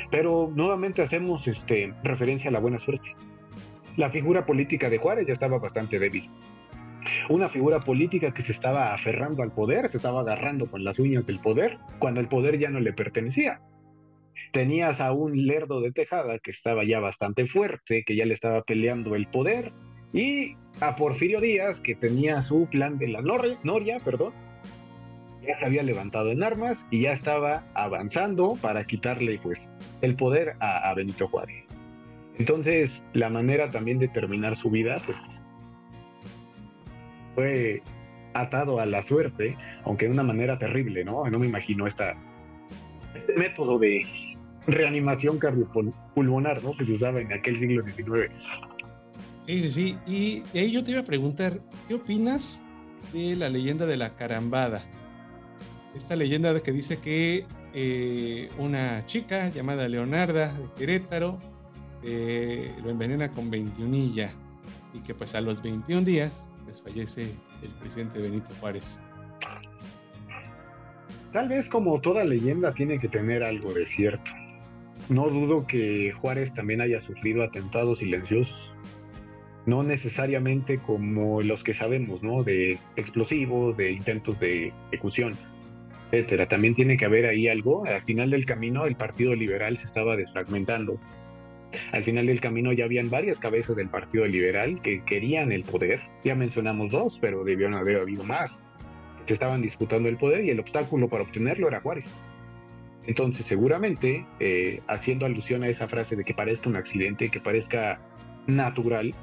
Pero 0.09 0.51
nuevamente 0.53 1.03
hacemos 1.03 1.47
este, 1.47 1.93
referencia 2.03 2.49
a 2.49 2.53
la 2.53 2.59
buena 2.59 2.79
suerte. 2.79 3.15
La 3.95 4.09
figura 4.09 4.45
política 4.45 4.89
de 4.89 4.97
Juárez 4.97 5.27
ya 5.27 5.33
estaba 5.33 5.59
bastante 5.59 5.99
débil. 5.99 6.29
Una 7.29 7.49
figura 7.49 7.81
política 7.81 8.33
que 8.33 8.43
se 8.43 8.51
estaba 8.51 8.93
aferrando 8.93 9.43
al 9.43 9.51
poder, 9.51 9.89
se 9.91 9.97
estaba 9.97 10.21
agarrando 10.21 10.65
con 10.65 10.83
las 10.83 10.97
uñas 10.99 11.25
del 11.25 11.39
poder, 11.39 11.77
cuando 11.99 12.19
el 12.19 12.27
poder 12.27 12.57
ya 12.59 12.69
no 12.69 12.79
le 12.79 12.93
pertenecía 12.93 13.61
tenías 14.51 14.99
a 14.99 15.11
un 15.11 15.45
lerdo 15.45 15.81
de 15.81 15.91
Tejada 15.91 16.39
que 16.39 16.51
estaba 16.51 16.83
ya 16.83 16.99
bastante 16.99 17.47
fuerte, 17.47 18.03
que 18.05 18.15
ya 18.15 18.25
le 18.25 18.33
estaba 18.33 18.63
peleando 18.63 19.15
el 19.15 19.27
poder, 19.27 19.71
y 20.17 20.55
a 20.81 20.95
Porfirio 20.95 21.39
Díaz, 21.39 21.79
que 21.81 21.93
tenía 21.93 22.41
su 22.41 22.67
plan 22.71 22.97
de 22.97 23.07
la 23.07 23.21
Noria, 23.21 23.57
Noria 23.63 23.99
perdón, 23.99 24.33
ya 25.45 25.57
se 25.59 25.65
había 25.65 25.83
levantado 25.83 26.31
en 26.31 26.41
armas 26.43 26.77
y 26.89 27.01
ya 27.01 27.13
estaba 27.13 27.63
avanzando 27.75 28.53
para 28.59 28.83
quitarle 28.85 29.39
pues 29.41 29.59
el 30.01 30.15
poder 30.15 30.55
a, 30.59 30.91
Benito 30.95 31.27
Juárez. 31.27 31.63
Entonces, 32.39 32.91
la 33.13 33.29
manera 33.29 33.69
también 33.69 33.99
de 33.99 34.07
terminar 34.07 34.57
su 34.57 34.71
vida, 34.71 34.97
pues, 35.05 35.17
fue 37.35 37.81
atado 38.33 38.79
a 38.79 38.85
la 38.85 39.03
suerte, 39.03 39.55
aunque 39.83 40.05
de 40.05 40.11
una 40.11 40.23
manera 40.23 40.57
terrible, 40.57 41.03
¿no? 41.05 41.27
No 41.29 41.39
me 41.39 41.47
imagino 41.47 41.85
esta, 41.87 42.15
este 43.15 43.33
método 43.33 43.77
de 43.79 44.03
reanimación 44.65 45.37
cardiopulmonar, 45.39 46.63
¿no? 46.63 46.75
Que 46.75 46.85
se 46.85 46.93
usaba 46.93 47.21
en 47.21 47.31
aquel 47.31 47.59
siglo 47.59 47.83
XIX. 47.85 48.31
Sí, 49.47 49.61
sí, 49.61 49.71
sí. 49.71 49.97
Y, 50.53 50.57
ahí 50.59 50.71
yo 50.71 50.83
te 50.83 50.91
iba 50.91 50.99
a 50.99 51.05
preguntar, 51.05 51.61
¿qué 51.87 51.93
opinas 51.93 52.61
de 53.13 53.37
la 53.37 53.49
leyenda 53.49 53.85
de 53.85 53.95
la 53.95 54.13
carambada? 54.15 54.83
Esta 55.95 56.17
leyenda 56.17 56.59
que 56.59 56.73
dice 56.73 56.99
que 56.99 57.45
eh, 57.73 58.49
una 58.57 59.05
chica 59.05 59.49
llamada 59.49 59.87
Leonarda 59.87 60.51
de 60.51 60.67
Querétaro 60.77 61.39
eh, 62.03 62.75
lo 62.83 62.89
envenena 62.89 63.31
con 63.31 63.49
21 63.49 63.95
y 64.93 64.99
que 65.05 65.15
pues 65.15 65.33
a 65.33 65.39
los 65.39 65.61
21 65.61 66.01
días 66.01 66.49
pues 66.65 66.81
fallece 66.81 67.31
el 67.63 67.69
presidente 67.79 68.19
Benito 68.19 68.53
Juárez. 68.59 69.01
Tal 71.31 71.47
vez 71.47 71.69
como 71.69 72.01
toda 72.01 72.25
leyenda 72.25 72.73
tiene 72.73 72.99
que 72.99 73.07
tener 73.07 73.43
algo 73.43 73.73
de 73.73 73.87
cierto. 73.87 74.29
No 75.07 75.29
dudo 75.29 75.65
que 75.67 76.11
Juárez 76.19 76.53
también 76.53 76.81
haya 76.81 77.01
sufrido 77.01 77.43
atentados 77.43 77.99
silenciosos. 77.99 78.66
No 79.67 79.83
necesariamente 79.83 80.79
como 80.79 81.43
los 81.43 81.63
que 81.63 81.75
sabemos, 81.75 82.23
¿no? 82.23 82.43
De 82.43 82.79
explosivos, 82.95 83.77
de 83.77 83.91
intentos 83.91 84.39
de 84.39 84.73
ejecución, 84.91 85.35
etcétera. 86.11 86.47
También 86.47 86.73
tiene 86.73 86.97
que 86.97 87.05
haber 87.05 87.27
ahí 87.27 87.47
algo. 87.47 87.85
Al 87.85 88.01
final 88.01 88.31
del 88.31 88.45
camino, 88.45 88.85
el 88.85 88.95
Partido 88.95 89.35
Liberal 89.35 89.77
se 89.77 89.83
estaba 89.83 90.15
desfragmentando. 90.15 90.99
Al 91.91 92.03
final 92.03 92.27
del 92.27 92.39
camino 92.39 92.71
ya 92.71 92.85
habían 92.85 93.09
varias 93.09 93.39
cabezas 93.39 93.75
del 93.75 93.89
Partido 93.89 94.25
Liberal 94.25 94.81
que 94.81 95.03
querían 95.03 95.51
el 95.51 95.63
poder. 95.63 96.01
Ya 96.23 96.33
mencionamos 96.33 96.91
dos, 96.91 97.17
pero 97.19 97.43
debieron 97.43 97.75
haber 97.75 97.97
habido 97.99 98.23
más. 98.23 98.49
Se 99.27 99.33
estaban 99.33 99.61
disputando 99.61 100.07
el 100.07 100.15
poder 100.17 100.45
y 100.45 100.49
el 100.49 100.59
obstáculo 100.59 101.09
para 101.09 101.23
obtenerlo 101.23 101.67
era 101.67 101.81
Juárez. 101.81 102.05
Entonces, 103.05 103.45
seguramente, 103.47 104.25
eh, 104.39 104.81
haciendo 104.87 105.25
alusión 105.25 105.63
a 105.63 105.69
esa 105.69 105.87
frase 105.87 106.15
de 106.15 106.23
que 106.23 106.33
parezca 106.33 106.69
un 106.69 106.75
accidente, 106.75 107.29
que 107.29 107.39
parezca 107.39 107.99
natural, 108.47 109.13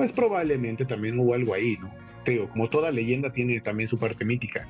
pues 0.00 0.12
probablemente 0.12 0.86
también 0.86 1.18
hubo 1.18 1.34
algo 1.34 1.52
ahí, 1.52 1.76
¿no? 1.76 1.92
Creo, 2.24 2.48
como 2.48 2.70
toda 2.70 2.90
leyenda 2.90 3.30
tiene 3.30 3.60
también 3.60 3.86
su 3.86 3.98
parte 3.98 4.24
mítica. 4.24 4.66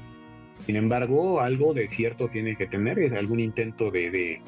Sin 0.66 0.74
embargo, 0.74 1.40
algo 1.40 1.72
de 1.72 1.86
cierto 1.86 2.26
tiene 2.26 2.56
que 2.56 2.66
tener, 2.66 2.98
es 2.98 3.12
algún 3.12 3.38
intento 3.38 3.92
de, 3.92 4.42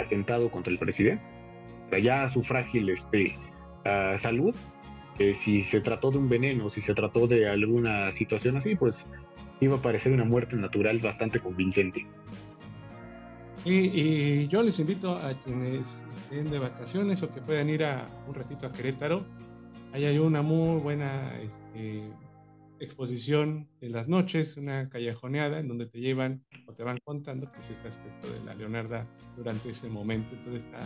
atentado 0.00 0.48
contra 0.48 0.72
el 0.72 0.78
presidente. 0.78 1.20
ya 2.00 2.30
su 2.30 2.44
frágil 2.44 2.90
este, 2.90 3.34
ah, 3.84 4.16
salud, 4.22 4.54
si 5.44 5.64
se 5.64 5.80
trató 5.80 6.12
de 6.12 6.18
un 6.18 6.28
veneno, 6.28 6.70
si 6.70 6.82
se 6.82 6.94
trató 6.94 7.26
de 7.26 7.48
alguna 7.48 8.12
situación 8.16 8.58
así, 8.58 8.76
pues 8.76 8.94
iba 9.60 9.74
a 9.74 9.82
parecer 9.82 10.12
una 10.12 10.24
muerte 10.24 10.54
natural 10.54 11.00
bastante 11.00 11.40
convincente. 11.40 12.06
Y, 13.64 14.46
yo 14.46 14.62
les 14.62 14.78
invito 14.78 15.16
a 15.16 15.34
quienes 15.34 16.04
estén 16.14 16.48
de 16.48 16.60
vacaciones 16.60 17.24
o 17.24 17.34
que 17.34 17.40
puedan 17.40 17.68
ir 17.70 17.82
a 17.82 18.08
un 18.28 18.34
ratito 18.34 18.68
a 18.68 18.72
Querétaro. 18.72 19.24
Ahí 19.92 20.06
hay 20.06 20.18
una 20.18 20.40
muy 20.40 20.80
buena 20.80 21.38
este, 21.42 22.02
exposición 22.80 23.68
en 23.80 23.92
las 23.92 24.08
noches, 24.08 24.56
una 24.56 24.88
callejoneada 24.88 25.58
en 25.58 25.68
donde 25.68 25.86
te 25.86 26.00
llevan 26.00 26.42
o 26.66 26.72
te 26.72 26.82
van 26.82 26.98
contando 27.04 27.50
pues 27.52 27.68
este 27.68 27.88
aspecto 27.88 28.30
de 28.32 28.44
la 28.44 28.54
Leonarda 28.54 29.06
durante 29.36 29.70
ese 29.70 29.88
momento. 29.88 30.34
Entonces 30.34 30.64
está, 30.64 30.80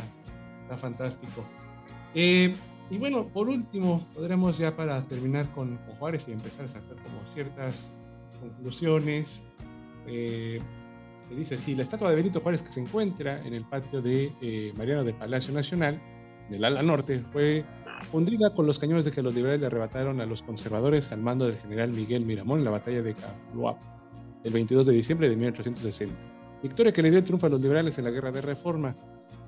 está 0.63 0.77
fantástico. 0.77 1.47
Eh, 2.15 2.55
y 2.91 2.99
bueno, 2.99 3.29
por 3.29 3.49
último, 3.49 4.05
podremos 4.15 4.59
ya 4.59 4.77
para 4.77 5.03
terminar 5.07 5.51
con, 5.53 5.79
Juárez 5.99 6.27
y 6.29 6.33
empezar 6.33 6.65
a 6.65 6.69
sacar 6.69 6.97
como 7.03 7.27
ciertas 7.27 7.95
conclusiones. 8.41 9.47
Eh, 10.07 10.61
dice 11.31 11.55
así, 11.55 11.75
la 11.75 11.83
estatua 11.83 12.11
de 12.11 12.17
Benito 12.17 12.41
Juárez 12.41 12.63
que 12.63 12.71
se 12.71 12.81
encuentra 12.81 13.41
en 13.47 13.55
el 13.55 13.65
patio 13.65 14.03
de 14.03 14.33
eh, 14.41 14.73
Mariano 14.77 15.05
de 15.05 15.15
Palacio 15.15 15.55
Nacional, 15.55 16.01
del 16.51 16.65
ala 16.65 16.83
norte, 16.83 17.21
fue 17.33 17.65
fundida 18.05 18.55
con 18.55 18.67
los 18.67 18.79
cañones 18.79 19.05
de 19.05 19.11
que 19.11 19.23
los 19.23 19.35
liberales 19.35 19.61
le 19.61 19.67
arrebataron 19.67 20.21
a 20.21 20.27
los 20.27 20.43
conservadores 20.43 21.13
al 21.13 21.21
mando 21.21 21.47
del 21.47 21.57
general 21.57 21.93
Miguel 21.93 22.25
Miramón 22.25 22.61
en 22.61 22.65
la 22.65 22.71
batalla 22.71 23.03
de 23.03 23.15
Caluap, 23.15 23.79
el 24.45 24.53
22 24.53 24.87
de 24.87 24.93
diciembre 24.93 25.29
de 25.29 25.37
1860. 25.37 26.15
Victoria 26.63 26.93
que 26.93 27.03
le 27.03 27.11
dio 27.11 27.19
el 27.19 27.25
triunfo 27.25 27.47
a 27.47 27.51
los 27.51 27.61
liberales 27.61 27.99
en 27.99 28.05
la 28.05 28.11
guerra 28.11 28.33
de 28.33 28.41
reforma 28.41 28.97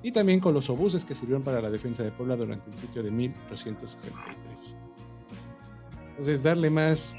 y 0.01 0.11
también 0.11 0.39
con 0.39 0.53
los 0.53 0.69
obuses 0.69 1.05
que 1.05 1.15
sirvieron 1.15 1.43
para 1.43 1.61
la 1.61 1.69
defensa 1.69 2.03
de 2.03 2.11
Puebla 2.11 2.35
durante 2.35 2.69
el 2.69 2.77
sitio 2.77 3.03
de 3.03 3.11
1863. 3.11 4.77
Entonces, 6.11 6.43
darle 6.43 6.69
más 6.69 7.17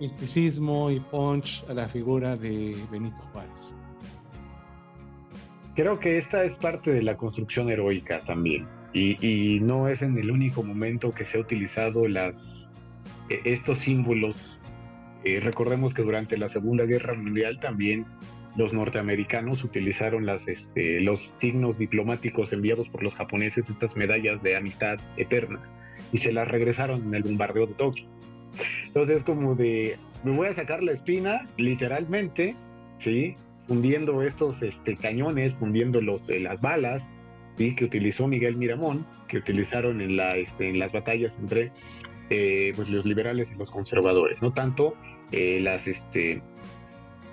misticismo 0.00 0.90
y 0.90 1.00
punch 1.00 1.64
a 1.68 1.74
la 1.74 1.88
figura 1.88 2.36
de 2.36 2.76
Benito 2.90 3.22
Juárez. 3.32 3.74
Creo 5.74 5.98
que 5.98 6.18
esta 6.18 6.44
es 6.44 6.54
parte 6.56 6.92
de 6.92 7.02
la 7.02 7.16
construcción 7.16 7.68
heroica 7.68 8.20
también. 8.20 8.66
Y, 8.94 9.58
no 9.60 9.88
es 9.88 10.02
en 10.02 10.16
el 10.18 10.30
único 10.30 10.62
momento 10.62 11.12
que 11.12 11.24
se 11.26 11.36
ha 11.36 11.40
utilizado 11.40 12.06
e, 12.06 12.34
estos 13.44 13.80
símbolos. 13.80 14.60
Eh, 15.24 15.40
recordemos 15.40 15.92
que 15.94 16.02
durante 16.02 16.36
la 16.38 16.48
Segunda 16.48 16.84
Guerra 16.84 17.14
Mundial 17.14 17.58
también 17.58 18.06
los 18.56 18.72
norteamericanos 18.72 19.64
utilizaron 19.64 20.28
este, 20.46 21.00
los 21.00 21.20
signos 21.40 21.76
diplomáticos 21.76 22.52
enviados 22.52 22.88
por 22.88 23.02
los 23.02 23.14
japoneses, 23.14 23.68
estas 23.68 23.96
medallas 23.96 24.40
de 24.44 24.56
amistad 24.56 24.98
eterna, 25.16 25.58
y 26.12 26.18
se 26.18 26.32
las 26.32 26.46
regresaron 26.46 27.02
en 27.02 27.14
el 27.14 27.24
bombardeo 27.24 27.66
de 27.66 27.74
Tokio. 27.74 28.06
Entonces, 28.86 29.24
como 29.24 29.56
de, 29.56 29.96
me 30.22 30.30
voy 30.30 30.46
a 30.46 30.54
sacar 30.54 30.84
la 30.84 30.92
espina, 30.92 31.48
literalmente, 31.56 32.54
¿sí? 33.00 33.34
fundiendo 33.66 34.22
estos 34.22 34.62
este, 34.62 34.94
cañones, 34.96 35.52
fundiendo 35.54 36.00
los, 36.00 36.28
eh, 36.28 36.38
las 36.38 36.60
balas 36.60 37.02
¿sí? 37.56 37.74
que 37.74 37.84
utilizó 37.84 38.26
Miguel 38.26 38.56
Miramón, 38.56 39.06
que 39.28 39.38
utilizaron 39.38 40.00
en, 40.00 40.16
la, 40.16 40.36
este, 40.36 40.70
en 40.70 40.78
las 40.78 40.92
batallas 40.92 41.32
entre 41.40 41.72
eh, 42.30 42.72
pues, 42.74 42.88
los 42.88 43.04
liberales 43.04 43.48
y 43.54 43.58
los 43.58 43.70
conservadores. 43.70 44.40
No 44.42 44.52
tanto 44.52 44.94
eh, 45.32 45.60
las 45.62 45.86
este, 45.86 46.42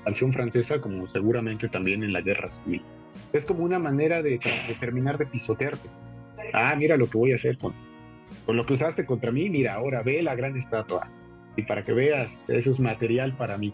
acción 0.06 0.34
francesa 0.34 0.80
como 0.82 1.08
seguramente 1.08 1.70
también 1.70 2.04
en 2.04 2.14
la 2.14 2.22
guerra 2.22 2.50
civil. 2.64 2.82
Es 3.34 3.46
como 3.46 3.64
una 3.64 3.80
manera 3.80 4.22
de, 4.22 4.40
terminar 4.80 5.18
de 5.18 5.26
pisotearte. 5.26 5.90
Ah, 6.54 6.76
mira 6.78 6.98
lo 6.98 7.10
que 7.10 7.18
voy 7.18 7.32
a 7.34 7.36
hacer 7.36 7.58
con 7.58 7.74
lo 8.48 8.66
que 8.66 8.74
usaste 8.74 9.06
contra 9.06 9.32
mí, 9.32 9.50
mira, 9.50 9.74
ahora 9.74 10.02
ve 10.04 10.22
la 10.22 10.36
gran 10.36 10.58
estatua. 10.58 11.08
Y 11.56 11.64
para 11.64 11.84
que 11.84 11.94
veas, 11.94 12.30
eso 12.48 12.72
es 12.72 12.80
material 12.80 13.34
para 13.34 13.58
mí, 13.58 13.74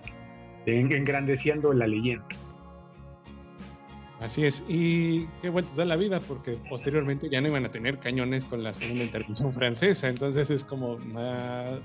engrandeciendo 0.66 1.74
la 1.74 1.88
leyenda. 1.88 2.26
Así 4.20 4.46
es, 4.46 4.66
y 4.68 5.28
qué 5.42 5.50
vueltas 5.50 5.76
da 5.76 5.86
la 5.86 5.96
vida, 5.96 6.20
porque 6.20 6.58
posteriormente 6.70 7.30
ya 7.30 7.40
no 7.40 7.50
iban 7.50 7.66
a 7.66 7.72
tener 7.72 8.00
cañones 8.00 8.48
con 8.48 8.64
la 8.64 8.74
segunda 8.74 9.04
intervención 9.04 9.54
francesa, 9.54 10.10
entonces 10.10 10.50
es 10.50 10.64
como, 10.64 10.98
ah, 11.16 11.78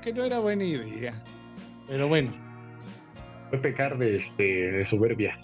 que 0.00 0.12
no 0.12 0.24
era 0.24 0.38
buena 0.38 0.64
idea, 0.64 1.12
pero 1.88 2.06
bueno. 2.08 2.30
Fue 3.50 3.58
pecar 3.58 3.98
de, 3.98 4.16
este, 4.16 4.42
de 4.42 4.86
soberbia. 4.86 5.38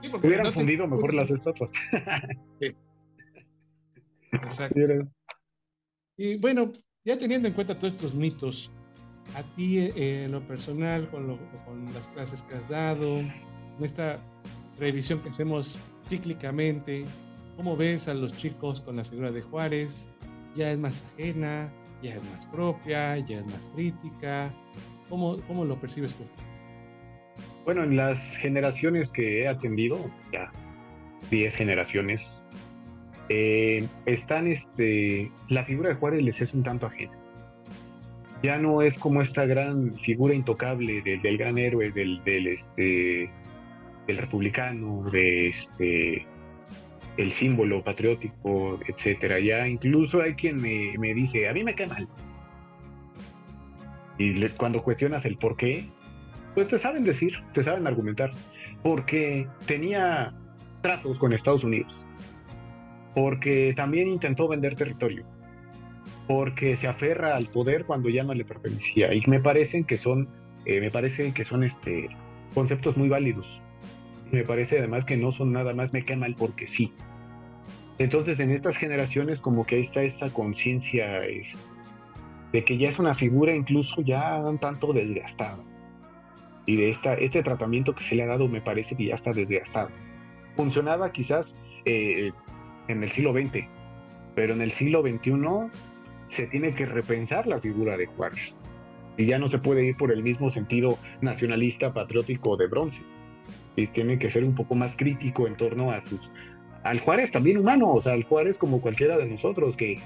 Sí, 0.00 0.10
Hubieran 0.22 0.52
fundido 0.52 0.86
mejor 0.86 1.12
las 1.12 1.30
estatuas. 1.30 1.70
Exacto. 4.32 4.80
Y 6.16 6.36
bueno, 6.36 6.72
ya 7.04 7.18
teniendo 7.18 7.48
en 7.48 7.54
cuenta 7.54 7.78
todos 7.78 7.94
estos 7.94 8.14
mitos, 8.14 8.72
a 9.34 9.42
ti 9.54 9.78
eh, 9.78 10.24
en 10.24 10.32
lo 10.32 10.40
personal, 10.46 11.08
con, 11.10 11.36
con 11.64 11.84
las 11.94 12.08
clases 12.08 12.42
que 12.42 12.54
has 12.54 12.68
dado, 12.68 13.18
en 13.18 13.32
esta 13.80 14.20
revisión 14.78 15.20
que 15.20 15.28
hacemos 15.28 15.78
cíclicamente, 16.06 17.04
¿Cómo 17.58 17.76
ves 17.76 18.06
a 18.06 18.14
los 18.14 18.32
chicos 18.36 18.80
con 18.80 18.94
la 18.94 19.04
figura 19.04 19.32
de 19.32 19.42
Juárez? 19.42 20.08
¿Ya 20.54 20.70
es 20.70 20.78
más 20.78 21.04
ajena? 21.12 21.68
¿Ya 22.00 22.14
es 22.14 22.22
más 22.30 22.46
propia? 22.46 23.18
¿Ya 23.18 23.38
es 23.38 23.46
más 23.46 23.68
crítica? 23.74 24.54
¿Cómo, 25.08 25.40
cómo 25.48 25.64
lo 25.64 25.74
percibes 25.80 26.14
tú? 26.14 26.22
Bueno, 27.64 27.82
en 27.82 27.96
las 27.96 28.16
generaciones 28.36 29.10
que 29.10 29.42
he 29.42 29.48
atendido, 29.48 29.98
ya 30.32 30.52
10 31.32 31.52
generaciones, 31.56 32.20
eh, 33.28 33.84
están, 34.06 34.46
este, 34.46 35.28
la 35.48 35.64
figura 35.64 35.88
de 35.88 35.96
Juárez 35.96 36.22
les 36.22 36.40
es 36.40 36.54
un 36.54 36.62
tanto 36.62 36.86
ajena. 36.86 37.18
Ya 38.44 38.56
no 38.56 38.82
es 38.82 38.96
como 38.98 39.20
esta 39.20 39.46
gran 39.46 39.98
figura 39.98 40.32
intocable 40.32 41.02
del, 41.02 41.36
gran 41.36 41.58
héroe, 41.58 41.90
del, 41.90 42.22
del, 42.22 42.46
este, 42.46 43.28
del 44.08 44.16
republicano, 44.16 45.04
de 45.12 45.48
este, 45.48 46.26
el 47.18 47.32
símbolo 47.34 47.84
patriótico, 47.84 48.80
etcétera. 48.88 49.38
Ya 49.38 49.68
incluso 49.68 50.20
hay 50.20 50.34
quien 50.34 50.60
me, 50.60 50.96
me 50.98 51.14
dice, 51.14 51.48
a 51.48 51.52
mí 51.52 51.62
me 51.62 51.74
cae 51.74 51.86
mal. 51.86 52.08
Y 54.16 54.48
cuando 54.48 54.82
cuestionas 54.82 55.24
el 55.24 55.36
por 55.36 55.56
qué, 55.56 55.84
pues 56.54 56.66
te 56.66 56.78
saben 56.80 57.04
decir, 57.04 57.34
te 57.52 57.62
saben 57.62 57.86
argumentar. 57.86 58.32
Porque 58.82 59.46
tenía 59.66 60.32
tratos 60.80 61.18
con 61.18 61.32
Estados 61.32 61.62
Unidos. 61.62 61.94
Porque 63.14 63.74
también 63.76 64.08
intentó 64.08 64.48
vender 64.48 64.74
territorio. 64.74 65.24
Porque 66.26 66.76
se 66.78 66.88
aferra 66.88 67.36
al 67.36 67.46
poder 67.46 67.84
cuando 67.84 68.08
ya 68.08 68.24
no 68.24 68.34
le 68.34 68.44
pertenecía. 68.44 69.12
Y 69.14 69.22
me 69.26 69.40
parecen 69.40 69.84
que 69.84 69.98
son, 69.98 70.28
eh, 70.64 70.80
me 70.80 70.90
parecen 70.90 71.32
que 71.32 71.44
son 71.44 71.62
este 71.62 72.08
conceptos 72.54 72.96
muy 72.96 73.08
válidos. 73.08 73.46
Me 74.30 74.44
parece 74.44 74.78
además 74.78 75.04
que 75.04 75.16
no 75.16 75.32
son 75.32 75.52
nada 75.52 75.74
más 75.74 75.92
me 75.92 76.04
quema 76.04 76.26
el 76.26 76.34
porque 76.34 76.68
sí. 76.68 76.92
Entonces 77.98 78.38
en 78.40 78.50
estas 78.50 78.76
generaciones 78.76 79.40
como 79.40 79.64
que 79.64 79.76
ahí 79.76 79.82
está 79.82 80.02
esta 80.02 80.30
conciencia 80.30 81.20
de 82.52 82.64
que 82.64 82.78
ya 82.78 82.90
es 82.90 82.98
una 82.98 83.14
figura 83.14 83.54
incluso 83.54 84.00
ya 84.02 84.36
un 84.38 84.58
tanto 84.58 84.92
desgastada. 84.92 85.58
Y 86.66 86.76
de 86.76 86.90
esta, 86.90 87.14
este 87.14 87.42
tratamiento 87.42 87.94
que 87.94 88.04
se 88.04 88.14
le 88.14 88.22
ha 88.22 88.26
dado 88.26 88.46
me 88.46 88.60
parece 88.60 88.94
que 88.94 89.06
ya 89.06 89.14
está 89.14 89.32
desgastado. 89.32 89.88
Funcionaba 90.54 91.10
quizás 91.12 91.46
eh, 91.84 92.30
en 92.88 93.02
el 93.02 93.10
siglo 93.12 93.32
XX, 93.32 93.64
pero 94.34 94.54
en 94.54 94.60
el 94.60 94.72
siglo 94.72 95.02
XXI 95.02 95.32
se 96.36 96.46
tiene 96.46 96.74
que 96.74 96.86
repensar 96.86 97.46
la 97.46 97.58
figura 97.58 97.96
de 97.96 98.06
Juárez. 98.06 98.54
Y 99.16 99.26
ya 99.26 99.38
no 99.38 99.48
se 99.50 99.58
puede 99.58 99.84
ir 99.84 99.96
por 99.96 100.12
el 100.12 100.22
mismo 100.22 100.50
sentido 100.50 100.98
nacionalista, 101.20 101.92
patriótico 101.92 102.56
de 102.56 102.66
bronce. 102.68 103.00
Y 103.78 103.86
tiene 103.88 104.18
que 104.18 104.30
ser 104.30 104.44
un 104.44 104.54
poco 104.54 104.74
más 104.74 104.96
crítico 104.96 105.46
en 105.46 105.56
torno 105.56 105.90
a 105.92 106.04
sus... 106.06 106.20
Al 106.82 107.00
Juárez 107.00 107.30
también 107.30 107.58
humano, 107.58 107.92
o 107.92 108.02
sea, 108.02 108.12
al 108.12 108.24
Juárez 108.24 108.56
como 108.58 108.80
cualquiera 108.80 109.16
de 109.16 109.26
nosotros, 109.26 109.76
que 109.76 110.00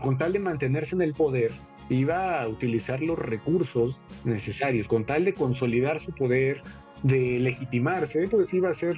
con 0.00 0.18
tal 0.18 0.32
de 0.32 0.40
mantenerse 0.40 0.94
en 0.94 1.02
el 1.02 1.14
poder 1.14 1.52
iba 1.88 2.42
a 2.42 2.48
utilizar 2.48 3.00
los 3.00 3.18
recursos 3.18 3.98
necesarios, 4.24 4.88
con 4.88 5.04
tal 5.04 5.24
de 5.24 5.32
consolidar 5.32 6.00
su 6.00 6.12
poder, 6.12 6.60
de 7.02 7.38
legitimarse, 7.38 8.26
pues 8.28 8.52
iba 8.52 8.70
a 8.70 8.72
hacer 8.72 8.96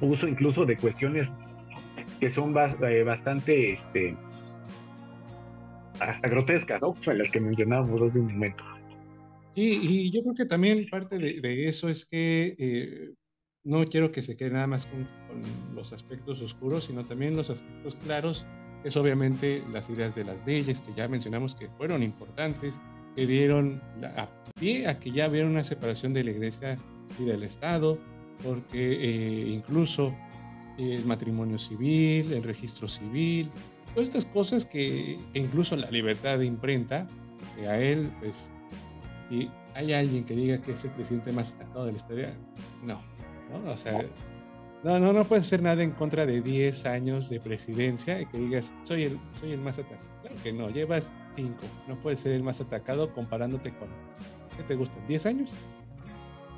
uso 0.00 0.28
incluso 0.28 0.64
de 0.64 0.76
cuestiones 0.76 1.28
que 2.20 2.30
son 2.30 2.54
eh, 2.56 3.02
bastante 3.02 3.74
este, 3.74 4.16
hasta 6.00 6.28
grotescas, 6.28 6.80
¿no? 6.80 6.94
Las 7.06 7.30
que 7.30 7.40
mencionábamos 7.40 8.02
hace 8.02 8.18
un 8.18 8.32
momento. 8.32 8.64
Sí, 9.54 9.80
y 9.82 10.10
yo 10.10 10.22
creo 10.22 10.34
que 10.34 10.46
también 10.46 10.86
parte 10.90 11.18
de, 11.18 11.68
eso 11.68 11.88
es 11.88 12.06
que 12.06 12.56
eh, 12.58 13.14
no 13.64 13.84
quiero 13.84 14.10
que 14.10 14.22
se 14.22 14.36
quede 14.36 14.50
nada 14.50 14.66
más 14.66 14.86
con, 14.86 15.06
los 15.74 15.92
aspectos 15.92 16.40
oscuros, 16.42 16.84
sino 16.84 17.04
también 17.06 17.36
los 17.36 17.50
aspectos 17.50 17.96
claros 17.96 18.46
es 18.84 18.96
obviamente 18.96 19.62
las 19.72 19.88
ideas 19.88 20.14
de 20.14 20.24
las 20.24 20.44
leyes 20.46 20.80
que 20.80 20.92
ya 20.94 21.08
mencionamos 21.08 21.54
que 21.54 21.68
fueron 21.78 22.02
importantes, 22.02 22.80
que 23.16 23.26
dieron 23.26 23.80
a 24.16 24.28
pie 24.58 24.86
a 24.86 24.98
que 24.98 25.10
ya 25.12 25.28
hubiera 25.28 25.46
una 25.48 25.64
separación 25.64 26.12
de 26.12 26.24
la 26.24 26.30
iglesia 26.32 26.78
y 27.18 27.24
del 27.24 27.42
Estado, 27.42 27.98
porque 28.42 28.92
eh, 28.92 29.48
incluso 29.48 30.14
el 30.78 31.04
matrimonio 31.04 31.58
civil, 31.58 32.32
el 32.32 32.42
registro 32.42 32.88
civil, 32.88 33.50
todas 33.94 34.08
estas 34.08 34.24
cosas 34.26 34.64
que, 34.64 35.18
incluso 35.34 35.76
la 35.76 35.90
libertad 35.90 36.38
de 36.38 36.46
imprenta, 36.46 37.06
que 37.56 37.68
a 37.68 37.80
él, 37.80 38.10
pues, 38.20 38.52
si 39.32 39.50
hay 39.74 39.94
alguien 39.94 40.24
que 40.24 40.34
diga 40.34 40.60
que 40.60 40.72
es 40.72 40.84
el 40.84 40.90
presidente 40.90 41.32
más 41.32 41.54
atacado 41.54 41.86
de 41.86 41.92
la 41.92 41.96
historia, 41.96 42.34
no, 42.84 43.00
¿no? 43.50 43.70
O 43.70 43.76
sea, 43.78 44.04
no, 44.84 45.00
no, 45.00 45.14
no 45.14 45.24
puedes 45.24 45.46
hacer 45.46 45.62
nada 45.62 45.82
en 45.82 45.92
contra 45.92 46.26
de 46.26 46.42
10 46.42 46.84
años 46.84 47.30
de 47.30 47.40
presidencia 47.40 48.20
y 48.20 48.26
que 48.26 48.36
digas, 48.36 48.74
soy 48.82 49.04
el, 49.04 49.18
soy 49.30 49.52
el 49.52 49.60
más 49.60 49.78
atacado. 49.78 50.06
Claro 50.20 50.36
que 50.42 50.52
no, 50.52 50.68
llevas 50.68 51.14
5. 51.34 51.54
No 51.88 51.98
puedes 52.00 52.20
ser 52.20 52.32
el 52.32 52.42
más 52.42 52.60
atacado 52.60 53.14
comparándote 53.14 53.70
con, 53.70 53.88
¿qué 54.58 54.64
te 54.64 54.74
gusta? 54.74 54.98
¿10 55.08 55.24
años? 55.24 55.54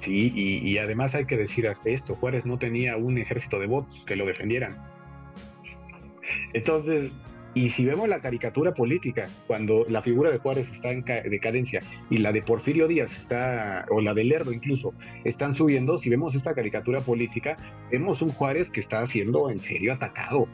Sí, 0.03 0.33
y, 0.35 0.69
y 0.69 0.79
además 0.79 1.15
hay 1.15 1.27
que 1.27 1.37
decir 1.37 1.69
hasta 1.69 1.91
esto, 1.91 2.17
Juárez 2.17 2.45
no 2.45 2.59
tenía 2.59 2.97
un 2.97 3.19
ejército 3.19 3.61
de 3.61 3.67
bots 3.67 4.03
que 4.05 4.17
lo 4.17 4.27
defendieran. 4.27 4.77
Entonces, 6.55 7.13
y 7.55 7.71
si 7.71 7.85
vemos 7.85 8.09
la 8.09 8.21
caricatura 8.21 8.75
política, 8.75 9.29
cuando 9.47 9.87
la 9.89 10.03
figura 10.03 10.31
de 10.31 10.39
Juárez 10.39 10.67
está 10.75 10.91
en 10.91 11.05
decadencia 11.05 11.81
y 12.11 12.19
la 12.19 12.33
de 12.33 12.43
Porfirio 12.43 12.89
Díaz 12.89 13.17
está, 13.17 13.87
o 13.91 14.01
la 14.01 14.13
de 14.13 14.25
Lerdo 14.25 14.53
incluso, 14.53 14.93
están 15.23 15.55
subiendo, 15.55 15.99
si 15.99 16.11
vemos 16.11 16.35
esta 16.35 16.53
caricatura 16.53 17.01
política, 17.01 17.57
vemos 17.93 18.21
un 18.23 18.31
Juárez 18.31 18.69
que 18.71 18.81
está 18.81 19.07
siendo 19.07 19.51
en 19.51 19.61
serio 19.61 19.93
atacado 19.93 20.49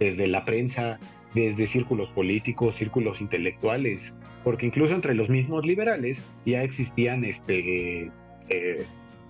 desde 0.00 0.26
la 0.26 0.44
prensa, 0.44 0.98
desde 1.32 1.68
círculos 1.68 2.08
políticos, 2.10 2.74
círculos 2.76 3.20
intelectuales, 3.20 4.00
porque 4.42 4.66
incluso 4.66 4.96
entre 4.96 5.14
los 5.14 5.28
mismos 5.28 5.64
liberales 5.64 6.18
ya 6.44 6.64
existían, 6.64 7.24
este, 7.24 8.10
eh, 8.48 8.84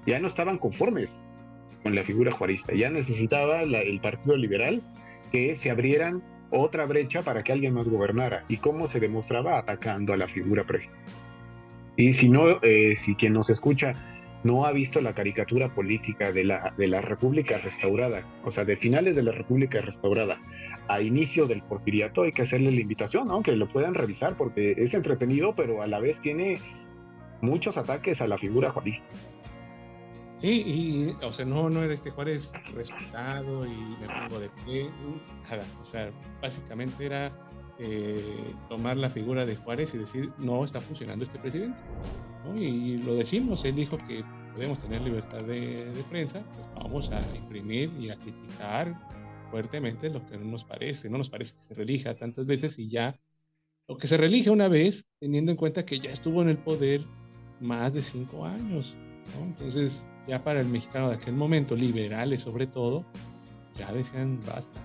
ya 0.07 0.19
no 0.19 0.29
estaban 0.29 0.57
conformes 0.57 1.11
con 1.83 1.95
la 1.95 2.05
figura 2.05 2.33
juarista, 2.33 2.73
ya 2.73 2.89
necesitaba 2.89 3.63
el 3.63 4.01
Partido 4.01 4.37
Liberal 4.37 4.81
que 5.31 5.59
se 5.59 5.71
abrieran 5.71 6.23
otra 6.53 6.87
brecha 6.87 7.23
para 7.23 7.43
que 7.43 7.53
alguien 7.53 7.75
más 7.75 7.89
gobernara. 7.89 8.45
¿Y 8.49 8.59
cómo 8.59 8.89
se 8.89 9.01
demostraba? 9.01 9.59
Atacando 9.59 10.13
a 10.13 10.17
la 10.17 10.29
figura 10.29 10.65
presidencial. 10.65 11.03
Y 11.97 12.15
si 12.15 12.29
no, 12.29 12.59
eh, 12.63 12.97
si 13.05 13.15
quien 13.17 13.33
nos 13.33 13.51
escucha 13.51 13.95
no 14.45 14.67
ha 14.67 14.73
visto 14.73 15.01
la 15.01 15.15
caricatura 15.15 15.69
política 15.69 16.33
de 16.33 16.45
la, 16.45 16.75
de 16.77 16.89
la 16.89 17.01
República 17.01 17.59
restaurada, 17.59 18.23
o 18.45 18.51
sea, 18.51 18.65
de 18.65 18.77
finales 18.77 19.15
de 19.15 19.23
la 19.23 19.33
República 19.33 19.81
restaurada 19.81 20.41
a 20.89 21.01
inicio 21.01 21.47
del 21.47 21.63
porfiriato, 21.63 22.23
hay 22.23 22.33
que 22.33 22.43
hacerle 22.43 22.73
la 22.73 22.81
invitación, 22.81 23.31
aunque 23.31 23.53
lo 23.53 23.69
puedan 23.69 23.95
revisar 23.95 24.37
porque 24.37 24.73
es 24.77 24.95
entretenido, 24.95 25.55
pero 25.55 25.83
a 25.83 25.87
la 25.87 26.01
vez 26.01 26.21
tiene 26.23 26.59
muchos 27.41 27.77
ataques 27.77 28.21
a 28.21 28.27
la 28.27 28.39
figura 28.39 28.71
Juárez. 28.71 29.01
Sí, 30.43 30.65
y, 30.67 31.25
o 31.25 31.33
sea, 31.33 31.45
no, 31.45 31.71
no 31.71 31.85
era 31.85 31.95
este 31.95 32.11
Juárez 32.11 32.53
respetado 32.75 33.65
y 33.65 33.97
le 34.01 34.09
pongo 34.09 34.41
de 34.41 34.49
pie, 34.65 34.91
nada. 35.45 35.65
O 35.81 35.85
sea, 35.85 36.11
básicamente 36.41 37.07
era 37.07 37.31
eh, 37.79 38.53
tomar 38.69 38.97
la 38.97 39.09
figura 39.09 39.47
de 39.47 39.55
Juárez 39.55 39.95
y 39.95 39.99
decir, 39.99 40.33
no 40.39 40.65
está 40.65 40.81
funcionando 40.81 41.23
este 41.23 41.39
presidente. 41.39 41.81
Y 42.59 42.97
lo 42.97 43.15
decimos, 43.15 43.65
él 43.65 43.77
dijo 43.77 43.97
que 43.99 44.25
podemos 44.53 44.81
tener 44.81 45.03
libertad 45.03 45.39
de, 45.47 46.05
prensa, 46.11 46.43
pues 46.57 46.67
vamos 46.75 47.11
a 47.13 47.21
imprimir 47.37 47.93
y 48.01 48.11
a 48.11 48.17
criticar 48.17 48.99
fuertemente 49.49 50.11
lo 50.11 50.27
que 50.27 50.37
no 50.39 50.47
nos 50.47 50.65
parece. 50.65 51.09
No 51.09 51.19
nos 51.19 51.31
parece 51.31 51.55
que 51.55 51.63
se 51.63 51.75
relija 51.75 52.17
tantas 52.17 52.47
veces 52.47 52.81
y 52.81 52.89
ya, 52.89 53.17
o 53.87 53.97
que 53.97 54.09
se 54.09 54.17
relija 54.17 54.51
una 54.51 54.67
vez, 54.67 55.07
teniendo 55.21 55.53
en 55.53 55.57
cuenta 55.57 55.87
que 55.87 56.01
ya 56.01 56.11
estuvo 56.11 56.43
en 56.43 56.49
el 56.49 56.59
poder 56.59 57.07
más 57.61 57.95
de 57.95 58.03
cinco 58.03 58.45
años. 58.45 58.97
Entonces, 59.41 60.09
ya 60.27 60.43
para 60.43 60.61
el 60.61 60.69
mexicano 60.69 61.09
de 61.09 61.17
aquel 61.17 61.35
momento, 61.35 61.75
liberales 61.75 62.43
sobre 62.43 62.67
todo, 62.67 63.05
ya 63.77 63.93
decían 63.93 64.41
basta. 64.47 64.81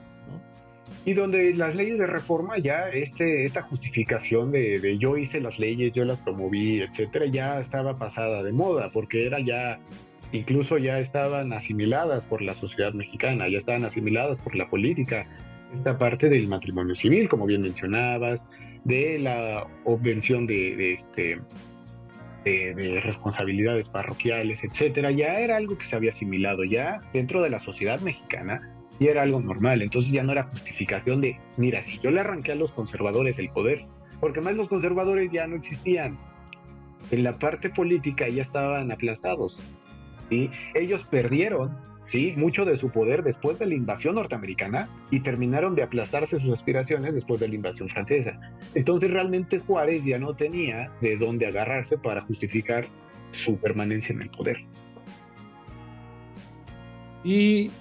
Y 1.05 1.13
donde 1.13 1.53
las 1.53 1.75
leyes 1.75 1.97
de 1.99 2.07
reforma 2.07 2.57
ya, 2.57 2.89
este, 2.89 3.45
esta 3.45 3.61
justificación 3.61 4.51
de, 4.51 4.97
yo 4.97 5.17
hice 5.17 5.39
las 5.39 5.59
leyes, 5.59 5.93
yo 5.93 6.05
las 6.05 6.19
promoví, 6.19 6.81
etcétera, 6.81 7.25
ya 7.27 7.59
estaba 7.59 7.97
pasada 7.97 8.43
de 8.43 8.51
moda, 8.51 8.91
porque 8.91 9.25
era 9.25 9.39
ya, 9.39 9.79
incluso 10.31 10.77
ya 10.77 10.99
estaban 10.99 11.53
asimiladas 11.53 12.23
por 12.25 12.41
la 12.41 12.53
sociedad 12.53 12.93
mexicana, 12.93 13.47
ya 13.49 13.59
estaban 13.59 13.85
asimiladas 13.85 14.37
por 14.39 14.55
la 14.55 14.69
política. 14.69 15.27
Esta 15.75 15.97
parte 15.97 16.29
del 16.29 16.47
matrimonio 16.47 16.95
civil, 16.95 17.27
como 17.27 17.45
bien 17.45 17.61
mencionabas, 17.61 18.39
de 18.85 19.19
la 19.19 19.67
obvención 19.83 20.47
de, 20.47 20.75
de 20.75 20.93
este, 20.93 21.41
de, 22.47 23.01
responsabilidades 23.01 23.87
parroquiales, 23.89 24.63
etcétera, 24.63 25.11
ya 25.11 25.39
era 25.39 25.57
algo 25.57 25.77
que 25.77 25.85
se 25.85 25.95
había 25.95 26.11
asimilado 26.11 26.63
ya 26.63 27.01
dentro 27.13 27.41
de 27.41 27.49
la 27.49 27.59
sociedad 27.59 27.99
mexicana 28.01 28.73
y 28.99 29.07
era 29.07 29.23
algo 29.23 29.39
normal. 29.39 29.81
Entonces 29.81 30.11
ya 30.11 30.23
no 30.23 30.31
era 30.31 30.43
justificación 30.43 31.21
de, 31.21 31.39
mira, 31.57 31.83
si 31.85 31.99
yo 31.99 32.11
le 32.11 32.21
arranqué 32.21 32.53
a 32.53 32.55
los 32.55 32.71
conservadores 32.71 33.37
el 33.37 33.49
poder, 33.49 33.85
porque 34.19 34.41
más 34.41 34.55
los 34.55 34.67
conservadores 34.67 35.31
ya 35.31 35.47
no 35.47 35.57
existían. 35.57 36.17
En 37.11 37.23
la 37.23 37.37
parte 37.37 37.69
política 37.69 38.27
ya 38.27 38.43
estaban 38.43 38.91
aplastados. 38.91 39.57
y 40.29 40.49
Ellos 40.73 41.05
perdieron 41.09 41.77
sí, 42.11 42.33
mucho 42.37 42.65
de 42.65 42.77
su 42.77 42.89
poder 42.89 43.23
después 43.23 43.59
de 43.59 43.65
la 43.65 43.75
invasión 43.75 44.15
norteamericana 44.15 44.87
y 45.11 45.21
terminaron 45.21 45.75
de 45.75 45.83
aplastarse 45.83 46.39
sus 46.39 46.53
aspiraciones 46.53 47.13
después 47.13 47.39
de 47.39 47.47
la 47.47 47.55
invasión 47.55 47.89
francesa. 47.89 48.39
Entonces 48.73 49.11
realmente 49.11 49.59
Juárez 49.59 50.03
ya 50.03 50.17
no 50.17 50.35
tenía 50.35 50.91
de 51.01 51.17
dónde 51.17 51.47
agarrarse 51.47 51.97
para 51.97 52.21
justificar 52.21 52.87
su 53.31 53.57
permanencia 53.57 54.13
en 54.13 54.21
el 54.21 54.29
poder. 54.29 54.57
Y 57.23 57.71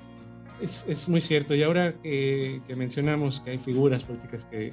es, 0.60 1.08
muy 1.08 1.20
cierto, 1.20 1.54
y 1.54 1.62
ahora 1.62 1.94
que, 2.02 2.60
mencionamos 2.76 3.40
que 3.40 3.50
hay 3.50 3.58
figuras 3.58 4.04
políticas 4.04 4.44
que 4.46 4.72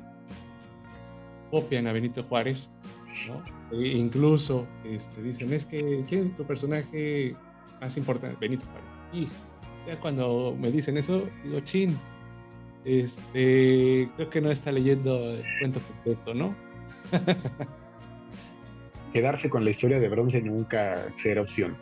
copian 1.52 1.88
a 1.88 1.94
Benito 1.94 2.24
Juárez, 2.24 2.72
e 3.72 3.88
incluso 3.88 4.68
este, 4.86 5.22
dicen, 5.22 5.54
es 5.54 5.66
que, 5.66 6.04
¿quién 6.08 6.36
tu 6.36 6.46
personaje 6.46 7.36
más 7.80 7.96
importante? 7.98 8.38
Benito 8.40 8.66
Juárez. 8.66 9.03
Y 9.14 9.28
ya 9.88 10.00
cuando 10.00 10.56
me 10.60 10.72
dicen 10.72 10.98
eso, 10.98 11.28
digo, 11.44 11.60
chin, 11.62 11.98
este, 12.86 14.10
creo 14.16 14.30
que 14.30 14.42
no 14.42 14.52
está 14.52 14.72
leyendo 14.72 15.32
el 15.32 15.44
cuento 15.60 15.80
completo, 15.80 16.34
¿no? 16.34 16.50
Quedarse 19.14 19.50
con 19.50 19.64
la 19.64 19.70
historia 19.70 20.00
de 20.00 20.10
bronce 20.10 20.42
nunca 20.42 21.06
será 21.22 21.42
opción. 21.42 21.78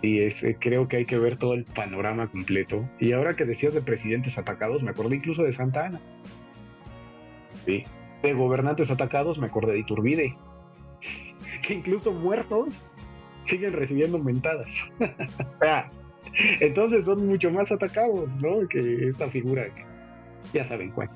Y 0.00 0.20
es, 0.20 0.42
eh, 0.42 0.56
creo 0.58 0.88
que 0.88 0.98
hay 0.98 1.04
que 1.04 1.18
ver 1.18 1.36
todo 1.36 1.54
el 1.54 1.64
panorama 1.64 2.28
completo. 2.28 2.88
Y 2.98 3.12
ahora 3.12 3.34
que 3.34 3.44
decías 3.44 3.74
de 3.74 3.82
presidentes 3.82 4.38
atacados, 4.38 4.82
me 4.82 4.90
acordé 4.90 5.16
incluso 5.16 5.42
de 5.42 5.54
Santa 5.54 5.86
Ana. 5.86 6.00
Sí. 7.66 7.84
De 8.22 8.32
gobernantes 8.32 8.90
atacados, 8.90 9.38
me 9.38 9.46
acordé 9.46 9.74
de 9.74 9.80
Iturbide. 9.80 10.36
que 11.66 11.74
incluso 11.74 12.12
muertos 12.12 12.68
siguen 13.46 13.74
recibiendo 13.74 14.18
mentadas. 14.18 14.68
Entonces 16.60 17.04
son 17.04 17.26
mucho 17.26 17.50
más 17.50 17.70
atacados, 17.70 18.28
¿no? 18.40 18.66
Que 18.68 19.08
esta 19.08 19.28
figura, 19.28 19.66
ya 20.52 20.68
saben 20.68 20.90
cuál. 20.92 21.10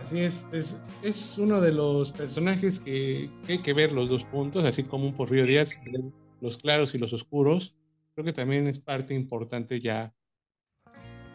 Así 0.00 0.20
es, 0.20 0.48
es, 1.02 1.38
uno 1.38 1.60
de 1.60 1.72
los 1.72 2.12
personajes 2.12 2.78
que, 2.78 3.28
hay 3.48 3.58
que 3.58 3.72
ver 3.72 3.90
los 3.90 4.08
dos 4.08 4.24
puntos, 4.24 4.64
así 4.64 4.84
como 4.84 5.06
un 5.06 5.14
Porfirio 5.14 5.46
Díaz, 5.46 5.76
los 6.40 6.58
claros 6.58 6.94
y 6.94 6.98
los 6.98 7.12
oscuros. 7.12 7.74
Creo 8.14 8.24
que 8.24 8.32
también 8.32 8.68
es 8.68 8.78
parte 8.78 9.14
importante 9.14 9.80
ya 9.80 10.14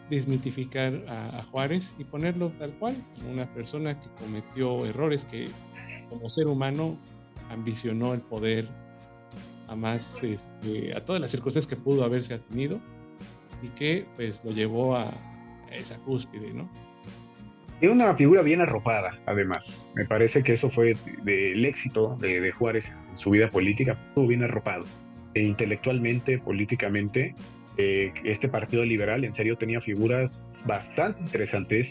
desmitificar 0.08 1.04
a, 1.08 1.42
Juárez 1.44 1.94
y 1.98 2.04
ponerlo 2.04 2.50
tal 2.58 2.72
cual, 2.78 2.96
una 3.30 3.52
persona 3.52 4.00
que 4.00 4.08
cometió 4.18 4.86
errores, 4.86 5.24
que 5.26 5.48
como 6.08 6.28
ser 6.28 6.46
humano 6.46 6.98
ambicionó 7.50 8.14
el 8.14 8.20
poder 8.22 8.66
a 9.72 9.76
más, 9.76 10.22
este, 10.22 10.94
a 10.94 11.04
todas 11.04 11.20
las 11.20 11.30
circunstancias 11.30 11.66
que 11.66 11.80
pudo 11.80 12.04
haberse 12.04 12.38
tenido 12.38 12.80
y 13.62 13.68
que 13.68 14.06
pues 14.16 14.44
lo 14.44 14.52
llevó 14.52 14.96
a, 14.96 15.10
esa 15.70 15.98
cúspide, 16.00 16.52
¿no? 16.52 16.70
Y 17.80 17.86
una 17.86 18.14
figura 18.14 18.42
bien 18.42 18.60
arropada, 18.60 19.18
además. 19.26 19.64
Me 19.94 20.04
parece 20.04 20.42
que 20.42 20.54
eso 20.54 20.70
fue 20.70 20.94
del 21.24 21.64
éxito 21.64 22.16
de, 22.20 22.52
Juárez 22.52 22.84
en 23.10 23.18
su 23.18 23.30
vida 23.30 23.50
política, 23.50 23.98
estuvo 24.08 24.26
bien 24.26 24.44
arropado. 24.44 24.84
E 25.34 25.42
intelectualmente, 25.42 26.38
políticamente, 26.38 27.34
eh, 27.78 28.12
este 28.24 28.48
partido 28.48 28.84
liberal 28.84 29.24
en 29.24 29.34
serio 29.34 29.56
tenía 29.56 29.80
figuras 29.80 30.30
bastante 30.66 31.22
interesantes 31.22 31.88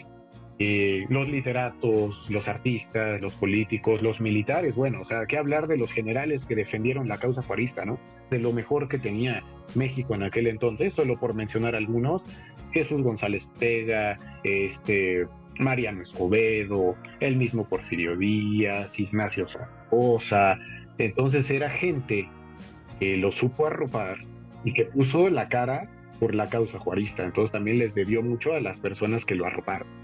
eh, 0.64 1.06
los 1.08 1.28
literatos, 1.28 2.14
los 2.30 2.46
artistas, 2.46 3.20
los 3.20 3.34
políticos, 3.34 4.00
los 4.00 4.20
militares, 4.20 4.76
bueno, 4.76 5.00
o 5.00 5.04
sea, 5.04 5.26
qué 5.26 5.36
hablar 5.36 5.66
de 5.66 5.76
los 5.76 5.90
generales 5.90 6.40
que 6.44 6.54
defendieron 6.54 7.08
la 7.08 7.18
causa 7.18 7.42
juarista, 7.42 7.84
¿no? 7.84 7.98
De 8.30 8.38
lo 8.38 8.52
mejor 8.52 8.86
que 8.86 9.00
tenía 9.00 9.42
México 9.74 10.14
en 10.14 10.22
aquel 10.22 10.46
entonces, 10.46 10.92
solo 10.94 11.18
por 11.18 11.34
mencionar 11.34 11.74
algunos, 11.74 12.22
Jesús 12.70 13.02
González 13.02 13.42
Pega, 13.58 14.16
este, 14.44 15.26
Mariano 15.58 16.02
Escobedo, 16.02 16.94
el 17.18 17.34
mismo 17.34 17.64
Porfirio 17.64 18.16
Díaz, 18.16 18.96
Ignacio 18.96 19.48
Zaragoza, 19.48 20.60
entonces 20.98 21.50
era 21.50 21.70
gente 21.70 22.28
que 23.00 23.16
lo 23.16 23.32
supo 23.32 23.66
arropar 23.66 24.18
y 24.64 24.74
que 24.74 24.84
puso 24.84 25.28
la 25.28 25.48
cara 25.48 25.88
por 26.20 26.36
la 26.36 26.46
causa 26.48 26.78
juarista, 26.78 27.24
entonces 27.24 27.50
también 27.50 27.80
les 27.80 27.92
debió 27.96 28.22
mucho 28.22 28.54
a 28.54 28.60
las 28.60 28.78
personas 28.78 29.24
que 29.24 29.34
lo 29.34 29.44
arroparon. 29.44 30.01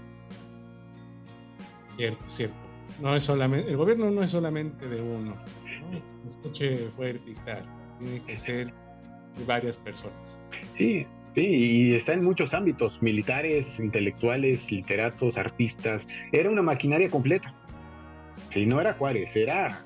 Cierto, 1.99 2.23
cierto. 2.29 2.55
No 3.01 3.13
es 3.13 3.23
solamente, 3.25 3.69
el 3.69 3.75
gobierno 3.75 4.09
no 4.09 4.23
es 4.23 4.31
solamente 4.31 4.87
de 4.87 5.01
uno. 5.01 5.35
Se 6.21 6.27
escuche 6.27 6.77
fuerte 6.95 7.31
y 7.31 7.33
claro. 7.33 7.65
Tiene 7.99 8.21
que 8.21 8.37
ser 8.37 8.67
de 8.67 9.45
varias 9.45 9.75
personas. 9.75 10.41
Sí, 10.77 11.05
sí, 11.35 11.41
y 11.41 11.95
está 11.95 12.13
en 12.13 12.23
muchos 12.23 12.53
ámbitos, 12.53 13.01
militares, 13.01 13.67
intelectuales, 13.77 14.71
literatos, 14.71 15.35
artistas. 15.35 16.01
Era 16.31 16.49
una 16.49 16.61
maquinaria 16.61 17.09
completa. 17.09 17.53
Si 18.53 18.65
no 18.65 18.79
era 18.79 18.93
Juárez, 18.93 19.35
era 19.35 19.83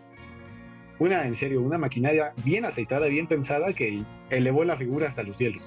una, 0.99 1.25
en 1.25 1.35
serio, 1.35 1.61
una 1.61 1.79
maquinaria 1.79 2.31
bien 2.45 2.63
aceitada, 2.65 3.07
bien 3.07 3.25
pensada 3.25 3.73
que 3.73 4.03
elevó 4.29 4.63
la 4.63 4.77
figura 4.77 5.07
hasta 5.07 5.23
los 5.23 5.35
cielos. 5.37 5.63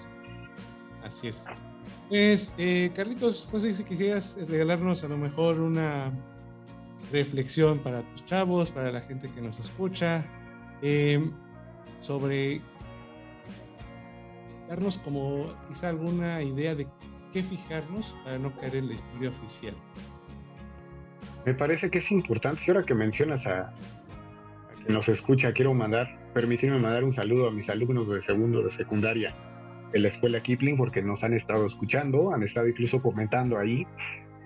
Así 1.03 1.27
es. 1.27 1.49
Pues, 2.09 2.55
eh, 2.57 2.93
Carlitos, 2.95 3.51
no 3.53 3.59
sé 3.59 3.73
si 3.73 3.83
quisieras 3.83 4.39
regalarnos 4.49 5.03
a 5.03 5.09
lo 5.09 5.19
mejor 5.19 5.59
una 5.59 6.13
reflexión 7.13 7.79
para 7.79 8.03
tus 8.03 8.25
chavos, 8.25 8.73
para 8.73 8.91
la 8.91 9.01
gente 9.01 9.31
que 9.31 9.41
nos 9.41 9.59
escucha, 9.59 10.25
em, 10.83 11.31
sobre 12.01 12.61
darnos 14.69 14.99
como 14.99 15.55
quizá 15.69 15.91
alguna 15.91 16.43
idea 16.43 16.75
de 16.75 16.87
qué 17.33 17.43
fijarnos 17.43 18.17
para 18.25 18.39
no 18.39 18.55
caer 18.57 18.77
en 18.77 18.89
la 18.89 18.95
historia 18.95 19.31
oficial. 19.31 19.75
Me 21.45 21.55
parece 21.55 21.91
que 21.91 21.99
es 21.99 22.11
importante, 22.11 22.63
ahora 22.67 22.83
que 22.83 22.95
mencionas 22.95 23.47
a, 23.47 23.73
quien 24.83 24.95
nos 24.95 25.09
escucha, 25.09 25.53
quiero 25.53 25.75
mandar, 25.75 26.09
permitirme 26.35 26.79
mandar 26.79 27.05
un 27.05 27.15
saludo 27.15 27.49
a 27.49 27.51
mis 27.53 27.69
alumnos 27.69 28.09
de 28.09 28.23
segundo 28.23 28.63
de 28.63 28.73
secundaria 28.73 29.35
de 29.93 30.01
la 30.01 30.09
escuela 30.09 30.43
Kipling 30.43 30.77
porque 30.77 31.03
nos 31.03 31.23
han 31.23 31.35
estado 31.35 31.67
escuchando, 31.67 32.33
han 32.33 32.43
estado 32.43 32.67
incluso 32.69 33.01
comentando 33.01 33.59
ahí 33.59 33.87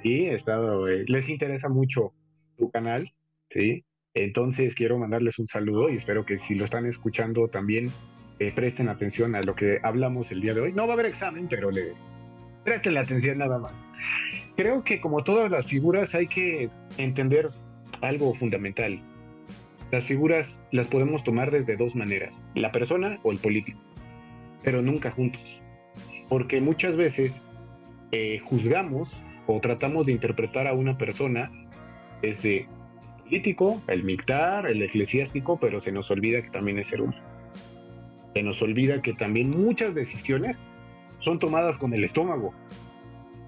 y 0.02 0.26
estado, 0.26 0.88
eh, 0.88 1.04
les 1.08 1.28
interesa 1.28 1.68
mucho 1.68 2.12
tu 2.60 2.70
canal, 2.70 3.12
¿sí? 3.50 3.84
Entonces 4.14 4.74
quiero 4.74 4.98
mandarles 4.98 5.38
un 5.38 5.48
saludo 5.48 5.88
y 5.88 5.96
espero 5.96 6.24
que 6.24 6.38
si 6.40 6.54
lo 6.54 6.64
están 6.66 6.86
escuchando 6.86 7.48
también 7.48 7.90
eh, 8.38 8.52
presten 8.54 8.88
atención 8.88 9.34
a 9.34 9.42
lo 9.42 9.54
que 9.54 9.78
hablamos 9.82 10.30
el 10.30 10.40
día 10.40 10.54
de 10.54 10.60
hoy. 10.60 10.72
No 10.72 10.86
va 10.86 10.92
a 10.92 10.94
haber 10.94 11.06
examen, 11.06 11.48
pero 11.48 11.70
le 11.70 11.92
presten 12.64 12.94
la 12.94 13.00
atención 13.00 13.38
nada 13.38 13.58
más. 13.58 13.72
Creo 14.56 14.84
que 14.84 15.00
como 15.00 15.24
todas 15.24 15.50
las 15.50 15.66
figuras 15.66 16.14
hay 16.14 16.26
que 16.26 16.68
entender 16.98 17.50
algo 18.00 18.34
fundamental. 18.34 19.00
Las 19.90 20.04
figuras 20.04 20.46
las 20.70 20.86
podemos 20.86 21.24
tomar 21.24 21.50
desde 21.50 21.76
dos 21.76 21.94
maneras, 21.94 22.34
la 22.54 22.70
persona 22.70 23.18
o 23.22 23.32
el 23.32 23.38
político, 23.38 23.80
pero 24.62 24.82
nunca 24.82 25.10
juntos. 25.10 25.42
Porque 26.28 26.60
muchas 26.60 26.96
veces 26.96 27.32
eh, 28.12 28.38
juzgamos 28.44 29.08
o 29.46 29.60
tratamos 29.60 30.06
de 30.06 30.12
interpretar 30.12 30.66
a 30.66 30.74
una 30.74 30.96
persona 30.96 31.50
desde 32.22 32.66
político, 33.22 33.80
el 33.86 34.02
militar, 34.02 34.66
el 34.66 34.82
eclesiástico, 34.82 35.58
pero 35.60 35.80
se 35.80 35.92
nos 35.92 36.10
olvida 36.10 36.42
que 36.42 36.50
también 36.50 36.78
es 36.78 36.88
ser 36.88 37.00
humano. 37.00 37.22
Se 38.34 38.42
nos 38.42 38.60
olvida 38.62 39.02
que 39.02 39.12
también 39.14 39.50
muchas 39.50 39.94
decisiones 39.94 40.56
son 41.20 41.38
tomadas 41.38 41.76
con 41.78 41.94
el 41.94 42.04
estómago. 42.04 42.52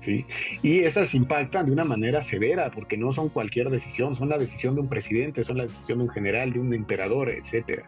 ¿sí? 0.05 0.25
Y 0.63 0.81
esas 0.81 1.15
impactan 1.15 1.67
de 1.67 1.73
una 1.73 1.85
manera 1.85 2.23
severa, 2.23 2.71
porque 2.71 2.97
no 2.97 3.13
son 3.13 3.29
cualquier 3.29 3.71
decisión, 3.71 4.17
son 4.17 4.29
la 4.29 4.39
decisión 4.39 4.75
de 4.75 4.83
un 4.83 4.89
presidente, 4.89 5.45
son 5.45 5.59
la 5.59 5.65
decisión 5.65 5.99
de 5.99 6.05
un 6.05 6.11
general, 6.11 6.53
de 6.53 6.61
un 6.61 6.75
emperador, 6.75 7.31
etcétera. 7.31 7.85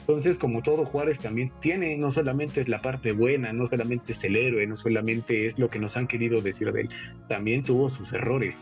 Entonces, 0.00 0.36
como 0.36 0.62
todo 0.62 0.84
Juárez 0.84 1.18
también 1.18 1.50
tiene, 1.60 1.96
no 1.96 2.12
solamente 2.12 2.60
es 2.60 2.68
la 2.68 2.80
parte 2.80 3.12
buena, 3.12 3.52
no 3.52 3.68
solamente 3.68 4.12
es 4.12 4.24
el 4.24 4.36
héroe, 4.36 4.66
no 4.66 4.76
solamente 4.76 5.46
es 5.46 5.58
lo 5.58 5.70
que 5.70 5.78
nos 5.78 5.96
han 5.96 6.06
querido 6.06 6.40
decir 6.40 6.72
de 6.72 6.82
él, 6.82 6.90
también 7.28 7.62
tuvo 7.62 7.90
sus 7.90 8.12
errores, 8.12 8.54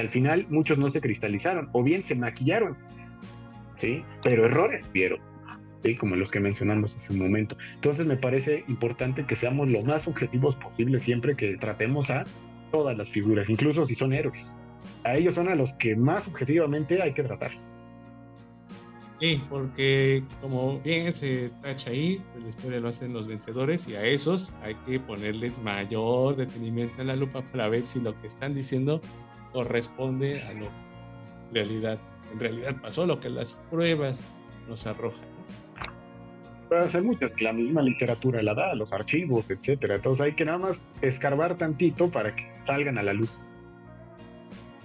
al 0.00 0.10
final 0.10 0.46
muchos 0.48 0.78
no 0.78 0.90
se 0.90 1.00
cristalizaron 1.00 1.68
o 1.72 1.82
bien 1.82 2.02
se 2.04 2.14
maquillaron, 2.14 2.76
¿sí? 3.80 4.02
Pero 4.22 4.46
errores 4.46 4.90
vieron, 4.92 5.20
¿sí? 5.82 5.96
Como 5.96 6.16
los 6.16 6.30
que 6.30 6.40
mencionamos 6.40 6.94
hace 6.96 7.12
un 7.12 7.18
momento. 7.18 7.56
Entonces 7.74 8.06
me 8.06 8.16
parece 8.16 8.64
importante 8.68 9.24
que 9.24 9.36
seamos 9.36 9.70
lo 9.70 9.82
más 9.82 10.06
objetivos 10.06 10.54
posible 10.56 11.00
siempre 11.00 11.36
que 11.36 11.56
tratemos 11.56 12.10
a 12.10 12.24
todas 12.70 12.96
las 12.96 13.08
figuras, 13.08 13.48
incluso 13.48 13.86
si 13.86 13.94
son 13.94 14.12
héroes. 14.12 14.44
A 15.04 15.16
ellos 15.16 15.34
son 15.34 15.48
a 15.48 15.54
los 15.54 15.72
que 15.74 15.96
más 15.96 16.26
objetivamente 16.26 17.02
hay 17.02 17.12
que 17.12 17.22
tratar. 17.22 17.50
Sí, 19.20 19.42
porque 19.48 20.22
como 20.40 20.78
bien 20.80 21.12
se 21.12 21.50
tacha 21.60 21.90
ahí, 21.90 22.22
pues 22.32 22.44
la 22.44 22.50
historia 22.50 22.80
lo 22.80 22.88
hacen 22.88 23.12
los 23.12 23.26
vencedores 23.26 23.88
y 23.88 23.96
a 23.96 24.04
esos 24.04 24.52
hay 24.62 24.76
que 24.86 25.00
ponerles 25.00 25.60
mayor 25.60 26.36
detenimiento 26.36 27.00
en 27.00 27.08
la 27.08 27.16
lupa 27.16 27.42
para 27.42 27.68
ver 27.68 27.84
si 27.84 28.00
lo 28.00 28.18
que 28.20 28.28
están 28.28 28.54
diciendo 28.54 29.00
corresponde 29.52 30.42
a 30.42 30.52
lo 30.52 30.66
realidad, 31.52 31.98
en 32.32 32.40
realidad 32.40 32.76
pasó, 32.80 33.06
lo 33.06 33.20
que 33.20 33.30
las 33.30 33.60
pruebas 33.70 34.26
nos 34.68 34.86
arrojan. 34.86 35.26
puede 36.68 36.90
ser 36.90 37.02
muchas, 37.02 37.32
que 37.32 37.44
la 37.44 37.52
misma 37.52 37.82
literatura 37.82 38.42
la 38.42 38.54
da, 38.54 38.74
los 38.74 38.92
archivos, 38.92 39.48
etcétera. 39.48 39.96
Entonces 39.96 40.26
hay 40.26 40.34
que 40.34 40.44
nada 40.44 40.58
más 40.58 40.76
escarbar 41.00 41.56
tantito 41.56 42.10
para 42.10 42.34
que 42.34 42.46
salgan 42.66 42.98
a 42.98 43.02
la 43.02 43.14
luz. 43.14 43.30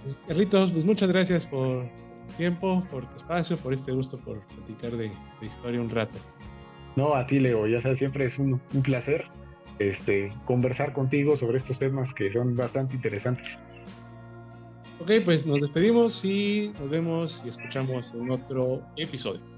Pues, 0.02 0.20
Carlitos, 0.26 0.72
pues 0.72 0.84
muchas 0.84 1.08
gracias 1.10 1.46
por 1.46 1.82
tu 1.82 2.32
tiempo, 2.36 2.86
por 2.90 3.06
tu 3.06 3.16
espacio, 3.16 3.56
por 3.58 3.72
este 3.72 3.92
gusto 3.92 4.18
por 4.18 4.40
platicar 4.46 4.92
de, 4.92 5.10
historia 5.42 5.80
un 5.80 5.90
rato. 5.90 6.18
No, 6.96 7.14
a 7.14 7.26
ti 7.26 7.40
Leo, 7.40 7.66
ya 7.66 7.82
sabes, 7.82 7.98
siempre 7.98 8.26
es 8.26 8.38
un, 8.38 8.60
un 8.72 8.82
placer 8.82 9.24
este, 9.78 10.32
conversar 10.44 10.92
contigo 10.92 11.36
sobre 11.36 11.58
estos 11.58 11.78
temas 11.78 12.12
que 12.14 12.32
son 12.32 12.54
bastante 12.56 12.94
interesantes. 12.94 13.46
Ok, 15.00 15.10
pues 15.24 15.44
nos 15.44 15.60
despedimos 15.60 16.24
y 16.24 16.72
nos 16.78 16.88
vemos 16.88 17.42
y 17.44 17.48
escuchamos 17.48 18.12
en 18.14 18.30
otro 18.30 18.82
episodio. 18.96 19.53